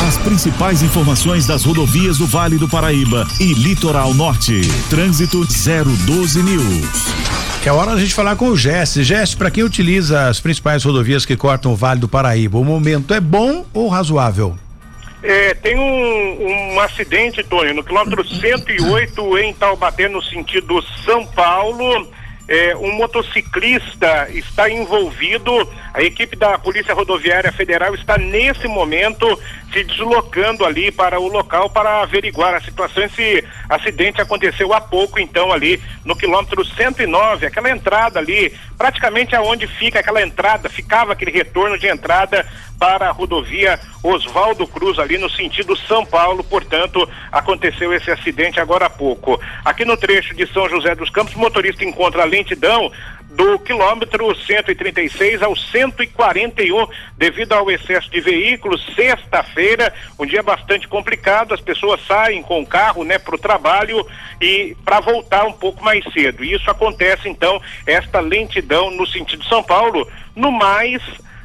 As 0.08 0.16
principais 0.16 0.82
informações 0.82 1.46
das 1.46 1.64
rodovias 1.64 2.16
do 2.16 2.26
Vale 2.26 2.56
do 2.56 2.70
Paraíba 2.70 3.26
e 3.38 3.52
Litoral 3.52 4.14
Norte. 4.14 4.62
Trânsito 4.88 5.46
012 5.46 6.42
News. 6.42 7.51
É 7.64 7.70
hora 7.70 7.92
da 7.92 8.00
gente 8.00 8.12
falar 8.12 8.34
com 8.34 8.48
o 8.48 8.56
Jesse. 8.56 9.04
Jesse, 9.04 9.36
para 9.36 9.48
quem 9.48 9.62
utiliza 9.62 10.26
as 10.26 10.40
principais 10.40 10.82
rodovias 10.82 11.24
que 11.24 11.36
cortam 11.36 11.72
o 11.72 11.76
Vale 11.76 12.00
do 12.00 12.08
Paraíba, 12.08 12.58
o 12.58 12.64
momento 12.64 13.14
é 13.14 13.20
bom 13.20 13.64
ou 13.72 13.86
razoável? 13.86 14.58
É, 15.22 15.54
tem 15.54 15.78
um, 15.78 16.72
um 16.74 16.80
acidente, 16.80 17.40
Tony, 17.44 17.72
no 17.72 17.84
quilômetro 17.84 18.26
108 18.26 19.38
em 19.38 19.54
Taubaté, 19.54 20.08
no 20.08 20.20
sentido 20.20 20.82
São 21.04 21.24
Paulo. 21.24 22.10
É, 22.48 22.74
um 22.76 22.96
motociclista 22.96 24.28
está 24.30 24.68
envolvido. 24.68 25.52
A 25.94 26.02
equipe 26.02 26.34
da 26.34 26.58
Polícia 26.58 26.92
Rodoviária 26.92 27.52
Federal 27.52 27.94
está 27.94 28.18
nesse 28.18 28.66
momento 28.66 29.38
se 29.72 29.82
deslocando 29.84 30.64
ali 30.64 30.92
para 30.92 31.18
o 31.18 31.28
local 31.28 31.70
para 31.70 32.02
averiguar 32.02 32.54
a 32.54 32.60
situação. 32.60 33.02
Esse 33.04 33.44
acidente 33.68 34.20
aconteceu 34.20 34.72
há 34.74 34.80
pouco, 34.80 35.18
então, 35.18 35.52
ali 35.52 35.80
no 36.04 36.14
quilômetro 36.14 36.64
109, 36.64 37.46
aquela 37.46 37.70
entrada 37.70 38.18
ali, 38.18 38.52
praticamente 38.76 39.34
aonde 39.34 39.66
fica 39.66 40.00
aquela 40.00 40.22
entrada, 40.22 40.68
ficava 40.68 41.12
aquele 41.12 41.30
retorno 41.30 41.78
de 41.78 41.86
entrada 41.86 42.46
para 42.78 43.08
a 43.08 43.12
rodovia 43.12 43.78
Oswaldo 44.02 44.66
Cruz, 44.66 44.98
ali 44.98 45.16
no 45.16 45.30
sentido 45.30 45.76
São 45.76 46.04
Paulo. 46.04 46.42
Portanto, 46.42 47.08
aconteceu 47.30 47.94
esse 47.94 48.10
acidente 48.10 48.58
agora 48.58 48.86
há 48.86 48.90
pouco. 48.90 49.40
Aqui 49.64 49.84
no 49.84 49.96
trecho 49.96 50.34
de 50.34 50.46
São 50.52 50.68
José 50.68 50.94
dos 50.94 51.08
Campos, 51.08 51.34
o 51.36 51.38
motorista 51.38 51.84
encontra 51.84 52.24
lentidão 52.24 52.90
do 53.34 53.58
quilômetro 53.58 54.34
136 54.34 55.42
ao 55.42 55.56
141, 55.56 56.86
devido 57.16 57.52
ao 57.52 57.70
excesso 57.70 58.10
de 58.10 58.20
veículos. 58.20 58.84
Sexta-feira, 58.94 59.92
um 60.18 60.26
dia 60.26 60.42
bastante 60.42 60.86
complicado, 60.86 61.54
as 61.54 61.60
pessoas 61.60 62.00
saem 62.06 62.42
com 62.42 62.60
o 62.60 62.66
carro, 62.66 63.04
né, 63.04 63.18
para 63.18 63.34
o 63.34 63.38
trabalho 63.38 64.06
e 64.40 64.76
para 64.84 65.00
voltar 65.00 65.44
um 65.44 65.52
pouco 65.52 65.82
mais 65.82 66.04
cedo. 66.12 66.44
E 66.44 66.54
isso 66.54 66.70
acontece, 66.70 67.28
então, 67.28 67.60
esta 67.86 68.20
lentidão 68.20 68.90
no 68.90 69.06
sentido 69.06 69.44
São 69.44 69.62
Paulo. 69.62 70.08
No 70.34 70.50
mais, 70.50 71.02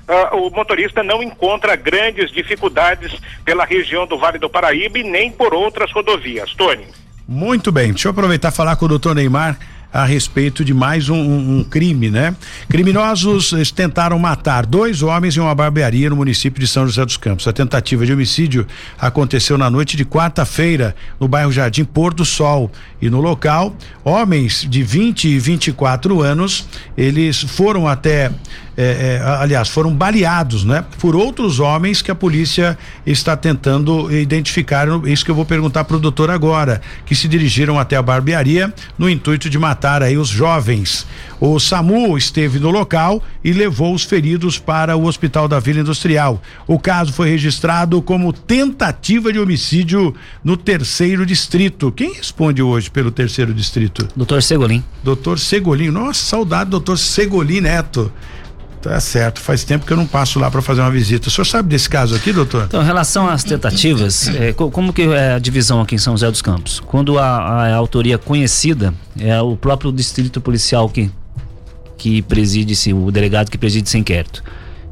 Uh, 0.07 0.37
o 0.37 0.49
motorista 0.51 1.03
não 1.03 1.21
encontra 1.21 1.75
grandes 1.75 2.31
dificuldades 2.31 3.11
pela 3.43 3.65
região 3.65 4.07
do 4.07 4.17
Vale 4.17 4.39
do 4.39 4.49
Paraíba 4.49 4.99
e 4.99 5.03
nem 5.03 5.29
por 5.29 5.53
outras 5.53 5.91
rodovias. 5.91 6.53
Tony. 6.53 6.85
Muito 7.27 7.73
bem, 7.73 7.89
deixa 7.89 8.07
eu 8.07 8.11
aproveitar 8.11 8.47
e 8.47 8.55
falar 8.55 8.77
com 8.77 8.85
o 8.85 8.87
doutor 8.87 9.13
Neymar 9.13 9.59
a 9.91 10.05
respeito 10.05 10.63
de 10.63 10.73
mais 10.73 11.09
um, 11.09 11.15
um, 11.15 11.59
um, 11.59 11.63
crime, 11.63 12.09
né? 12.09 12.35
Criminosos 12.69 13.53
tentaram 13.71 14.19
matar 14.19 14.65
dois 14.65 15.01
homens 15.01 15.37
em 15.37 15.39
uma 15.39 15.55
barbearia 15.55 16.09
no 16.09 16.15
município 16.15 16.59
de 16.59 16.67
São 16.67 16.85
José 16.85 17.03
dos 17.05 17.17
Campos. 17.17 17.47
A 17.47 17.53
tentativa 17.53 18.05
de 18.05 18.13
homicídio 18.13 18.67
aconteceu 18.99 19.57
na 19.57 19.69
noite 19.69 19.95
de 19.95 20.05
quarta-feira 20.05 20.95
no 21.19 21.27
bairro 21.27 21.51
Jardim 21.51 21.83
Pôr 21.85 22.13
do 22.13 22.25
Sol 22.25 22.71
e 23.01 23.09
no 23.09 23.21
local 23.21 23.75
homens 24.03 24.65
de 24.69 24.83
20 24.83 25.29
e 25.29 25.39
24 25.39 26.21
anos 26.21 26.67
eles 26.97 27.41
foram 27.41 27.87
até 27.87 28.31
é, 28.77 29.19
é, 29.19 29.21
aliás, 29.23 29.69
foram 29.69 29.91
baleados, 29.91 30.63
né? 30.63 30.85
Por 30.99 31.15
outros 31.15 31.59
homens 31.59 32.03
que 32.03 32.11
a 32.11 32.15
polícia 32.15 32.77
está 33.07 33.35
tentando 33.35 34.11
identificar. 34.15 34.87
Isso 35.05 35.25
que 35.25 35.31
eu 35.31 35.35
vou 35.35 35.45
perguntar 35.45 35.83
para 35.83 35.97
o 35.97 35.99
doutor 35.99 36.29
agora, 36.29 36.79
que 37.03 37.15
se 37.15 37.27
dirigiram 37.27 37.79
até 37.79 37.95
a 37.95 38.03
barbearia 38.03 38.71
no 38.95 39.09
intuito 39.09 39.49
de 39.49 39.57
matar 39.57 40.03
aí 40.03 40.15
os 40.15 40.29
jovens. 40.29 41.07
O 41.39 41.59
SAMU 41.59 42.15
esteve 42.17 42.59
no 42.59 42.69
local 42.69 43.23
e 43.43 43.51
levou 43.51 43.95
os 43.95 44.03
feridos 44.03 44.59
para 44.59 44.95
o 44.95 45.05
Hospital 45.05 45.47
da 45.47 45.59
Vila 45.59 45.79
Industrial. 45.79 46.39
O 46.67 46.77
caso 46.77 47.11
foi 47.13 47.29
registrado 47.29 47.99
como 48.01 48.31
tentativa 48.31 49.33
de 49.33 49.39
homicídio 49.39 50.13
no 50.43 50.55
terceiro 50.55 51.25
distrito. 51.25 51.91
Quem 51.91 52.13
responde 52.13 52.61
hoje 52.61 52.91
pelo 52.91 53.09
terceiro 53.09 53.55
distrito? 53.55 54.07
Doutor 54.15 54.43
Segolin. 54.43 54.83
Doutor 55.03 55.39
Segolin. 55.39 55.89
Nossa, 55.89 56.23
saudade, 56.23 56.69
doutor 56.69 56.97
Segolin 56.97 57.61
Neto. 57.61 58.11
Tá 58.87 59.01
certo, 59.01 59.41
faz 59.41 59.65
tempo 59.65 59.85
que 59.85 59.91
eu 59.91 59.97
não 59.97 60.07
passo 60.07 60.39
lá 60.39 60.49
para 60.49 60.61
fazer 60.61 60.79
uma 60.79 60.89
visita. 60.89 61.27
O 61.27 61.31
senhor 61.31 61.43
sabe 61.43 61.67
desse 61.67 61.89
caso 61.89 62.15
aqui, 62.15 62.31
doutor? 62.31 62.63
Então, 62.67 62.81
em 62.81 62.85
relação 62.85 63.27
às 63.27 63.43
tentativas, 63.43 64.29
é, 64.29 64.53
como 64.53 64.93
que 64.93 65.01
é 65.01 65.33
a 65.33 65.39
divisão 65.39 65.81
aqui 65.81 65.95
em 65.95 65.97
São 65.97 66.13
José 66.13 66.31
dos 66.31 66.41
Campos? 66.41 66.79
Quando 66.79 67.19
a, 67.19 67.25
a, 67.25 67.67
a 67.67 67.75
autoria 67.75 68.17
conhecida, 68.17 68.93
é 69.19 69.41
o 69.41 69.57
próprio 69.57 69.91
distrito 69.91 70.39
policial 70.39 70.87
que, 70.87 71.11
que 71.97 72.21
preside-se, 72.21 72.93
o 72.93 73.11
delegado 73.11 73.51
que 73.51 73.57
preside 73.57 73.89
esse 73.89 73.97
inquérito. 73.97 74.41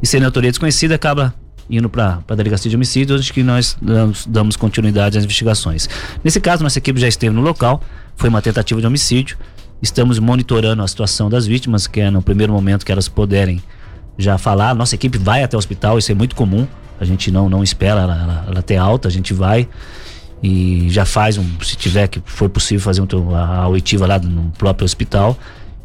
E 0.03 0.05
sendo 0.05 0.25
autoria 0.25 0.51
desconhecida, 0.51 0.95
acaba 0.95 1.33
indo 1.69 1.89
para 1.89 2.19
a 2.27 2.35
delegacia 2.35 2.69
de 2.69 2.75
homicídios, 2.75 3.21
onde 3.21 3.31
que 3.31 3.43
nós 3.43 3.77
damos, 3.81 4.25
damos 4.27 4.55
continuidade 4.57 5.17
às 5.17 5.23
investigações. 5.23 5.87
Nesse 6.21 6.41
caso, 6.41 6.63
nossa 6.63 6.79
equipe 6.79 6.99
já 6.99 7.07
esteve 7.07 7.33
no 7.33 7.41
local, 7.41 7.81
foi 8.17 8.27
uma 8.27 8.41
tentativa 8.41 8.81
de 8.81 8.87
homicídio. 8.87 9.37
Estamos 9.81 10.19
monitorando 10.19 10.83
a 10.83 10.87
situação 10.87 11.29
das 11.29 11.47
vítimas, 11.47 11.87
que 11.87 12.01
é 12.01 12.11
no 12.11 12.21
primeiro 12.21 12.51
momento 12.51 12.85
que 12.85 12.91
elas 12.91 13.07
puderem 13.07 13.63
já 14.17 14.37
falar. 14.37 14.73
Nossa 14.75 14.95
equipe 14.95 15.17
vai 15.17 15.43
até 15.43 15.55
o 15.55 15.59
hospital, 15.59 15.97
isso 15.97 16.11
é 16.11 16.15
muito 16.15 16.35
comum. 16.35 16.67
A 16.99 17.05
gente 17.05 17.29
não, 17.31 17.49
não 17.49 17.63
espera 17.63 18.01
ela, 18.01 18.21
ela, 18.21 18.45
ela 18.47 18.61
ter 18.61 18.77
alta, 18.77 19.07
a 19.07 19.11
gente 19.11 19.33
vai 19.33 19.67
e 20.41 20.89
já 20.89 21.05
faz 21.05 21.37
um, 21.37 21.45
se 21.61 21.75
tiver 21.75 22.07
que 22.07 22.21
for 22.25 22.49
possível 22.49 22.83
fazer 22.83 23.01
um, 23.01 23.35
a, 23.35 23.63
a 23.63 23.67
oitiva 23.67 24.05
lá 24.05 24.19
no 24.19 24.51
próprio 24.57 24.85
hospital 24.85 25.37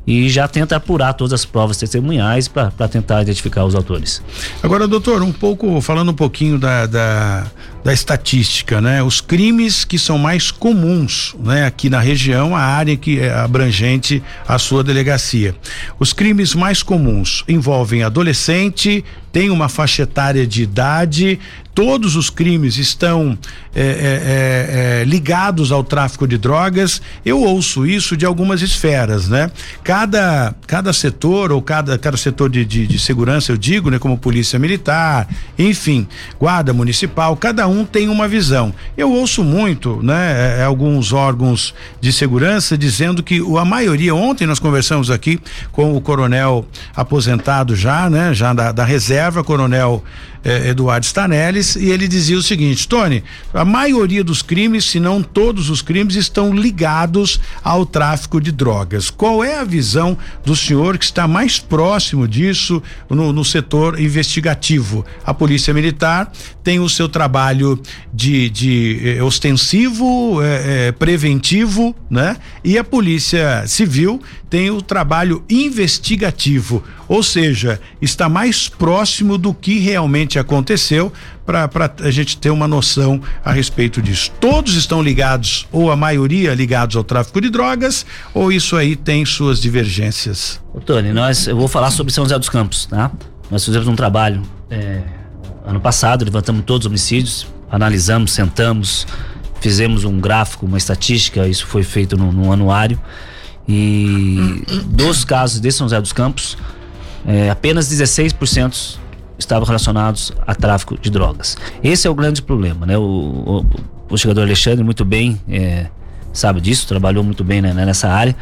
e 0.06 0.28
já 0.28 0.48
tenta 0.48 0.76
apurar 0.76 1.12
todas 1.14 1.32
as 1.32 1.44
provas 1.44 1.76
testemunhais 1.76 2.48
para 2.48 2.70
tentar 2.88 3.22
identificar 3.22 3.64
os 3.64 3.74
autores. 3.74 4.22
Agora, 4.62 4.88
doutor, 4.88 5.22
um 5.22 5.32
pouco 5.32 5.80
falando 5.80 6.10
um 6.10 6.14
pouquinho 6.14 6.58
da, 6.58 6.86
da, 6.86 7.46
da, 7.84 7.92
estatística, 7.92 8.80
né? 8.80 9.02
Os 9.02 9.20
crimes 9.20 9.84
que 9.84 9.98
são 9.98 10.18
mais 10.18 10.50
comuns, 10.50 11.34
né? 11.38 11.66
Aqui 11.66 11.88
na 11.88 12.00
região, 12.00 12.54
a 12.54 12.60
área 12.60 12.96
que 12.96 13.20
é 13.20 13.32
abrangente 13.32 14.22
a 14.46 14.58
sua 14.58 14.82
delegacia. 14.82 15.54
Os 15.98 16.12
crimes 16.12 16.54
mais 16.54 16.82
comuns 16.82 17.44
envolvem 17.48 18.02
adolescente, 18.02 19.04
tem 19.32 19.50
uma 19.50 19.68
faixa 19.68 20.02
etária 20.02 20.46
de 20.46 20.62
idade, 20.62 21.38
todos 21.74 22.16
os 22.16 22.28
crimes 22.28 22.76
estão 22.76 23.38
é, 23.74 23.82
é, 23.82 25.00
é, 25.02 25.04
ligados 25.04 25.70
ao 25.70 25.84
tráfico 25.84 26.26
de 26.26 26.36
drogas. 26.36 27.00
Eu 27.24 27.40
ouço 27.40 27.86
isso 27.86 28.16
de 28.16 28.26
algumas 28.26 28.60
esferas, 28.60 29.28
né? 29.28 29.50
Cada, 29.84 30.54
cada 30.66 30.92
setor 30.92 31.52
ou 31.52 31.62
cada, 31.62 31.96
cada 31.96 32.16
setor 32.16 32.50
de, 32.50 32.64
de, 32.64 32.86
de 32.86 32.98
segurança, 32.98 33.52
eu 33.52 33.56
digo, 33.56 33.88
né? 33.88 33.98
Como 33.98 34.18
polícia 34.18 34.58
militar, 34.58 35.28
enfim, 35.58 36.06
guarda 36.38 36.72
municipal, 36.72 37.36
cada 37.36 37.68
um 37.68 37.69
tem 37.84 38.08
uma 38.08 38.28
visão. 38.28 38.72
Eu 38.96 39.10
ouço 39.10 39.42
muito, 39.42 40.00
né? 40.02 40.60
É, 40.60 40.64
alguns 40.64 41.12
órgãos 41.12 41.74
de 42.00 42.12
segurança 42.12 42.76
dizendo 42.76 43.22
que 43.22 43.40
a 43.58 43.64
maioria, 43.64 44.14
ontem 44.14 44.46
nós 44.46 44.58
conversamos 44.58 45.10
aqui 45.10 45.40
com 45.72 45.96
o 45.96 46.00
coronel 46.00 46.64
aposentado 46.94 47.74
já, 47.74 48.08
né? 48.10 48.34
Já 48.34 48.52
da, 48.52 48.72
da 48.72 48.84
reserva, 48.84 49.42
coronel 49.44 50.02
eh, 50.45 50.70
Eduardo 50.70 51.05
Stanelis, 51.05 51.76
e 51.76 51.91
ele 51.91 52.09
dizia 52.09 52.36
o 52.36 52.43
seguinte: 52.43 52.88
Tony, 52.88 53.22
a 53.53 53.64
maioria 53.64 54.24
dos 54.24 54.43
crimes, 54.43 54.84
se 54.84 55.01
não 55.01 55.22
todos 55.22 55.70
os 55.70 55.82
crimes, 55.82 56.16
estão 56.16 56.55
ligados 56.55 57.41
ao 57.62 57.84
tráfico 57.84 58.41
de 58.41 58.53
drogas. 58.53 59.11
Qual 59.11 59.45
é 59.45 59.59
a 59.59 59.64
visão 59.64 60.16
do 60.45 60.57
senhor 60.57 60.99
que 60.99 61.05
está 61.05 61.26
mais 61.28 61.59
próximo 61.59 62.26
disso 62.26 62.82
no, 63.09 63.32
no 63.32 63.45
setor 63.45 64.01
investigativo? 64.01 65.05
A 65.24 65.34
Polícia 65.34 65.74
Militar 65.74 66.30
tem 66.62 66.80
o 66.80 66.88
seu 66.88 67.09
trabalho 67.09 67.80
de, 68.12 68.51
de 68.51 69.16
eh, 69.16 69.22
ostensivo, 69.22 70.43
eh, 70.43 70.88
eh, 70.88 70.93
preventivo, 70.93 71.95
né? 72.09 72.36
E 72.64 72.78
a 72.78 72.84
Polícia 72.84 73.64
Civil 73.66 74.20
tem 74.51 74.68
o 74.68 74.82
trabalho 74.82 75.44
investigativo, 75.48 76.82
ou 77.07 77.22
seja, 77.22 77.80
está 78.03 78.28
mais 78.28 78.68
próximo 78.68 79.38
do 79.38 79.55
que 79.55 79.78
realmente 79.78 80.40
aconteceu 80.40 81.12
para 81.46 81.70
a 82.01 82.11
gente 82.11 82.36
ter 82.36 82.51
uma 82.51 82.66
noção 82.66 83.20
a 83.44 83.53
respeito 83.53 84.03
disso. 84.03 84.32
Todos 84.40 84.74
estão 84.74 85.01
ligados, 85.01 85.68
ou 85.70 85.90
a 85.92 85.96
maioria 85.96 86.53
ligados 86.53 86.96
ao 86.96 87.05
tráfico 87.05 87.40
de 87.40 87.48
drogas, 87.48 88.05
ou 88.34 88.51
isso 88.51 88.76
aí 88.76 88.96
tem 88.96 89.24
suas 89.24 89.61
divergências? 89.61 90.61
Ô, 90.74 90.80
Tony, 90.80 91.12
nós, 91.12 91.46
eu 91.46 91.57
vou 91.57 91.68
falar 91.68 91.92
sobre 91.92 92.12
São 92.12 92.24
José 92.24 92.38
dos 92.38 92.48
Campos, 92.48 92.86
tá? 92.86 93.11
Nós 93.51 93.64
fizemos 93.64 93.86
um 93.86 93.94
trabalho 93.96 94.42
é, 94.68 95.01
ano 95.64 95.80
passado, 95.80 96.24
levantamos 96.24 96.64
todos 96.64 96.86
os 96.86 96.90
homicídios, 96.90 97.46
analisamos, 97.70 98.32
sentamos, 98.32 99.07
fizemos 99.61 100.05
um 100.05 100.20
gráfico, 100.20 100.66
uma 100.66 100.78
estatística, 100.78 101.46
isso 101.46 101.66
foi 101.66 101.84
feito 101.84 102.16
no, 102.16 102.32
no 102.32 102.53
anuário. 102.53 103.01
E 103.72 104.64
dos 104.86 105.24
casos 105.24 105.60
de 105.60 105.70
São 105.70 105.86
José 105.86 106.00
dos 106.00 106.12
Campos, 106.12 106.58
é, 107.26 107.50
apenas 107.50 107.88
16% 107.88 108.98
estavam 109.38 109.64
relacionados 109.64 110.32
a 110.46 110.54
tráfico 110.54 110.98
de 110.98 111.10
drogas. 111.10 111.56
Esse 111.82 112.06
é 112.06 112.10
o 112.10 112.14
grande 112.14 112.42
problema, 112.42 112.84
né? 112.84 112.98
O, 112.98 113.02
o, 113.02 113.66
o 114.10 114.16
jogador 114.16 114.42
Alexandre 114.42 114.82
muito 114.82 115.04
bem 115.04 115.40
é, 115.48 115.86
sabe 116.32 116.60
disso, 116.60 116.86
trabalhou 116.86 117.22
muito 117.22 117.44
bem 117.44 117.60
né, 117.60 117.72
nessa 117.72 118.08
área. 118.08 118.34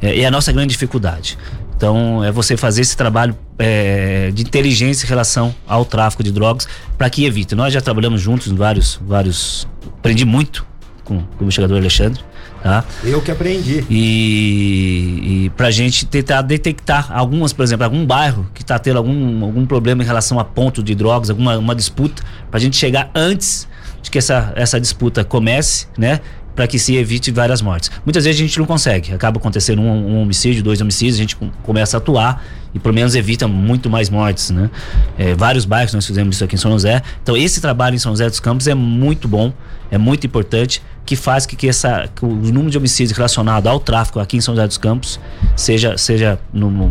É, 0.00 0.16
e 0.16 0.24
a 0.24 0.30
nossa 0.30 0.50
grande 0.52 0.68
dificuldade. 0.68 1.36
Então, 1.76 2.22
é 2.22 2.30
você 2.30 2.56
fazer 2.56 2.82
esse 2.82 2.96
trabalho 2.96 3.36
é, 3.58 4.30
de 4.32 4.42
inteligência 4.42 5.06
em 5.06 5.08
relação 5.08 5.54
ao 5.66 5.84
tráfico 5.84 6.22
de 6.22 6.30
drogas 6.30 6.68
para 6.96 7.08
que 7.08 7.24
evite. 7.24 7.54
Nós 7.54 7.72
já 7.72 7.80
trabalhamos 7.80 8.20
juntos 8.20 8.48
em 8.48 8.54
vários, 8.54 9.00
vários. 9.06 9.66
Aprendi 9.98 10.24
muito 10.24 10.66
com, 11.04 11.20
com 11.20 11.40
o 11.40 11.42
investigador 11.42 11.78
Alexandre. 11.78 12.22
Tá? 12.62 12.84
Eu 13.02 13.22
que 13.22 13.30
aprendi. 13.30 13.84
E, 13.88 15.46
e 15.46 15.50
pra 15.56 15.70
gente 15.70 16.04
tentar 16.04 16.42
detectar 16.42 17.10
algumas, 17.10 17.52
por 17.52 17.62
exemplo, 17.62 17.84
algum 17.84 18.04
bairro 18.04 18.46
que 18.54 18.62
está 18.62 18.78
tendo 18.78 18.98
algum, 18.98 19.44
algum 19.44 19.64
problema 19.64 20.02
em 20.02 20.06
relação 20.06 20.38
a 20.38 20.44
ponto 20.44 20.82
de 20.82 20.94
drogas, 20.94 21.30
alguma 21.30 21.56
uma 21.56 21.74
disputa, 21.74 22.22
pra 22.50 22.60
gente 22.60 22.76
chegar 22.76 23.10
antes 23.14 23.66
de 24.02 24.10
que 24.10 24.18
essa, 24.18 24.52
essa 24.56 24.78
disputa 24.78 25.24
comece, 25.24 25.86
né? 25.96 26.20
para 26.54 26.66
que 26.66 26.78
se 26.78 26.94
evite 26.96 27.30
várias 27.30 27.62
mortes. 27.62 27.90
Muitas 28.04 28.24
vezes 28.24 28.38
a 28.40 28.44
gente 28.44 28.58
não 28.58 28.66
consegue, 28.66 29.14
acaba 29.14 29.38
acontecendo 29.38 29.80
um, 29.80 29.86
um 29.86 30.20
homicídio, 30.20 30.62
dois 30.62 30.80
homicídios, 30.80 31.16
a 31.16 31.20
gente 31.20 31.36
começa 31.62 31.96
a 31.96 31.98
atuar 31.98 32.44
e 32.74 32.78
pelo 32.78 32.94
menos 32.94 33.14
evita 33.14 33.48
muito 33.48 33.88
mais 33.88 34.10
mortes, 34.10 34.50
né? 34.50 34.70
É, 35.16 35.34
vários 35.34 35.64
bairros 35.64 35.94
nós 35.94 36.06
fizemos 36.06 36.36
isso 36.36 36.44
aqui 36.44 36.56
em 36.56 36.58
São 36.58 36.72
José. 36.72 37.02
Então 37.22 37.36
esse 37.36 37.60
trabalho 37.60 37.94
em 37.94 37.98
São 37.98 38.12
José 38.12 38.28
dos 38.28 38.40
Campos 38.40 38.66
é 38.68 38.74
muito 38.74 39.26
bom, 39.26 39.52
é 39.90 39.96
muito 39.96 40.26
importante 40.26 40.82
que 41.04 41.16
faz 41.16 41.46
que, 41.46 41.56
que, 41.56 41.68
essa, 41.68 42.08
que 42.14 42.24
o 42.24 42.28
número 42.28 42.70
de 42.70 42.78
homicídios 42.78 43.16
relacionado 43.16 43.66
ao 43.68 43.80
tráfico 43.80 44.20
aqui 44.20 44.36
em 44.36 44.40
São 44.40 44.54
José 44.54 44.66
dos 44.66 44.78
Campos 44.78 45.18
seja, 45.56 45.96
seja 45.98 46.38
no, 46.52 46.70
no, 46.70 46.88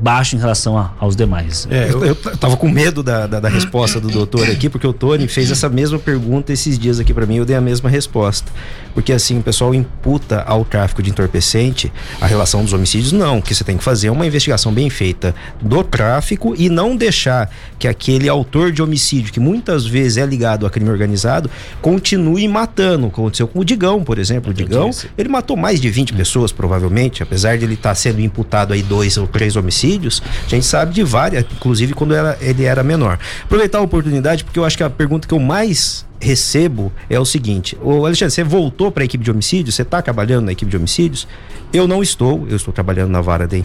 baixo 0.00 0.36
em 0.36 0.38
relação 0.38 0.78
a, 0.78 0.92
aos 0.98 1.16
demais. 1.16 1.66
É, 1.70 1.90
eu, 1.90 2.04
eu 2.04 2.14
tava 2.14 2.56
com 2.56 2.68
medo 2.68 3.02
da, 3.02 3.26
da, 3.26 3.40
da, 3.40 3.48
resposta 3.48 4.00
do 4.00 4.08
doutor 4.08 4.48
aqui, 4.48 4.68
porque 4.68 4.86
o 4.86 4.92
Tony 4.92 5.26
fez 5.26 5.50
essa 5.50 5.68
mesma 5.68 5.98
pergunta 5.98 6.52
esses 6.52 6.78
dias 6.78 7.00
aqui 7.00 7.12
para 7.12 7.26
mim, 7.26 7.36
eu 7.36 7.44
dei 7.44 7.56
a 7.56 7.60
mesma 7.60 7.90
resposta. 7.90 8.50
Porque 8.94 9.12
assim, 9.12 9.38
o 9.38 9.42
pessoal 9.42 9.74
imputa 9.74 10.42
ao 10.42 10.64
tráfico 10.64 11.02
de 11.02 11.10
entorpecente 11.10 11.92
a 12.20 12.26
relação 12.26 12.62
dos 12.62 12.72
homicídios. 12.72 13.12
Não, 13.12 13.38
o 13.38 13.42
que 13.42 13.54
você 13.54 13.64
tem 13.64 13.76
que 13.76 13.84
fazer 13.84 14.08
é 14.08 14.10
uma 14.10 14.26
investigação 14.26 14.72
bem 14.72 14.90
feita 14.90 15.34
do 15.60 15.82
tráfico 15.84 16.54
e 16.56 16.68
não 16.68 16.96
deixar 16.96 17.50
que 17.78 17.86
aquele 17.86 18.28
autor 18.28 18.72
de 18.72 18.82
homicídio, 18.82 19.32
que 19.32 19.40
muitas 19.40 19.86
vezes 19.86 20.18
é 20.18 20.26
ligado 20.26 20.66
a 20.66 20.70
crime 20.70 20.90
organizado, 20.90 21.50
continue 21.80 22.46
matando. 22.48 23.10
Aconteceu 23.40 23.48
com 23.48 23.60
o 23.60 23.64
Digão, 23.64 24.04
por 24.04 24.18
exemplo. 24.18 24.50
O 24.50 24.54
Digão, 24.54 24.90
ele 25.16 25.28
matou 25.28 25.56
mais 25.56 25.80
de 25.80 25.88
20 25.88 26.12
pessoas, 26.12 26.52
provavelmente, 26.52 27.22
apesar 27.22 27.56
de 27.56 27.64
ele 27.64 27.74
estar 27.74 27.90
tá 27.90 27.94
sendo 27.94 28.20
imputado 28.20 28.72
aí 28.72 28.82
dois 28.82 29.16
ou 29.16 29.26
três 29.26 29.56
homicídios, 29.56 30.22
a 30.46 30.48
gente 30.48 30.66
sabe 30.66 30.92
de 30.92 31.02
várias, 31.02 31.44
inclusive 31.50 31.94
quando 31.94 32.14
era, 32.14 32.36
ele 32.40 32.64
era 32.64 32.82
menor. 32.82 33.18
Aproveitar 33.44 33.78
a 33.78 33.82
oportunidade, 33.82 34.44
porque 34.44 34.58
eu 34.58 34.64
acho 34.64 34.76
que 34.76 34.82
a 34.82 34.90
pergunta 34.90 35.26
que 35.26 35.34
eu 35.34 35.38
mais 35.38 36.04
recebo 36.20 36.92
é 37.08 37.18
o 37.18 37.24
seguinte: 37.24 37.76
o 37.82 38.04
Alexandre, 38.04 38.34
você 38.34 38.44
voltou 38.44 38.90
para 38.92 39.02
a 39.02 39.06
equipe 39.06 39.24
de 39.24 39.30
homicídios? 39.30 39.74
Você 39.74 39.82
está 39.82 40.02
trabalhando 40.02 40.46
na 40.46 40.52
equipe 40.52 40.70
de 40.70 40.76
homicídios? 40.76 41.26
Eu 41.72 41.86
não 41.86 42.02
estou, 42.02 42.46
eu 42.48 42.56
estou 42.56 42.74
trabalhando 42.74 43.10
na 43.10 43.20
vara 43.20 43.46
de, 43.46 43.62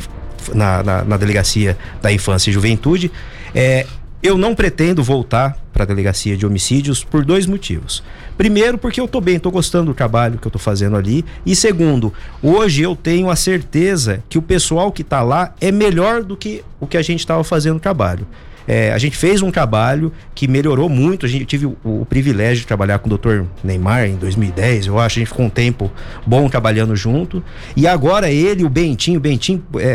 na, 0.54 0.84
na, 0.84 1.04
na 1.04 1.18
delegacia 1.18 1.78
da 2.02 2.12
infância 2.12 2.50
e 2.50 2.54
juventude. 2.54 3.12
É, 3.54 3.86
eu 4.22 4.38
não 4.38 4.55
pretendo 4.55 5.03
voltar 5.03 5.57
para 5.72 5.84
a 5.84 5.86
delegacia 5.86 6.38
de 6.38 6.45
homicídios 6.45 7.03
por 7.03 7.26
dois 7.26 7.45
motivos. 7.45 8.01
Primeiro, 8.38 8.78
porque 8.78 8.99
eu 8.99 9.05
estou 9.05 9.22
bem, 9.22 9.36
estou 9.36 9.51
gostando 9.51 9.88
do 9.88 9.93
trabalho 9.93 10.39
que 10.39 10.47
eu 10.47 10.49
estou 10.49 10.59
fazendo 10.59 10.95
ali. 10.95 11.24
E 11.45 11.55
segundo, 11.55 12.13
hoje 12.41 12.82
eu 12.82 12.95
tenho 12.95 13.30
a 13.30 13.36
certeza 13.36 14.24
que 14.30 14.38
o 14.38 14.41
pessoal 14.41 14.91
que 14.91 15.01
está 15.01 15.22
lá 15.22 15.53
é 15.59 15.72
melhor 15.72 16.24
do 16.24 16.36
que 16.36 16.63
o 16.80 16.88
que 16.88 16.97
a 16.97 17.01
gente 17.01 17.20
estava 17.20 17.43
fazendo 17.43 17.76
no 17.76 17.80
trabalho. 17.80 18.26
É, 18.68 18.91
a 18.91 18.97
gente 18.97 19.16
fez 19.16 19.41
um 19.41 19.51
trabalho 19.51 20.11
que 20.34 20.47
melhorou 20.47 20.89
muito. 20.89 21.26
A 21.26 21.30
gente 21.30 21.45
tive 21.45 21.66
o, 21.66 21.78
o, 21.84 22.05
privilégio 22.05 22.61
de 22.61 22.68
trabalhar 22.68 22.99
com 22.99 23.09
o 23.09 23.18
Dr. 23.18 23.43
Neymar 23.63 24.05
em 24.05 24.16
2010. 24.16 24.88
Eu 24.88 24.99
acho 24.99 25.18
a 25.18 25.20
gente 25.20 25.30
ficou 25.30 25.45
um 25.45 25.49
tempo 25.49 25.91
bom 26.26 26.49
trabalhando 26.49 26.95
junto. 26.95 27.43
E 27.76 27.88
agora 27.88 28.30
ele, 28.30 28.63
o 28.63 28.70
Bentinho, 28.70 29.18
o 29.18 29.22
Bentinho 29.22 29.63
é, 29.76 29.82
é, 29.82 29.88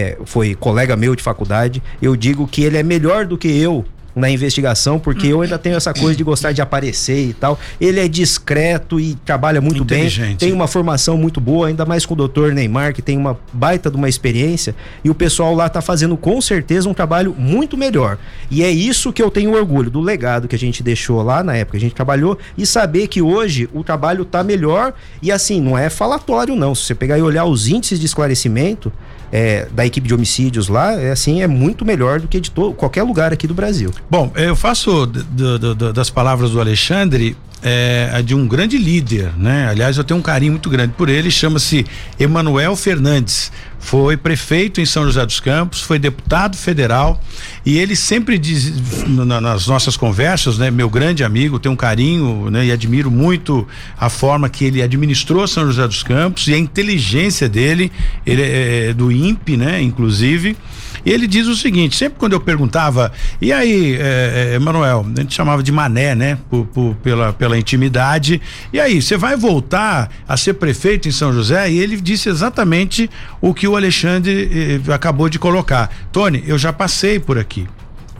é 0.00 0.18
foi 0.24 0.54
colega 0.54 0.96
meu 0.96 1.14
de 1.14 1.22
faculdade. 1.22 1.82
Eu 2.00 2.16
digo 2.16 2.46
que 2.46 2.62
ele 2.62 2.76
é 2.76 2.82
melhor 2.82 3.26
do 3.26 3.38
que 3.38 3.48
eu 3.48 3.84
na 4.18 4.30
investigação, 4.30 4.98
porque 4.98 5.28
eu 5.28 5.42
ainda 5.42 5.58
tenho 5.58 5.76
essa 5.76 5.94
coisa 5.94 6.16
de 6.16 6.24
gostar 6.24 6.52
de 6.52 6.60
aparecer 6.60 7.28
e 7.28 7.32
tal. 7.32 7.58
Ele 7.80 8.00
é 8.00 8.08
discreto 8.08 8.98
e 9.00 9.14
trabalha 9.14 9.60
muito 9.60 9.84
bem, 9.84 10.08
tem 10.38 10.52
uma 10.52 10.66
formação 10.66 11.16
muito 11.16 11.40
boa, 11.40 11.68
ainda 11.68 11.86
mais 11.86 12.04
com 12.04 12.14
o 12.14 12.16
doutor 12.16 12.52
Neymar, 12.52 12.92
que 12.92 13.02
tem 13.02 13.16
uma 13.16 13.38
baita 13.52 13.90
de 13.90 13.96
uma 13.96 14.08
experiência, 14.08 14.74
e 15.04 15.10
o 15.10 15.14
pessoal 15.14 15.54
lá 15.54 15.68
tá 15.68 15.80
fazendo 15.80 16.16
com 16.16 16.40
certeza 16.40 16.88
um 16.88 16.94
trabalho 16.94 17.34
muito 17.38 17.76
melhor. 17.76 18.18
E 18.50 18.62
é 18.62 18.70
isso 18.70 19.12
que 19.12 19.22
eu 19.22 19.30
tenho 19.30 19.54
orgulho, 19.54 19.90
do 19.90 20.00
legado 20.00 20.48
que 20.48 20.56
a 20.56 20.58
gente 20.58 20.82
deixou 20.82 21.22
lá 21.22 21.42
na 21.42 21.54
época 21.54 21.72
que 21.72 21.76
a 21.78 21.80
gente 21.80 21.94
trabalhou, 21.94 22.38
e 22.56 22.66
saber 22.66 23.06
que 23.06 23.22
hoje 23.22 23.68
o 23.72 23.84
trabalho 23.84 24.24
tá 24.24 24.42
melhor, 24.42 24.92
e 25.22 25.30
assim, 25.30 25.60
não 25.60 25.76
é 25.76 25.88
falatório 25.88 26.56
não, 26.56 26.74
se 26.74 26.84
você 26.84 26.94
pegar 26.94 27.18
e 27.18 27.22
olhar 27.22 27.44
os 27.44 27.68
índices 27.68 28.00
de 28.00 28.06
esclarecimento, 28.06 28.92
é, 29.32 29.66
da 29.70 29.86
equipe 29.86 30.06
de 30.06 30.14
homicídios 30.14 30.68
lá, 30.68 30.92
é 30.92 31.10
assim, 31.10 31.42
é 31.42 31.46
muito 31.46 31.84
melhor 31.84 32.20
do 32.20 32.28
que 32.28 32.40
de 32.40 32.50
qualquer 32.50 33.02
lugar 33.02 33.32
aqui 33.32 33.46
do 33.46 33.54
Brasil. 33.54 33.92
Bom, 34.10 34.30
eu 34.36 34.56
faço 34.56 35.06
do, 35.06 35.58
do, 35.58 35.74
do, 35.74 35.92
das 35.92 36.10
palavras 36.10 36.50
do 36.50 36.60
Alexandre 36.60 37.36
é, 37.62 38.22
de 38.22 38.34
um 38.34 38.46
grande 38.46 38.78
líder, 38.78 39.32
né? 39.36 39.68
Aliás, 39.68 39.96
eu 39.96 40.04
tenho 40.04 40.18
um 40.18 40.22
carinho 40.22 40.52
muito 40.52 40.70
grande 40.70 40.94
por 40.96 41.08
ele, 41.08 41.30
chama-se 41.30 41.84
Emanuel 42.18 42.76
Fernandes. 42.76 43.50
Foi 43.80 44.16
prefeito 44.16 44.80
em 44.80 44.86
São 44.86 45.04
José 45.04 45.24
dos 45.24 45.40
Campos, 45.40 45.80
foi 45.80 45.98
deputado 45.98 46.56
federal 46.56 47.20
e 47.64 47.78
ele 47.78 47.94
sempre 47.94 48.36
diz 48.36 49.06
na, 49.06 49.40
nas 49.40 49.66
nossas 49.66 49.96
conversas, 49.96 50.58
né, 50.58 50.70
meu 50.70 50.90
grande 50.90 51.22
amigo, 51.22 51.58
tenho 51.58 51.72
um 51.72 51.76
carinho, 51.76 52.50
né, 52.50 52.66
e 52.66 52.72
admiro 52.72 53.10
muito 53.10 53.66
a 53.96 54.08
forma 54.08 54.48
que 54.48 54.64
ele 54.64 54.82
administrou 54.82 55.46
São 55.46 55.64
José 55.66 55.86
dos 55.86 56.02
Campos 56.02 56.48
e 56.48 56.54
a 56.54 56.58
inteligência 56.58 57.48
dele, 57.48 57.90
ele 58.26 58.42
é, 58.42 58.88
é 58.88 58.92
do 58.92 59.12
INPE, 59.12 59.56
né, 59.56 59.80
inclusive. 59.80 60.56
E 61.04 61.10
ele 61.10 61.26
diz 61.26 61.46
o 61.46 61.54
seguinte: 61.54 61.96
sempre 61.96 62.18
quando 62.18 62.32
eu 62.32 62.40
perguntava, 62.40 63.12
e 63.40 63.52
aí, 63.52 63.96
é, 63.98 64.52
é, 64.54 64.58
Manuel, 64.58 65.06
a 65.16 65.20
gente 65.20 65.34
chamava 65.34 65.62
de 65.62 65.72
Mané, 65.72 66.14
né? 66.14 66.38
Por, 66.50 66.66
por, 66.66 66.94
pela, 66.96 67.32
pela 67.32 67.58
intimidade. 67.58 68.40
E 68.72 68.80
aí, 68.80 69.00
você 69.00 69.16
vai 69.16 69.36
voltar 69.36 70.10
a 70.26 70.36
ser 70.36 70.54
prefeito 70.54 71.08
em 71.08 71.12
São 71.12 71.32
José? 71.32 71.70
E 71.70 71.78
ele 71.78 72.00
disse 72.00 72.28
exatamente 72.28 73.10
o 73.40 73.54
que 73.54 73.66
o 73.66 73.76
Alexandre 73.76 74.80
eh, 74.86 74.92
acabou 74.92 75.28
de 75.28 75.38
colocar. 75.38 75.90
Tony, 76.12 76.42
eu 76.46 76.58
já 76.58 76.72
passei 76.72 77.18
por 77.18 77.38
aqui 77.38 77.66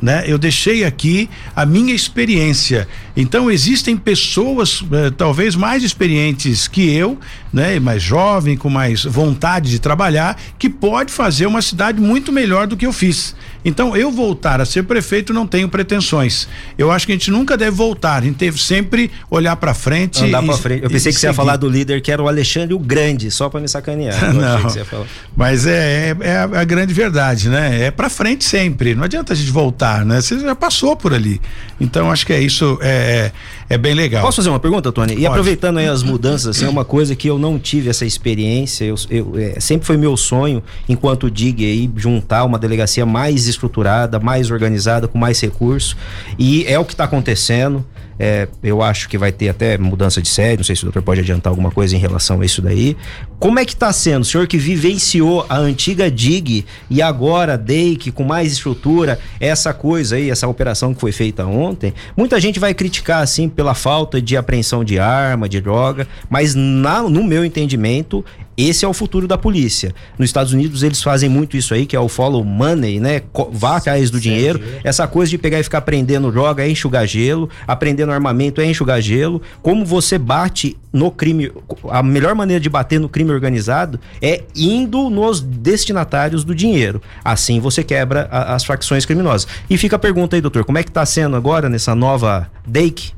né? 0.01 0.25
Eu 0.27 0.39
deixei 0.39 0.85
aqui 0.85 1.29
a 1.55 1.67
minha 1.67 1.95
experiência. 1.95 2.89
Então 3.17 3.51
existem 3.51 3.97
pessoas 3.97 4.85
eh, 4.93 5.11
talvez 5.17 5.57
mais 5.57 5.83
experientes 5.83 6.69
que 6.69 6.95
eu, 6.95 7.19
né? 7.53 7.79
Mais 7.81 8.03
jovem, 8.03 8.57
com 8.57 8.71
mais 8.71 9.05
vontade 9.05 9.71
de 9.71 9.79
trabalhar, 9.79 10.41
que 10.59 10.69
pode 10.69 11.13
fazer 11.13 11.47
uma 11.47 11.63
cidade 11.63 12.01
muito 12.01 12.33
melhor 12.33 12.67
do 12.67 12.77
que 12.77 12.87
eu 12.87 12.93
fiz. 12.93 13.35
Então 13.65 13.97
eu 13.97 14.11
voltar 14.11 14.61
a 14.61 14.65
ser 14.65 14.85
prefeito 14.85 15.33
não 15.33 15.47
tenho 15.47 15.69
pretensões. 15.69 16.49
Eu 16.77 16.91
acho 16.91 17.07
que 17.07 17.13
a 17.13 17.15
gente 17.15 17.31
nunca 17.31 17.57
deve 17.57 17.77
voltar. 17.77 18.23
A 18.23 18.25
gente 18.25 18.37
deve 18.37 18.61
sempre 18.61 19.11
olhar 19.31 19.57
para 19.57 19.75
frente. 19.75 20.25
Andar 20.25 20.43
para 20.43 20.57
frente. 20.57 20.85
Eu 20.85 20.91
pensei 20.91 21.13
que 21.13 21.19
você 21.19 21.27
ia 21.27 21.35
falar 21.35 21.57
do 21.57 21.69
líder 21.69 22.01
que 22.01 22.11
era 22.11 22.23
o 22.23 22.29
Alexandre 22.29 22.75
o 22.75 22.79
Grande, 22.79 23.31
só 23.31 23.49
para 23.49 23.61
me 23.61 23.69
sacanear. 23.69 24.15
não. 24.33 25.07
Mas 25.37 25.67
é, 25.67 26.11
é, 26.11 26.17
é 26.21 26.37
a, 26.37 26.61
a 26.61 26.65
grande 26.65 26.95
verdade, 26.95 27.49
né? 27.49 27.87
É 27.87 27.91
para 27.91 28.09
frente 28.09 28.45
sempre. 28.45 28.95
Não 28.95 29.05
adianta 29.05 29.33
a 29.33 29.37
gente 29.37 29.51
voltar 29.51 29.99
né? 30.05 30.21
Você 30.21 30.39
já 30.39 30.55
passou 30.55 30.97
por 30.97 31.15
ali. 31.15 31.41
Então 31.81 32.11
acho 32.11 32.27
que 32.27 32.33
é 32.33 32.41
isso, 32.41 32.79
é, 32.83 32.89
é, 32.89 33.33
é 33.71 33.77
bem 33.77 33.95
legal. 33.95 34.23
Posso 34.23 34.37
fazer 34.37 34.49
uma 34.49 34.59
pergunta, 34.59 34.91
Tony? 34.91 35.15
E 35.17 35.27
aproveitando 35.27 35.79
aí 35.79 35.87
as 35.87 36.03
mudanças, 36.03 36.57
assim, 36.57 36.65
é 36.65 36.69
uma 36.69 36.85
coisa 36.85 37.15
que 37.15 37.29
eu 37.29 37.39
não 37.39 37.59
tive 37.59 37.91
essa 37.91 38.07
experiência, 38.07 38.85
eu, 38.85 38.95
eu 39.11 39.33
é, 39.37 39.61
sempre 39.61 39.87
foi 39.87 39.97
meu 39.97 40.17
sonho, 40.17 40.63
enquanto 40.89 41.31
DIG 41.31 41.65
aí, 41.65 41.91
juntar 41.97 42.45
uma 42.45 42.59
delegacia 42.59 43.05
mais 43.05 43.47
estruturada, 43.47 44.19
mais 44.19 44.51
organizada, 44.51 45.07
com 45.07 45.19
mais 45.19 45.41
recursos. 45.41 45.97
E 46.39 46.65
é 46.67 46.79
o 46.79 46.85
que 46.85 46.95
está 46.95 47.05
acontecendo. 47.05 47.85
É, 48.19 48.49
eu 48.63 48.83
acho 48.83 49.09
que 49.09 49.17
vai 49.17 49.31
ter 49.31 49.49
até 49.49 49.79
mudança 49.79 50.21
de 50.21 50.29
sede, 50.29 50.59
não 50.59 50.65
sei 50.65 50.75
se 50.75 50.83
o 50.83 50.87
doutor 50.87 51.03
pode 51.03 51.21
adiantar 51.21 51.51
alguma 51.51 51.71
coisa 51.71 51.95
em 51.95 51.99
relação 51.99 52.41
a 52.41 52.45
isso 52.45 52.61
daí. 52.61 52.97
Como 53.39 53.59
é 53.59 53.65
que 53.65 53.75
está 53.75 53.93
sendo? 53.93 54.23
O 54.23 54.25
senhor 54.25 54.47
que 54.47 54.59
vivenciou 54.59 55.47
a 55.49 55.57
antiga 55.57 56.11
DIG 56.11 56.67
e 56.91 57.01
agora 57.01 57.57
DEIC 57.57 58.11
com 58.11 58.25
mais 58.25 58.53
estrutura, 58.53 59.19
essa 59.39 59.73
coisa 59.73 60.17
aí, 60.17 60.31
essa 60.31 60.49
operação 60.49 60.93
que 60.93 61.01
foi 61.01 61.13
feita 61.13 61.47
ontem, 61.47 61.95
muita 62.17 62.41
gente 62.41 62.59
vai 62.59 62.75
criticar 62.75 63.23
assim 63.23 63.49
pela 63.49 63.75
falta 63.75 64.21
de 64.21 64.37
apreensão 64.37 64.83
de 64.83 64.99
arma, 64.99 65.49
de 65.49 65.61
droga, 65.61 66.07
mas 66.29 66.55
na, 66.55 67.03
no 67.03 67.23
meu 67.23 67.45
entendimento, 67.45 68.25
esse 68.59 68.85
é 68.85 68.89
o 68.89 68.93
futuro 68.93 69.29
da 69.29 69.39
polícia. 69.39 69.95
Nos 70.19 70.29
Estados 70.29 70.53
Unidos 70.53 70.83
eles 70.83 71.01
fazem 71.01 71.29
muito 71.29 71.57
isso 71.57 71.73
aí, 71.73 71.87
que 71.87 71.95
é 71.95 72.01
o 72.01 72.09
follow 72.09 72.45
money, 72.45 72.99
né? 72.99 73.23
Vá 73.53 73.77
atrás 73.77 74.11
do 74.11 74.19
dinheiro. 74.21 74.61
Essa 74.83 75.07
coisa 75.07 75.31
de 75.31 75.39
pegar 75.39 75.61
e 75.61 75.63
ficar 75.63 75.83
prendendo 75.83 76.33
droga 76.33 76.65
é 76.65 76.69
enxugar 76.69 77.07
gelo, 77.07 77.49
aprendendo 77.69 78.11
armamento 78.11 78.61
é 78.61 78.67
enxugar 78.67 79.01
gelo. 79.01 79.41
Como 79.63 79.85
você 79.85 80.19
bate 80.19 80.77
no 80.93 81.09
crime, 81.13 81.53
a 81.89 82.03
melhor 82.03 82.35
maneira 82.35 82.61
de 82.61 82.69
bater 82.69 82.99
no 82.99 83.09
crime 83.09 83.31
organizado 83.31 84.01
é 84.21 84.43
indo 84.57 85.09
nos 85.09 85.41
destinatários 85.41 86.43
do 86.43 86.53
dinheiro. 86.53 87.01
Assim 87.25 87.61
você 87.61 87.85
quebra 87.85 88.29
a, 88.29 88.57
as 88.57 88.65
facções 88.65 89.07
criminosas. 89.07 89.47
E 89.71 89.79
fica 89.79 89.95
a 89.95 90.01
pergunta 90.01 90.35
aí, 90.35 90.43
doutor, 90.43 90.65
como 90.65 90.79
é 90.79 90.83
que 90.83 90.91
tá 90.91 91.07
sendo 91.07 91.37
agora 91.37 91.69
nessa 91.69 91.95
nova 91.95 92.51
DEIC? 92.67 93.13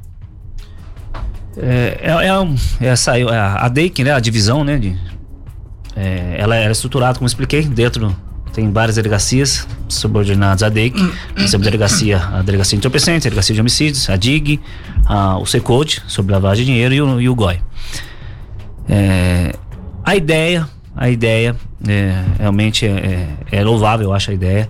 É, 1.56 1.98
é, 2.02 2.84
é, 2.84 2.88
essa, 2.88 3.18
é 3.18 3.24
a 3.24 3.68
DEIC, 3.68 4.04
né? 4.04 4.12
A 4.12 4.20
divisão, 4.20 4.62
né? 4.62 4.78
De 4.78 4.96
é, 5.96 6.36
ela 6.38 6.56
era 6.56 6.72
estruturada, 6.72 7.18
como 7.18 7.26
expliquei, 7.26 7.62
dentro 7.62 8.14
tem 8.52 8.70
várias 8.72 8.96
delegacias 8.96 9.66
subordinadas 9.88 10.62
à 10.62 10.68
DEIC. 10.68 11.00
Nós 11.36 11.50
temos 11.50 11.66
a 11.66 11.70
delegacia, 11.70 12.18
a 12.18 12.42
delegacia 12.42 12.76
de 12.76 12.80
entorpecentes, 12.80 13.26
a 13.26 13.30
delegacia 13.30 13.54
de 13.54 13.60
homicídios, 13.60 14.10
a 14.10 14.16
DIG, 14.16 14.60
a, 15.06 15.38
o 15.38 15.46
CECODE, 15.46 16.02
sobre 16.06 16.32
lavagem 16.32 16.64
de 16.64 16.72
dinheiro, 16.72 16.94
e 16.94 17.00
o, 17.00 17.20
e 17.20 17.28
o 17.28 17.34
GOI. 17.34 17.60
É, 18.88 19.54
a 20.04 20.16
ideia, 20.16 20.68
a 20.96 21.08
ideia 21.08 21.54
é, 21.86 22.24
realmente 22.38 22.86
é, 22.86 23.36
é, 23.52 23.58
é 23.58 23.64
louvável, 23.64 24.08
eu 24.08 24.12
acho 24.12 24.30
a 24.30 24.34
ideia 24.34 24.68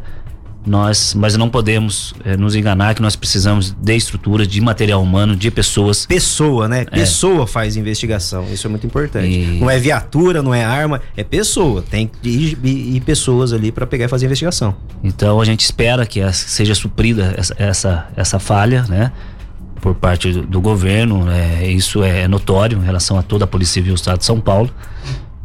nós, 0.66 1.14
mas 1.14 1.36
não 1.36 1.48
podemos 1.48 2.14
é, 2.24 2.36
nos 2.36 2.54
enganar 2.54 2.94
que 2.94 3.02
nós 3.02 3.16
precisamos 3.16 3.74
de 3.80 3.96
estrutura, 3.96 4.46
de 4.46 4.60
material 4.60 5.02
humano, 5.02 5.34
de 5.34 5.50
pessoas. 5.50 6.06
Pessoa, 6.06 6.68
né? 6.68 6.82
É. 6.82 6.84
Pessoa 6.84 7.46
faz 7.46 7.76
investigação, 7.76 8.46
isso 8.52 8.66
é 8.66 8.70
muito 8.70 8.86
importante. 8.86 9.26
E... 9.26 9.58
Não 9.58 9.70
é 9.70 9.78
viatura, 9.78 10.42
não 10.42 10.54
é 10.54 10.64
arma, 10.64 11.00
é 11.16 11.24
pessoa. 11.24 11.82
Tem 11.82 12.10
ir, 12.22 12.58
ir 12.64 13.00
pessoas 13.00 13.52
ali 13.52 13.72
para 13.72 13.86
pegar 13.86 14.04
e 14.04 14.08
fazer 14.08 14.26
investigação. 14.26 14.74
Então 15.02 15.40
a 15.40 15.44
gente 15.44 15.60
espera 15.60 16.04
que 16.04 16.20
seja 16.32 16.74
suprida 16.74 17.34
essa, 17.36 17.54
essa, 17.58 18.08
essa 18.16 18.38
falha, 18.38 18.84
né? 18.88 19.12
por 19.80 19.94
parte 19.94 20.30
do, 20.30 20.42
do 20.42 20.60
governo, 20.60 21.28
é, 21.30 21.66
isso 21.66 22.04
é 22.04 22.28
notório 22.28 22.78
em 22.78 22.84
relação 22.84 23.18
a 23.18 23.22
toda 23.22 23.44
a 23.44 23.48
Polícia 23.48 23.74
Civil 23.74 23.94
do 23.94 23.96
Estado 23.96 24.18
de 24.18 24.26
São 24.26 24.38
Paulo. 24.38 24.70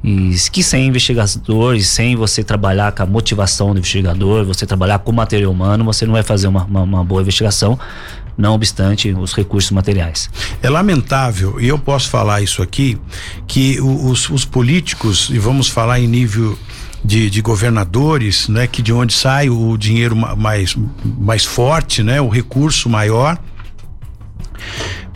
E 0.06 0.36
que 0.51 0.62
sem 0.62 0.86
investigador 0.86 1.76
e 1.76 1.84
sem 1.84 2.16
você 2.16 2.43
trabalhar 2.43 2.91
com 2.91 3.01
a 3.01 3.08
motivação 3.08 3.74
do 3.74 3.80
investigador, 3.80 4.45
você 4.45 4.64
trabalhar 4.64 4.99
com 4.99 5.12
o 5.12 5.16
material 5.16 5.51
humano, 5.51 5.84
você 5.84 6.06
não 6.06 6.14
vai 6.14 6.22
fazer 6.22 6.47
uma, 6.47 6.64
uma, 6.66 6.82
uma 6.82 7.03
boa 7.03 7.24
investigação, 7.24 7.80
não 8.38 8.53
obstante 8.53 9.10
os 9.10 9.34
recursos 9.34 9.72
materiais. 9.72 10.30
É 10.62 10.70
lamentável, 10.70 11.60
e 11.60 11.68
eu 11.68 11.80
posso 11.80 12.08
falar 12.08 12.43
isso 12.43 12.62
aqui, 12.62 12.99
que 13.47 13.82
os, 13.82 14.30
os 14.30 14.45
políticos, 14.45 15.32
e 15.34 15.39
vamos 15.39 15.70
falar 15.70 15.99
em 15.99 16.06
nível 16.06 16.56
de, 17.03 17.28
de, 17.28 17.41
governadores, 17.41 18.47
né, 18.47 18.68
que 18.68 18.84
de 18.84 18.93
onde 18.93 19.12
sai 19.12 19.49
o 19.49 19.76
dinheiro 19.76 20.16
mais, 20.16 20.78
mais 21.03 21.45
forte, 21.45 22.03
né, 22.03 22.22
o 22.22 22.30
recurso 22.30 22.88
maior. 22.88 23.39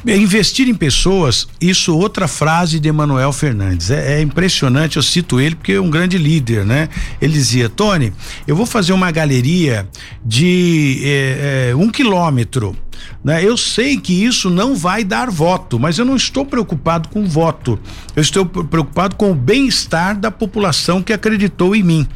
Investir 0.06 0.70
em 0.70 0.74
pessoas, 0.74 1.48
isso 1.60 1.96
outra 1.96 2.28
frase 2.28 2.80
de 2.80 2.88
Emanuel 2.88 3.34
Fernandes. 3.34 3.92
É, 3.92 4.20
é, 4.20 4.22
impressionante, 4.22 4.96
eu 4.96 5.04
cito 5.04 5.40
ele 5.42 5.56
porque 5.56 5.74
é 5.74 5.82
um 5.82 5.90
grande 5.90 6.18
líder, 6.18 6.66
né? 6.66 6.88
Ele 7.22 7.34
dizia, 7.34 7.68
Tony, 7.68 8.14
eu 8.48 8.56
vou 8.56 8.66
fazer 8.66 8.94
uma 8.94 9.12
galeria 9.12 9.88
de 10.24 11.02
é, 11.04 11.70
é, 11.72 11.76
um 11.76 11.90
quilômetro. 11.90 12.76
Né? 13.24 13.44
Eu 13.44 13.58
sei 13.58 13.98
que 13.98 14.24
isso 14.24 14.50
não 14.50 14.76
vai 14.76 15.04
dar 15.04 15.30
voto, 15.30 15.78
mas 15.78 15.98
eu 15.98 16.06
não 16.06 16.16
estou 16.16 16.46
preocupado 16.46 17.10
com 17.10 17.26
voto. 17.26 17.80
Eu 18.16 18.22
estou 18.22 18.46
preocupado 18.46 19.16
com 19.16 19.32
o 19.32 19.36
bem-estar 19.36 20.18
da 20.18 20.32
população 20.32 21.02
que 21.02 21.12
acreditou 21.12 21.76
em 21.76 21.84
mim. 21.84 22.08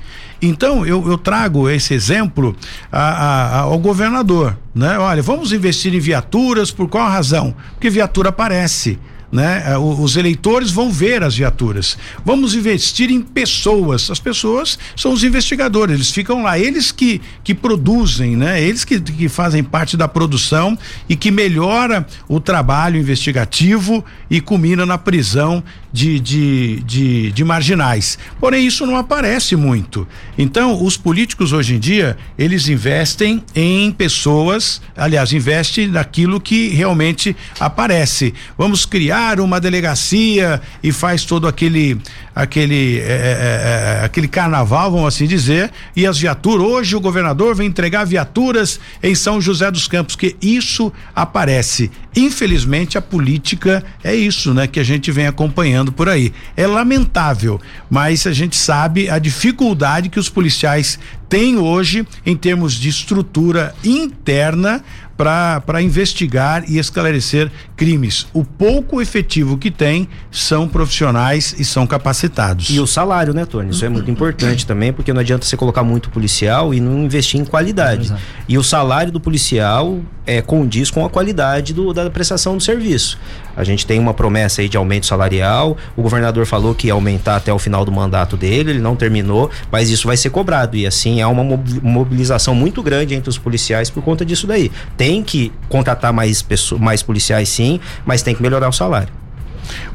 Então, 0.45 0.85
eu, 0.85 1.09
eu 1.09 1.17
trago 1.17 1.69
esse 1.69 1.93
exemplo 1.93 2.55
a, 2.91 3.01
a, 3.01 3.59
ao 3.61 3.79
governador, 3.79 4.57
né? 4.75 4.99
Olha, 4.99 5.21
vamos 5.21 5.53
investir 5.53 5.93
em 5.93 5.99
viaturas, 5.99 6.69
por 6.69 6.89
qual 6.89 7.09
razão? 7.09 7.55
Porque 7.75 7.89
viatura 7.89 8.29
aparece 8.29 8.99
né? 9.33 9.63
É, 9.65 9.77
os 9.79 10.15
eleitores 10.15 10.69
vão 10.69 10.91
ver 10.91 11.23
as 11.23 11.35
viaturas. 11.35 11.97
Vamos 12.23 12.53
investir 12.53 13.09
em 13.09 13.19
pessoas. 13.19 14.11
As 14.11 14.19
pessoas 14.19 14.77
são 14.95 15.11
os 15.11 15.23
investigadores, 15.23 15.95
eles 15.95 16.11
ficam 16.11 16.43
lá, 16.43 16.59
eles 16.59 16.91
que, 16.91 17.19
que 17.43 17.55
produzem, 17.55 18.37
né? 18.37 18.61
Eles 18.61 18.85
que, 18.85 19.01
que 19.01 19.27
fazem 19.27 19.63
parte 19.63 19.97
da 19.97 20.07
produção 20.07 20.77
e 21.09 21.15
que 21.15 21.31
melhora 21.31 22.05
o 22.29 22.39
trabalho 22.39 22.99
investigativo 22.99 24.05
e 24.29 24.39
culmina 24.39 24.85
na 24.85 24.99
prisão 24.99 25.63
de, 25.93 26.19
de, 26.19 26.79
de, 26.81 27.31
de 27.31 27.43
marginais. 27.43 28.17
Porém, 28.39 28.65
isso 28.65 28.85
não 28.87 28.97
aparece 28.97 29.55
muito. 29.55 30.07
Então, 30.35 30.83
os 30.83 30.97
políticos 30.97 31.53
hoje 31.53 31.75
em 31.75 31.79
dia, 31.79 32.17
eles 32.37 32.67
investem 32.67 33.43
em 33.55 33.91
pessoas, 33.91 34.81
aliás, 34.97 35.31
investem 35.31 35.87
naquilo 35.87 36.41
que 36.41 36.69
realmente 36.69 37.35
aparece. 37.59 38.33
Vamos 38.57 38.85
criar 38.87 39.39
uma 39.39 39.61
delegacia 39.61 40.59
e 40.81 40.91
faz 40.91 41.23
todo 41.23 41.47
aquele 41.47 42.01
aquele 42.35 42.99
é, 42.99 43.03
é, 43.03 43.99
é, 44.01 44.05
aquele 44.05 44.27
carnaval, 44.27 44.91
vamos 44.91 45.07
assim 45.07 45.27
dizer, 45.27 45.71
e 45.95 46.05
as 46.05 46.17
viaturas. 46.17 46.65
Hoje 46.65 46.95
o 46.95 47.01
governador 47.01 47.55
vem 47.55 47.67
entregar 47.67 48.05
viaturas 48.05 48.79
em 49.01 49.13
São 49.15 49.39
José 49.39 49.69
dos 49.69 49.87
Campos, 49.87 50.15
que 50.15 50.35
isso 50.41 50.91
aparece. 51.15 51.91
Infelizmente 52.15 52.97
a 52.97 53.01
política 53.01 53.83
é 54.03 54.15
isso, 54.15 54.53
né, 54.53 54.67
que 54.67 54.79
a 54.79 54.83
gente 54.83 55.11
vem 55.11 55.25
acompanhando 55.25 55.91
por 55.91 56.07
aí. 56.07 56.31
É 56.55 56.67
lamentável, 56.67 57.59
mas 57.89 58.27
a 58.27 58.31
gente 58.31 58.55
sabe 58.55 59.09
a 59.09 59.17
dificuldade 59.17 60.09
que 60.09 60.19
os 60.19 60.29
policiais 60.29 60.99
têm 61.27 61.57
hoje 61.57 62.05
em 62.23 62.37
termos 62.37 62.73
de 62.73 62.89
estrutura 62.89 63.73
interna 63.83 64.83
para 65.17 65.81
investigar 65.81 66.63
e 66.67 66.77
esclarecer 66.77 67.51
crimes. 67.75 68.27
O 68.33 68.43
pouco 68.43 69.01
efetivo 69.01 69.57
que 69.57 69.69
tem 69.69 70.07
são 70.31 70.67
profissionais 70.67 71.55
e 71.57 71.65
são 71.65 71.85
capacitados. 71.85 72.69
E 72.69 72.79
o 72.79 72.87
salário, 72.87 73.33
né, 73.33 73.45
Tony? 73.45 73.71
Isso 73.71 73.85
é 73.85 73.89
muito 73.89 74.09
importante 74.09 74.65
também, 74.65 74.91
porque 74.91 75.13
não 75.13 75.21
adianta 75.21 75.45
você 75.45 75.55
colocar 75.55 75.83
muito 75.83 76.09
policial 76.09 76.73
e 76.73 76.79
não 76.79 77.03
investir 77.03 77.39
em 77.39 77.45
qualidade. 77.45 78.05
Exato. 78.05 78.21
E 78.47 78.57
o 78.57 78.63
salário 78.63 79.11
do 79.11 79.19
policial 79.19 79.99
é, 80.25 80.41
condiz 80.41 80.89
com 80.89 81.05
a 81.05 81.09
qualidade 81.09 81.73
do, 81.73 81.93
da 81.93 82.09
prestação 82.09 82.57
do 82.57 82.63
serviço. 82.63 83.19
A 83.55 83.63
gente 83.63 83.85
tem 83.85 83.99
uma 83.99 84.13
promessa 84.13 84.61
aí 84.61 84.69
de 84.69 84.77
aumento 84.77 85.05
salarial. 85.05 85.77
O 85.95 86.01
governador 86.01 86.45
falou 86.45 86.73
que 86.73 86.87
ia 86.87 86.93
aumentar 86.93 87.35
até 87.37 87.53
o 87.53 87.59
final 87.59 87.85
do 87.85 87.91
mandato 87.91 88.35
dele, 88.35 88.71
ele 88.71 88.79
não 88.79 88.95
terminou, 88.95 89.49
mas 89.71 89.89
isso 89.89 90.07
vai 90.07 90.17
ser 90.17 90.29
cobrado. 90.29 90.75
E 90.75 90.85
assim 90.85 91.21
há 91.21 91.27
uma 91.27 91.43
mobilização 91.43 92.55
muito 92.55 92.81
grande 92.81 93.15
entre 93.15 93.29
os 93.29 93.37
policiais 93.37 93.89
por 93.89 94.03
conta 94.03 94.25
disso 94.25 94.47
daí. 94.47 94.71
Tem 94.97 95.23
que 95.23 95.51
contratar 95.69 96.13
mais, 96.13 96.41
pessoas, 96.41 96.81
mais 96.81 97.03
policiais, 97.03 97.49
sim, 97.49 97.79
mas 98.05 98.21
tem 98.21 98.35
que 98.35 98.41
melhorar 98.41 98.69
o 98.69 98.73
salário. 98.73 99.13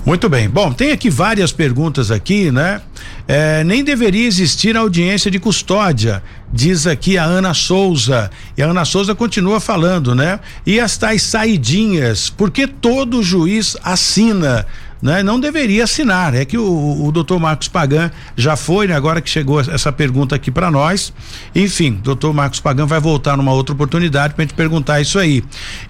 Muito 0.04 0.28
bem. 0.28 0.48
Bom, 0.48 0.72
tem 0.72 0.90
aqui 0.90 1.10
várias 1.10 1.52
perguntas 1.52 2.10
aqui, 2.10 2.50
né? 2.50 2.80
É, 3.26 3.62
nem 3.62 3.84
deveria 3.84 4.26
existir 4.26 4.76
audiência 4.76 5.30
de 5.30 5.38
custódia, 5.38 6.22
diz 6.52 6.86
aqui 6.86 7.18
a 7.18 7.24
Ana 7.24 7.52
Souza. 7.52 8.30
E 8.56 8.62
a 8.62 8.66
Ana 8.66 8.84
Souza 8.84 9.14
continua 9.14 9.60
falando, 9.60 10.14
né? 10.14 10.40
E 10.64 10.80
as 10.80 10.96
tais 10.96 11.22
saidinhas, 11.22 12.30
porque 12.30 12.66
todo 12.66 13.22
juiz 13.22 13.76
assina? 13.82 14.64
Né? 15.00 15.22
Não 15.22 15.38
deveria 15.38 15.84
assinar. 15.84 16.34
É 16.34 16.44
que 16.44 16.58
o, 16.58 17.06
o 17.06 17.12
doutor 17.12 17.38
Marcos 17.38 17.68
Pagan 17.68 18.10
já 18.36 18.56
foi, 18.56 18.86
né? 18.86 18.94
Agora 18.94 19.20
que 19.20 19.30
chegou 19.30 19.60
essa 19.60 19.92
pergunta 19.92 20.34
aqui 20.34 20.50
para 20.50 20.70
nós. 20.70 21.12
Enfim, 21.54 21.98
doutor 22.02 22.32
Marcos 22.32 22.60
Pagan 22.60 22.86
vai 22.86 23.00
voltar 23.00 23.36
numa 23.36 23.52
outra 23.52 23.74
oportunidade 23.74 24.34
para 24.34 24.44
gente 24.44 24.54
perguntar 24.54 25.00
isso 25.00 25.18
aí. 25.18 25.42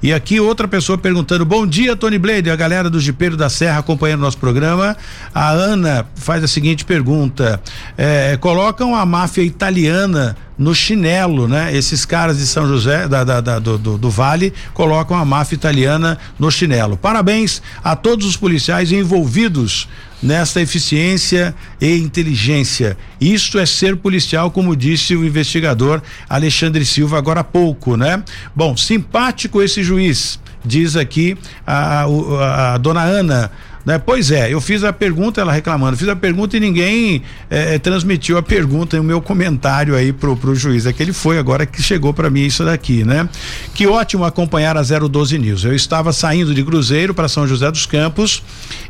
E 0.03 0.13
aqui 0.13 0.41
outra 0.41 0.69
pessoa 0.69 0.99
perguntando: 0.99 1.45
bom 1.45 1.67
dia, 1.67 1.97
Tony 1.97 2.19
Blade, 2.19 2.51
a 2.51 2.57
galera 2.57 2.91
do 2.91 3.01
Jipeiro 3.01 3.37
da 3.37 3.49
Serra 3.49 3.79
acompanhando 3.79 4.21
nosso 4.21 4.39
programa. 4.39 4.97
A 5.35 5.51
Ana 5.51 6.07
faz 6.15 6.43
a 6.45 6.49
seguinte 6.49 6.85
pergunta: 6.85 7.61
é, 7.97 8.37
colocam 8.37 8.95
a 8.95 9.05
máfia 9.07 9.43
italiana 9.43 10.37
no 10.59 10.75
chinelo, 10.75 11.47
né? 11.47 11.75
Esses 11.75 12.05
caras 12.05 12.39
de 12.39 12.47
São 12.47 12.67
José, 12.67 13.07
da, 13.07 13.23
da, 13.23 13.41
da 13.41 13.59
do, 13.59 13.79
do, 13.79 13.97
do, 13.97 14.11
Vale, 14.11 14.53
colocam 14.75 15.17
a 15.17 15.25
máfia 15.25 15.55
italiana 15.55 16.19
no 16.39 16.51
chinelo. 16.51 16.97
Parabéns 16.97 17.63
a 17.83 17.95
todos 17.95 18.27
os 18.27 18.37
policiais 18.37 18.91
envolvidos 18.91 19.89
nesta 20.21 20.61
eficiência 20.61 21.55
e 21.81 21.97
inteligência. 21.97 22.99
Isto 23.21 23.59
é 23.59 23.65
ser 23.65 23.97
policial, 23.97 24.51
como 24.51 24.75
disse 24.75 25.15
o 25.15 25.25
investigador 25.25 26.03
Alexandre 26.29 26.85
Silva 26.85 27.19
agora 27.19 27.41
há 27.41 27.45
pouco, 27.45 27.97
né? 27.97 28.23
Bom, 28.55 28.77
simpático 28.77 29.63
esse 29.63 29.85
juiz, 29.85 30.41
diz 30.65 30.97
aqui 30.97 31.39
a, 31.65 32.05
a, 32.05 32.75
a 32.75 32.79
dona 32.79 33.03
Ana 33.03 33.51
né? 33.89 33.97
Pois 33.99 34.31
é, 34.31 34.53
eu 34.53 34.61
fiz 34.61 34.85
a 34.85 34.93
pergunta, 34.93 35.41
ela 35.41 35.51
reclamando, 35.51 35.97
fiz 35.97 36.09
a 36.09 36.15
pergunta 36.15 36.59
e 36.59 36.61
ninguém 36.61 37.23
é, 37.49 37.79
transmitiu 37.79 38.37
a 38.37 38.43
pergunta 38.43 38.99
e 38.99 39.01
o 39.01 39.03
meu 39.03 39.23
comentário 39.23 39.95
aí 39.95 40.13
pro, 40.13 40.37
pro 40.37 40.55
juiz. 40.55 40.85
É 40.85 40.93
que 40.93 41.03
ele 41.03 41.15
foi 41.15 41.39
agora 41.39 41.65
que 41.65 41.83
chegou 41.83 42.13
para 42.13 42.29
mim 42.29 42.43
isso 42.43 42.63
daqui, 42.67 43.03
né? 43.03 43.27
Que 43.73 43.87
ótimo 43.87 44.27
acompanhar 44.27 44.77
a 44.77 44.83
012 44.83 45.39
News. 45.39 45.65
Eu 45.65 45.75
estava 45.75 46.13
saindo 46.13 46.55
de 46.55 46.63
Cruzeiro 46.63 47.15
para 47.15 47.29
São 47.29 47.47
José 47.47 47.71
dos 47.71 47.87
Campos 47.87 48.43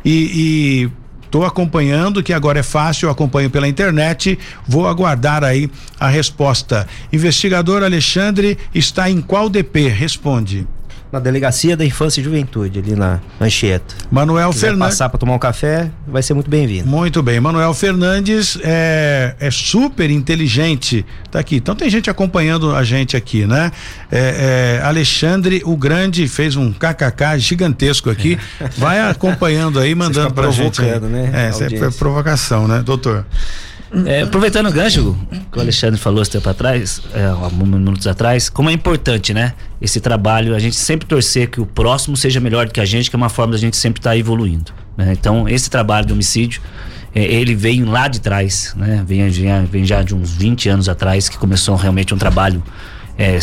e, 0.03 0.89
e 0.91 0.99
Estou 1.23 1.45
acompanhando, 1.45 2.23
que 2.23 2.33
agora 2.33 2.57
é 2.57 2.63
fácil, 2.63 3.07
acompanho 3.07 3.51
pela 3.51 3.67
internet. 3.67 4.37
Vou 4.67 4.87
aguardar 4.87 5.43
aí 5.43 5.69
a 5.99 6.09
resposta. 6.09 6.87
Investigador 7.13 7.83
Alexandre 7.83 8.57
está 8.73 9.11
em 9.11 9.21
qual 9.21 9.47
DP? 9.47 9.89
Responde 9.89 10.67
na 11.11 11.19
Delegacia 11.19 11.75
da 11.75 11.83
Infância 11.83 12.21
e 12.21 12.23
Juventude, 12.23 12.79
ali 12.79 12.95
na 12.95 13.19
Anchieta. 13.41 13.95
Manuel 14.11 14.53
Fernandes. 14.53 14.95
passar 14.95 15.09
para 15.09 15.17
tomar 15.17 15.33
um 15.33 15.39
café, 15.39 15.89
vai 16.07 16.21
ser 16.21 16.33
muito 16.33 16.49
bem-vindo. 16.49 16.87
Muito 16.87 17.23
bem. 17.23 17.39
Manuel 17.39 17.73
Fernandes 17.73 18.57
é, 18.63 19.35
é 19.39 19.51
super 19.51 20.09
inteligente. 20.11 21.05
Tá 21.31 21.39
aqui. 21.39 21.55
Então 21.55 21.75
tem 21.75 21.89
gente 21.89 22.09
acompanhando 22.09 22.75
a 22.75 22.83
gente 22.83 23.17
aqui, 23.17 23.45
né? 23.45 23.71
É, 24.11 24.79
é, 24.79 24.85
Alexandre, 24.85 25.61
o 25.65 25.75
Grande, 25.75 26.27
fez 26.27 26.55
um 26.55 26.71
kkk 26.71 27.39
gigantesco 27.39 28.09
aqui. 28.09 28.37
Vai 28.77 28.99
acompanhando 28.99 29.79
aí, 29.79 29.95
mandando 29.95 30.33
pra 30.33 30.51
gente. 30.51 30.81
Né? 30.81 31.31
É, 31.33 31.49
isso 31.49 31.63
é 31.63 31.91
provocação, 31.91 32.67
né, 32.67 32.81
doutor? 32.85 33.25
É, 34.05 34.21
aproveitando 34.21 34.67
o 34.67 34.71
gancho 34.71 35.17
que 35.51 35.57
o 35.57 35.61
Alexandre 35.61 35.99
falou 35.99 36.21
esse 36.21 36.31
tempo 36.31 36.47
atrás, 36.47 37.01
é, 37.13 37.23
há 37.23 37.49
minutos 37.49 38.05
atrás, 38.05 38.47
como 38.47 38.69
é 38.69 38.73
importante, 38.73 39.33
né? 39.33 39.53
Esse 39.81 39.99
trabalho, 39.99 40.55
a 40.55 40.59
gente 40.59 40.75
sempre 40.75 41.07
torcer 41.07 41.49
que 41.49 41.59
o 41.59 41.65
próximo 41.65 42.15
seja 42.15 42.39
melhor 42.39 42.67
do 42.67 42.73
que 42.73 42.79
a 42.79 42.85
gente, 42.85 43.09
que 43.09 43.15
é 43.15 43.17
uma 43.17 43.29
forma 43.29 43.53
da 43.53 43.57
gente 43.57 43.75
sempre 43.75 43.99
estar 43.99 44.11
tá 44.11 44.17
evoluindo. 44.17 44.71
Né? 44.95 45.13
Então, 45.13 45.49
esse 45.49 45.69
trabalho 45.69 46.05
de 46.05 46.13
homicídio, 46.13 46.61
é, 47.15 47.23
ele 47.23 47.55
vem 47.55 47.83
lá 47.83 48.07
de 48.07 48.21
trás, 48.21 48.73
né? 48.77 49.03
Vem, 49.07 49.27
vem, 49.65 49.85
já 49.85 50.03
de 50.03 50.13
uns 50.13 50.33
20 50.33 50.69
anos 50.69 50.87
atrás, 50.87 51.27
que 51.27 51.37
começou 51.37 51.75
realmente 51.75 52.13
um 52.13 52.17
trabalho 52.17 52.63
é, 53.17 53.39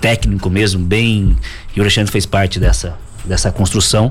técnico 0.00 0.48
mesmo, 0.48 0.82
bem. 0.82 1.36
E 1.76 1.80
o 1.80 1.82
Alexandre 1.82 2.10
fez 2.10 2.24
parte 2.24 2.58
dessa, 2.58 2.96
dessa 3.26 3.52
construção. 3.52 4.10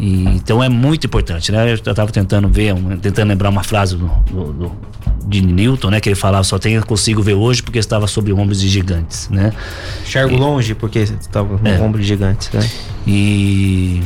E, 0.00 0.24
então 0.34 0.64
é 0.64 0.68
muito 0.70 1.06
importante, 1.06 1.52
né? 1.52 1.70
Eu 1.70 1.74
estava 1.74 2.10
tentando 2.10 2.48
ver, 2.48 2.74
tentando 3.02 3.28
lembrar 3.28 3.50
uma 3.50 3.62
frase 3.62 3.96
do, 3.98 4.06
do, 4.30 4.52
do, 4.54 4.72
de 5.26 5.42
Newton, 5.42 5.90
né? 5.90 6.00
Que 6.00 6.08
ele 6.08 6.16
falava, 6.16 6.42
só 6.42 6.58
tenho 6.58 6.82
consigo 6.86 7.22
ver 7.22 7.34
hoje 7.34 7.62
porque 7.62 7.78
estava 7.78 8.06
sobre 8.06 8.32
ombros 8.32 8.58
de 8.62 8.68
gigantes, 8.68 9.28
né? 9.28 9.52
Enxergo 10.02 10.34
longe 10.36 10.74
porque 10.74 11.00
estava 11.00 11.54
no 11.54 11.68
É. 11.68 11.78
ombro 11.78 12.00
de 12.00 12.08
gigantes, 12.08 12.50
né? 12.50 12.66
E 13.06 14.00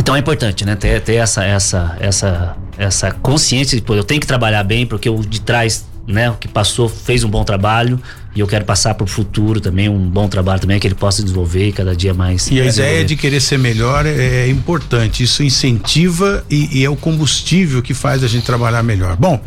então 0.00 0.16
é 0.16 0.18
importante, 0.18 0.64
né? 0.64 0.74
Ter, 0.76 1.00
ter 1.02 1.16
essa, 1.16 1.44
essa, 1.44 1.96
essa, 2.00 2.56
essa 2.78 3.10
consciência 3.10 3.76
de 3.76 3.82
pô, 3.82 3.94
eu 3.94 4.04
tenho 4.04 4.20
que 4.20 4.26
trabalhar 4.26 4.64
bem 4.64 4.86
porque 4.86 5.10
o 5.10 5.18
de 5.20 5.42
trás, 5.42 5.84
né? 6.06 6.30
O 6.30 6.34
que 6.34 6.48
passou 6.48 6.88
fez 6.88 7.24
um 7.24 7.28
bom 7.28 7.44
trabalho 7.44 8.00
e 8.34 8.40
eu 8.40 8.46
quero 8.46 8.64
passar 8.64 8.94
para 8.94 9.04
o 9.04 9.06
futuro 9.06 9.60
também 9.60 9.88
um 9.88 10.08
bom 10.08 10.28
trabalho 10.28 10.60
também 10.60 10.78
que 10.78 10.86
ele 10.86 10.94
possa 10.94 11.22
desenvolver 11.22 11.72
cada 11.72 11.96
dia 11.96 12.12
mais. 12.12 12.48
E 12.50 12.60
a 12.60 12.66
ideia 12.66 13.04
de 13.04 13.16
querer 13.16 13.40
ser 13.40 13.58
melhor 13.58 14.06
é, 14.06 14.10
é 14.10 14.48
importante. 14.48 15.22
Isso 15.22 15.42
incentiva 15.42 16.44
e, 16.50 16.80
e 16.80 16.84
é 16.84 16.90
o 16.90 16.96
combustível 16.96 17.82
que 17.82 17.94
faz 17.94 18.22
a 18.22 18.28
gente 18.28 18.44
trabalhar 18.44 18.82
melhor. 18.82 19.16
Bom, 19.16 19.40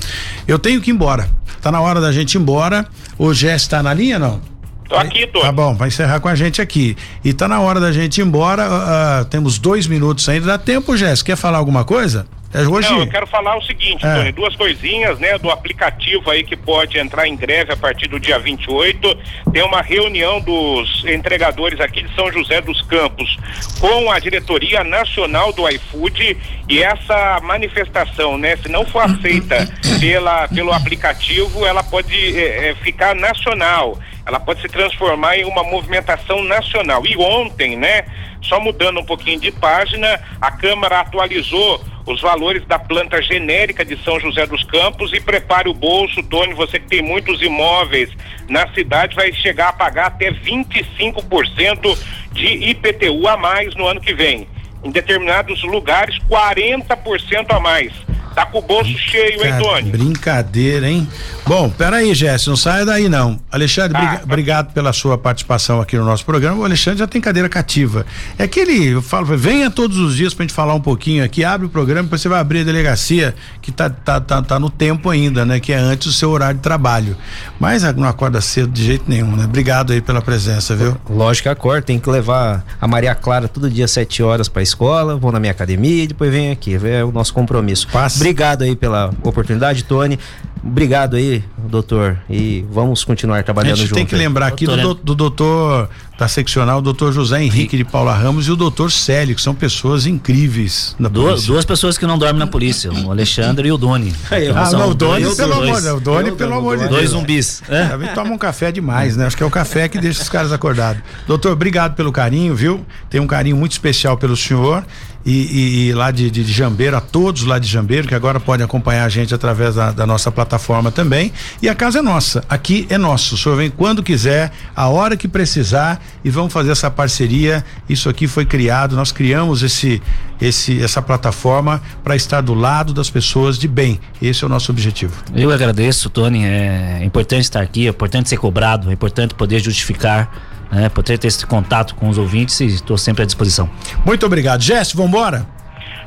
eu 0.47 0.57
tenho 0.57 0.81
que 0.81 0.89
ir 0.89 0.93
embora. 0.93 1.29
Tá 1.61 1.71
na 1.71 1.79
hora 1.81 2.01
da 2.01 2.11
gente 2.11 2.35
ir 2.35 2.39
embora. 2.39 2.85
O 3.17 3.33
Jess 3.33 3.67
tá 3.67 3.83
na 3.83 3.93
linha, 3.93 4.17
não? 4.17 4.41
Tô 4.87 4.95
aqui, 4.95 5.27
tô. 5.27 5.41
Tá 5.41 5.51
bom, 5.51 5.75
vai 5.75 5.89
encerrar 5.89 6.19
com 6.19 6.27
a 6.27 6.33
gente 6.33 6.59
aqui. 6.59 6.97
E 7.23 7.31
tá 7.31 7.47
na 7.47 7.59
hora 7.59 7.79
da 7.79 7.91
gente 7.91 8.19
ir 8.19 8.25
embora. 8.25 8.65
ah, 8.67 9.25
temos 9.29 9.59
dois 9.59 9.85
minutos 9.85 10.27
ainda. 10.27 10.47
Dá 10.47 10.57
tempo, 10.57 10.97
Jess? 10.97 11.21
Quer 11.21 11.35
falar 11.35 11.59
alguma 11.59 11.85
coisa? 11.85 12.25
É 12.51 12.67
hoje. 12.67 12.89
Não, 12.89 13.01
eu 13.01 13.07
quero 13.07 13.27
falar 13.27 13.57
o 13.57 13.61
seguinte, 13.61 14.05
É. 14.05 14.15
Tony, 14.15 14.31
duas 14.31 14.55
coisinhas, 14.55 15.19
né, 15.19 15.37
do 15.37 15.51
aplicativo 15.51 16.31
aí 16.31 16.43
que 16.43 16.55
pode 16.55 16.97
entrar 16.97 17.27
em 17.27 17.35
greve 17.35 17.71
a 17.71 17.77
partir 17.77 18.07
do 18.07 18.19
dia 18.19 18.39
28. 18.39 19.17
Tem 19.53 19.63
uma 19.63 19.81
reunião 19.81 20.41
dos 20.41 21.05
entregadores 21.05 21.79
aqui 21.79 22.01
de 22.01 22.13
São 22.15 22.31
José 22.31 22.59
dos 22.61 22.81
Campos 22.81 23.37
com 23.79 24.11
a 24.11 24.17
diretoria 24.19 24.83
nacional 24.83 25.53
do 25.53 25.69
iFood 25.69 26.37
e 26.67 26.81
essa 26.81 27.39
manifestação, 27.43 28.37
né, 28.37 28.57
se 28.57 28.67
não 28.67 28.85
for 28.85 29.01
aceita 29.01 29.67
pela, 29.99 30.47
pelo 30.47 30.73
aplicativo, 30.73 31.65
ela 31.65 31.83
pode 31.83 32.37
eh, 32.37 32.75
ficar 32.81 33.15
nacional. 33.15 33.97
Ela 34.25 34.39
pode 34.39 34.61
se 34.61 34.67
transformar 34.67 35.37
em 35.37 35.45
uma 35.45 35.63
movimentação 35.63 36.43
nacional. 36.43 37.03
E 37.05 37.17
ontem, 37.17 37.75
né, 37.75 38.05
só 38.41 38.59
mudando 38.59 38.99
um 38.99 39.05
pouquinho 39.05 39.39
de 39.39 39.51
página, 39.51 40.19
a 40.39 40.51
Câmara 40.51 40.99
atualizou 40.99 41.83
os 42.09 42.21
valores 42.21 42.65
da 42.65 42.79
planta 42.79 43.21
genérica 43.21 43.85
de 43.85 43.95
São 44.03 44.19
José 44.19 44.45
dos 44.47 44.63
Campos 44.63 45.13
e 45.13 45.19
prepare 45.19 45.69
o 45.69 45.73
bolso, 45.73 46.23
Tony, 46.23 46.53
você 46.53 46.79
que 46.79 46.87
tem 46.87 47.01
muitos 47.01 47.41
imóveis 47.41 48.09
na 48.49 48.67
cidade 48.73 49.15
vai 49.15 49.31
chegar 49.31 49.69
a 49.69 49.73
pagar 49.73 50.07
até 50.07 50.31
25% 50.31 51.97
de 52.31 52.47
IPTU 52.47 53.27
a 53.27 53.37
mais 53.37 53.75
no 53.75 53.85
ano 53.85 54.01
que 54.01 54.13
vem. 54.13 54.47
Em 54.83 54.89
determinados 54.89 55.61
lugares, 55.63 56.17
40% 56.27 57.45
a 57.49 57.59
mais. 57.59 57.93
Tá 58.39 58.45
com 58.45 58.59
o 58.59 58.61
bolso 58.61 58.97
cheio, 58.97 59.45
hein, 59.45 59.53
Tony? 59.61 59.91
Brincadeira, 59.91 60.89
hein? 60.89 61.05
Bom, 61.45 61.69
peraí, 61.69 62.13
Jess, 62.13 62.47
não 62.47 62.55
saia 62.55 62.85
daí 62.85 63.09
não. 63.09 63.37
Alexandre, 63.51 63.97
Ah, 63.97 64.01
briga- 64.07 64.23
obrigado 64.23 64.73
pela 64.73 64.93
sua 64.93 65.17
participação 65.17 65.81
aqui 65.81 65.97
no 65.97 66.05
nosso 66.05 66.23
programa. 66.23 66.55
O 66.57 66.63
Alexandre 66.63 66.99
já 66.99 67.07
tem 67.07 67.19
cadeira 67.19 67.49
cativa. 67.49 68.05
É 68.37 68.47
que 68.47 68.61
ele, 68.61 68.87
eu 68.93 69.01
falo, 69.01 69.25
venha 69.37 69.69
todos 69.69 69.97
os 69.97 70.15
dias 70.15 70.33
pra 70.33 70.43
gente 70.43 70.53
falar 70.53 70.73
um 70.73 70.79
pouquinho 70.79 71.21
aqui, 71.21 71.43
abre 71.43 71.65
o 71.67 71.69
programa, 71.69 72.03
depois 72.03 72.21
você 72.21 72.29
vai 72.29 72.39
abrir 72.39 72.61
a 72.61 72.63
delegacia, 72.63 73.35
que 73.61 73.73
tá, 73.73 73.89
tá, 73.89 74.21
tá, 74.21 74.41
tá 74.41 74.57
no 74.57 74.69
tempo 74.69 75.09
ainda, 75.09 75.45
né? 75.45 75.59
Que 75.59 75.73
é 75.73 75.77
antes 75.77 76.07
do 76.07 76.13
seu 76.13 76.29
horário 76.29 76.55
de 76.55 76.63
trabalho. 76.63 77.17
Mas 77.59 77.83
não 77.95 78.07
acorda 78.07 78.39
cedo 78.39 78.71
de 78.71 78.85
jeito 78.85 79.03
nenhum, 79.07 79.35
né? 79.35 79.43
Obrigado 79.43 79.91
aí 79.91 79.99
pela 80.01 80.21
presença, 80.21 80.75
viu? 80.77 80.95
Lógico 81.09 81.43
que 81.43 81.49
acordo, 81.49 81.83
tem 81.83 81.99
que 81.99 82.09
levar 82.09 82.63
a 82.79 82.87
Maria 82.87 83.13
Clara 83.15 83.49
todo 83.49 83.69
dia 83.69 83.83
às 83.83 83.91
7 83.91 84.23
horas 84.23 84.47
pra 84.47 84.61
escola, 84.61 85.17
vou 85.17 85.31
na 85.31 85.39
minha 85.41 85.51
academia 85.51 86.03
e 86.03 86.07
depois 86.07 86.31
venho 86.31 86.53
aqui. 86.53 86.79
É 86.85 87.03
o 87.03 87.11
nosso 87.11 87.33
compromisso. 87.33 87.87
Passa. 87.91 88.23
Obrigado 88.29 88.61
aí 88.63 88.75
pela 88.75 89.09
oportunidade, 89.23 89.83
Tony. 89.83 90.19
Obrigado 90.63 91.15
aí, 91.15 91.41
doutor. 91.69 92.17
E 92.29 92.65
vamos 92.69 93.03
continuar 93.05 93.39
A 93.39 93.43
trabalhando 93.43 93.77
gente 93.77 93.87
junto. 93.87 93.95
tem 93.95 94.05
que 94.05 94.13
aí. 94.13 94.19
lembrar 94.21 94.47
aqui 94.47 94.65
do, 94.65 94.75
Doutor, 94.75 94.93
do, 94.95 95.03
do 95.03 95.15
doutor 95.15 95.89
da 96.17 96.27
seccional, 96.27 96.79
o 96.79 96.81
doutor 96.81 97.13
José 97.13 97.41
Henrique 97.41 97.77
de 97.77 97.85
Paula 97.85 98.13
Ramos 98.13 98.45
e 98.45 98.51
o 98.51 98.57
doutor 98.57 98.91
Célio, 98.91 99.33
que 99.33 99.41
são 99.41 99.55
pessoas 99.55 100.05
incríveis 100.05 100.95
na 100.99 101.07
Duas, 101.07 101.29
polícia. 101.31 101.47
duas 101.47 101.65
pessoas 101.65 101.97
que 101.97 102.05
não 102.05 102.17
dormem 102.17 102.39
na 102.39 102.45
polícia, 102.47 102.91
o 102.91 103.09
Alexandre 103.09 103.69
e 103.69 103.71
o 103.71 103.77
Doni. 103.77 104.13
Ah, 104.53 104.65
São 104.65 104.79
não, 104.79 104.89
o 104.89 104.93
Doni, 104.93 105.23
dois- 105.23 105.37
pelo 105.37 105.55
dois- 105.55 105.63
amor 105.69 105.77
de 105.77 105.83
Deus. 105.85 105.97
O 105.97 106.01
Doni, 106.01 106.31
pelo 106.33 106.53
amor 106.55 106.75
de. 106.77 106.83
Deus. 106.83 106.91
Dois 106.95 107.09
zumbis. 107.11 107.63
É. 107.69 107.81
É, 108.03 108.07
toma 108.13 108.31
um 108.31 108.37
café 108.37 108.69
demais, 108.71 109.15
né? 109.15 109.25
Acho 109.27 109.37
que 109.37 109.43
é 109.43 109.45
o 109.45 109.49
café 109.49 109.87
que 109.87 109.97
deixa 109.97 110.21
os 110.21 110.27
caras 110.29 110.51
acordados. 110.51 111.01
Doutor, 111.25 111.53
obrigado 111.53 111.95
pelo 111.95 112.11
carinho, 112.11 112.53
viu? 112.53 112.85
Tem 113.09 113.21
um 113.21 113.27
carinho 113.27 113.55
muito 113.55 113.71
especial 113.71 114.17
pelo 114.17 114.35
senhor 114.35 114.83
e, 115.29 115.31
e- 115.31 115.87
e 115.89 115.93
lá 115.93 116.11
de, 116.11 116.29
de, 116.31 116.43
de 116.43 116.51
Jambeiro, 116.51 116.97
a 116.97 117.01
todos 117.01 117.43
lá 117.43 117.59
de 117.59 117.67
Jambeiro, 117.67 118.07
que 118.07 118.15
agora 118.15 118.39
podem 118.39 118.65
acompanhar 118.65 119.05
a 119.05 119.09
gente 119.09 119.33
através 119.33 119.75
da, 119.75 119.91
da 119.91 120.05
nossa 120.07 120.31
plataforma 120.31 120.91
também. 120.91 121.31
E 121.61 121.69
a 121.69 121.75
casa 121.75 121.99
é 121.99 122.01
nossa, 122.01 122.43
aqui 122.49 122.87
é 122.89 122.97
nosso. 122.97 123.35
O 123.35 123.37
senhor 123.37 123.55
vem 123.55 123.69
quando 123.69 124.01
quiser, 124.01 124.51
a 124.75 124.87
hora 124.87 125.15
que 125.15 125.27
precisar 125.27 126.01
e 126.23 126.29
vamos 126.29 126.51
fazer 126.51 126.71
essa 126.71 126.89
parceria. 126.89 127.63
Isso 127.87 128.09
aqui 128.09 128.27
foi 128.27 128.45
criado, 128.45 128.95
nós 128.95 129.11
criamos 129.11 129.61
esse, 129.61 130.01
esse, 130.41 130.81
essa 130.81 131.01
plataforma 131.01 131.81
para 132.03 132.15
estar 132.15 132.41
do 132.41 132.53
lado 132.53 132.93
das 132.93 133.09
pessoas 133.09 133.57
de 133.57 133.67
bem. 133.67 133.99
Esse 134.21 134.43
é 134.43 134.47
o 134.47 134.49
nosso 134.49 134.71
objetivo. 134.71 135.13
Eu 135.35 135.51
agradeço, 135.51 136.09
Tony. 136.09 136.43
É 136.45 137.01
importante 137.03 137.43
estar 137.43 137.61
aqui, 137.61 137.85
é 137.87 137.89
importante 137.89 138.29
ser 138.29 138.37
cobrado, 138.37 138.89
é 138.89 138.93
importante 138.93 139.33
poder 139.35 139.59
justificar, 139.59 140.31
né, 140.71 140.89
poder 140.89 141.17
ter 141.17 141.27
esse 141.27 141.45
contato 141.45 141.95
com 141.95 142.09
os 142.09 142.17
ouvintes 142.17 142.59
e 142.59 142.65
estou 142.67 142.97
sempre 142.97 143.23
à 143.23 143.25
disposição. 143.25 143.69
Muito 144.05 144.25
obrigado. 144.25 144.61
Jess, 144.61 144.93
vambora? 144.93 145.45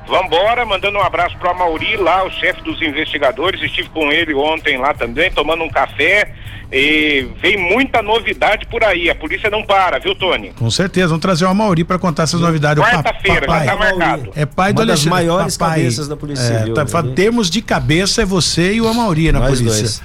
Vambora, 0.06 0.66
mandando 0.66 0.98
um 0.98 1.02
abraço 1.02 1.36
pro 1.38 1.50
Amauri 1.50 1.96
lá, 1.96 2.24
o 2.26 2.30
chefe 2.30 2.60
dos 2.62 2.80
investigadores. 2.82 3.62
Estive 3.62 3.88
com 3.90 4.10
ele 4.10 4.34
ontem 4.34 4.76
lá 4.78 4.92
também, 4.92 5.30
tomando 5.30 5.62
um 5.64 5.70
café. 5.70 6.32
E 6.74 7.28
vem 7.40 7.58
muita 7.58 8.00
novidade 8.00 8.64
por 8.66 8.82
aí. 8.82 9.10
A 9.10 9.14
polícia 9.14 9.50
não 9.50 9.62
para, 9.62 9.98
viu, 9.98 10.14
Tony? 10.14 10.52
Com 10.58 10.70
certeza, 10.70 11.08
vamos 11.08 11.20
trazer 11.20 11.44
o 11.44 11.48
Amauri 11.48 11.84
para 11.84 11.98
contar 11.98 12.22
essas 12.22 12.40
novidades. 12.40 12.82
Quarta-feira, 12.82 13.46
já 13.46 13.64
tá 13.66 13.76
marcado. 13.76 14.32
É 14.34 14.46
pai 14.46 14.72
do 14.72 14.80
Uma 14.80 14.86
das 14.86 15.00
Alexandre. 15.00 15.10
maiores 15.10 15.56
papai. 15.58 15.78
cabeças 15.80 16.08
da 16.08 16.16
Polícia 16.16 16.42
É, 16.44 16.58
Civil, 16.60 16.74
tá, 16.74 16.84
né? 16.84 17.12
Termos 17.14 17.50
de 17.50 17.60
cabeça 17.60 18.22
é 18.22 18.24
você 18.24 18.72
e 18.74 18.80
o 18.80 18.88
Amauri 18.88 19.30
na 19.32 19.40
Nós 19.40 19.58
polícia. 19.58 19.80
dois. 19.82 20.02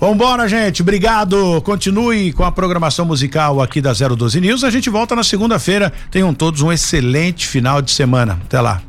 Vambora, 0.00 0.48
gente. 0.48 0.82
Obrigado. 0.82 1.60
Continue 1.62 2.32
com 2.32 2.44
a 2.44 2.52
programação 2.52 3.04
musical 3.04 3.60
aqui 3.60 3.80
da 3.80 3.92
012 3.92 4.40
News. 4.40 4.62
A 4.62 4.70
gente 4.70 4.88
volta 4.88 5.16
na 5.16 5.24
segunda-feira. 5.24 5.92
Tenham 6.10 6.32
todos 6.32 6.62
um 6.62 6.72
excelente 6.72 7.46
final 7.46 7.82
de 7.82 7.90
semana. 7.90 8.38
Até 8.44 8.60
lá. 8.60 8.80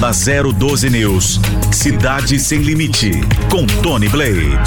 Na 0.00 0.10
012 0.10 0.90
News, 0.90 1.40
Cidade 1.72 2.38
Sem 2.38 2.58
Limite, 2.60 3.12
com 3.50 3.66
Tony 3.82 4.08
Blade. 4.08 4.58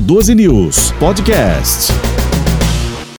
012 0.00 0.34
News 0.34 0.92
Podcast. 0.92 1.92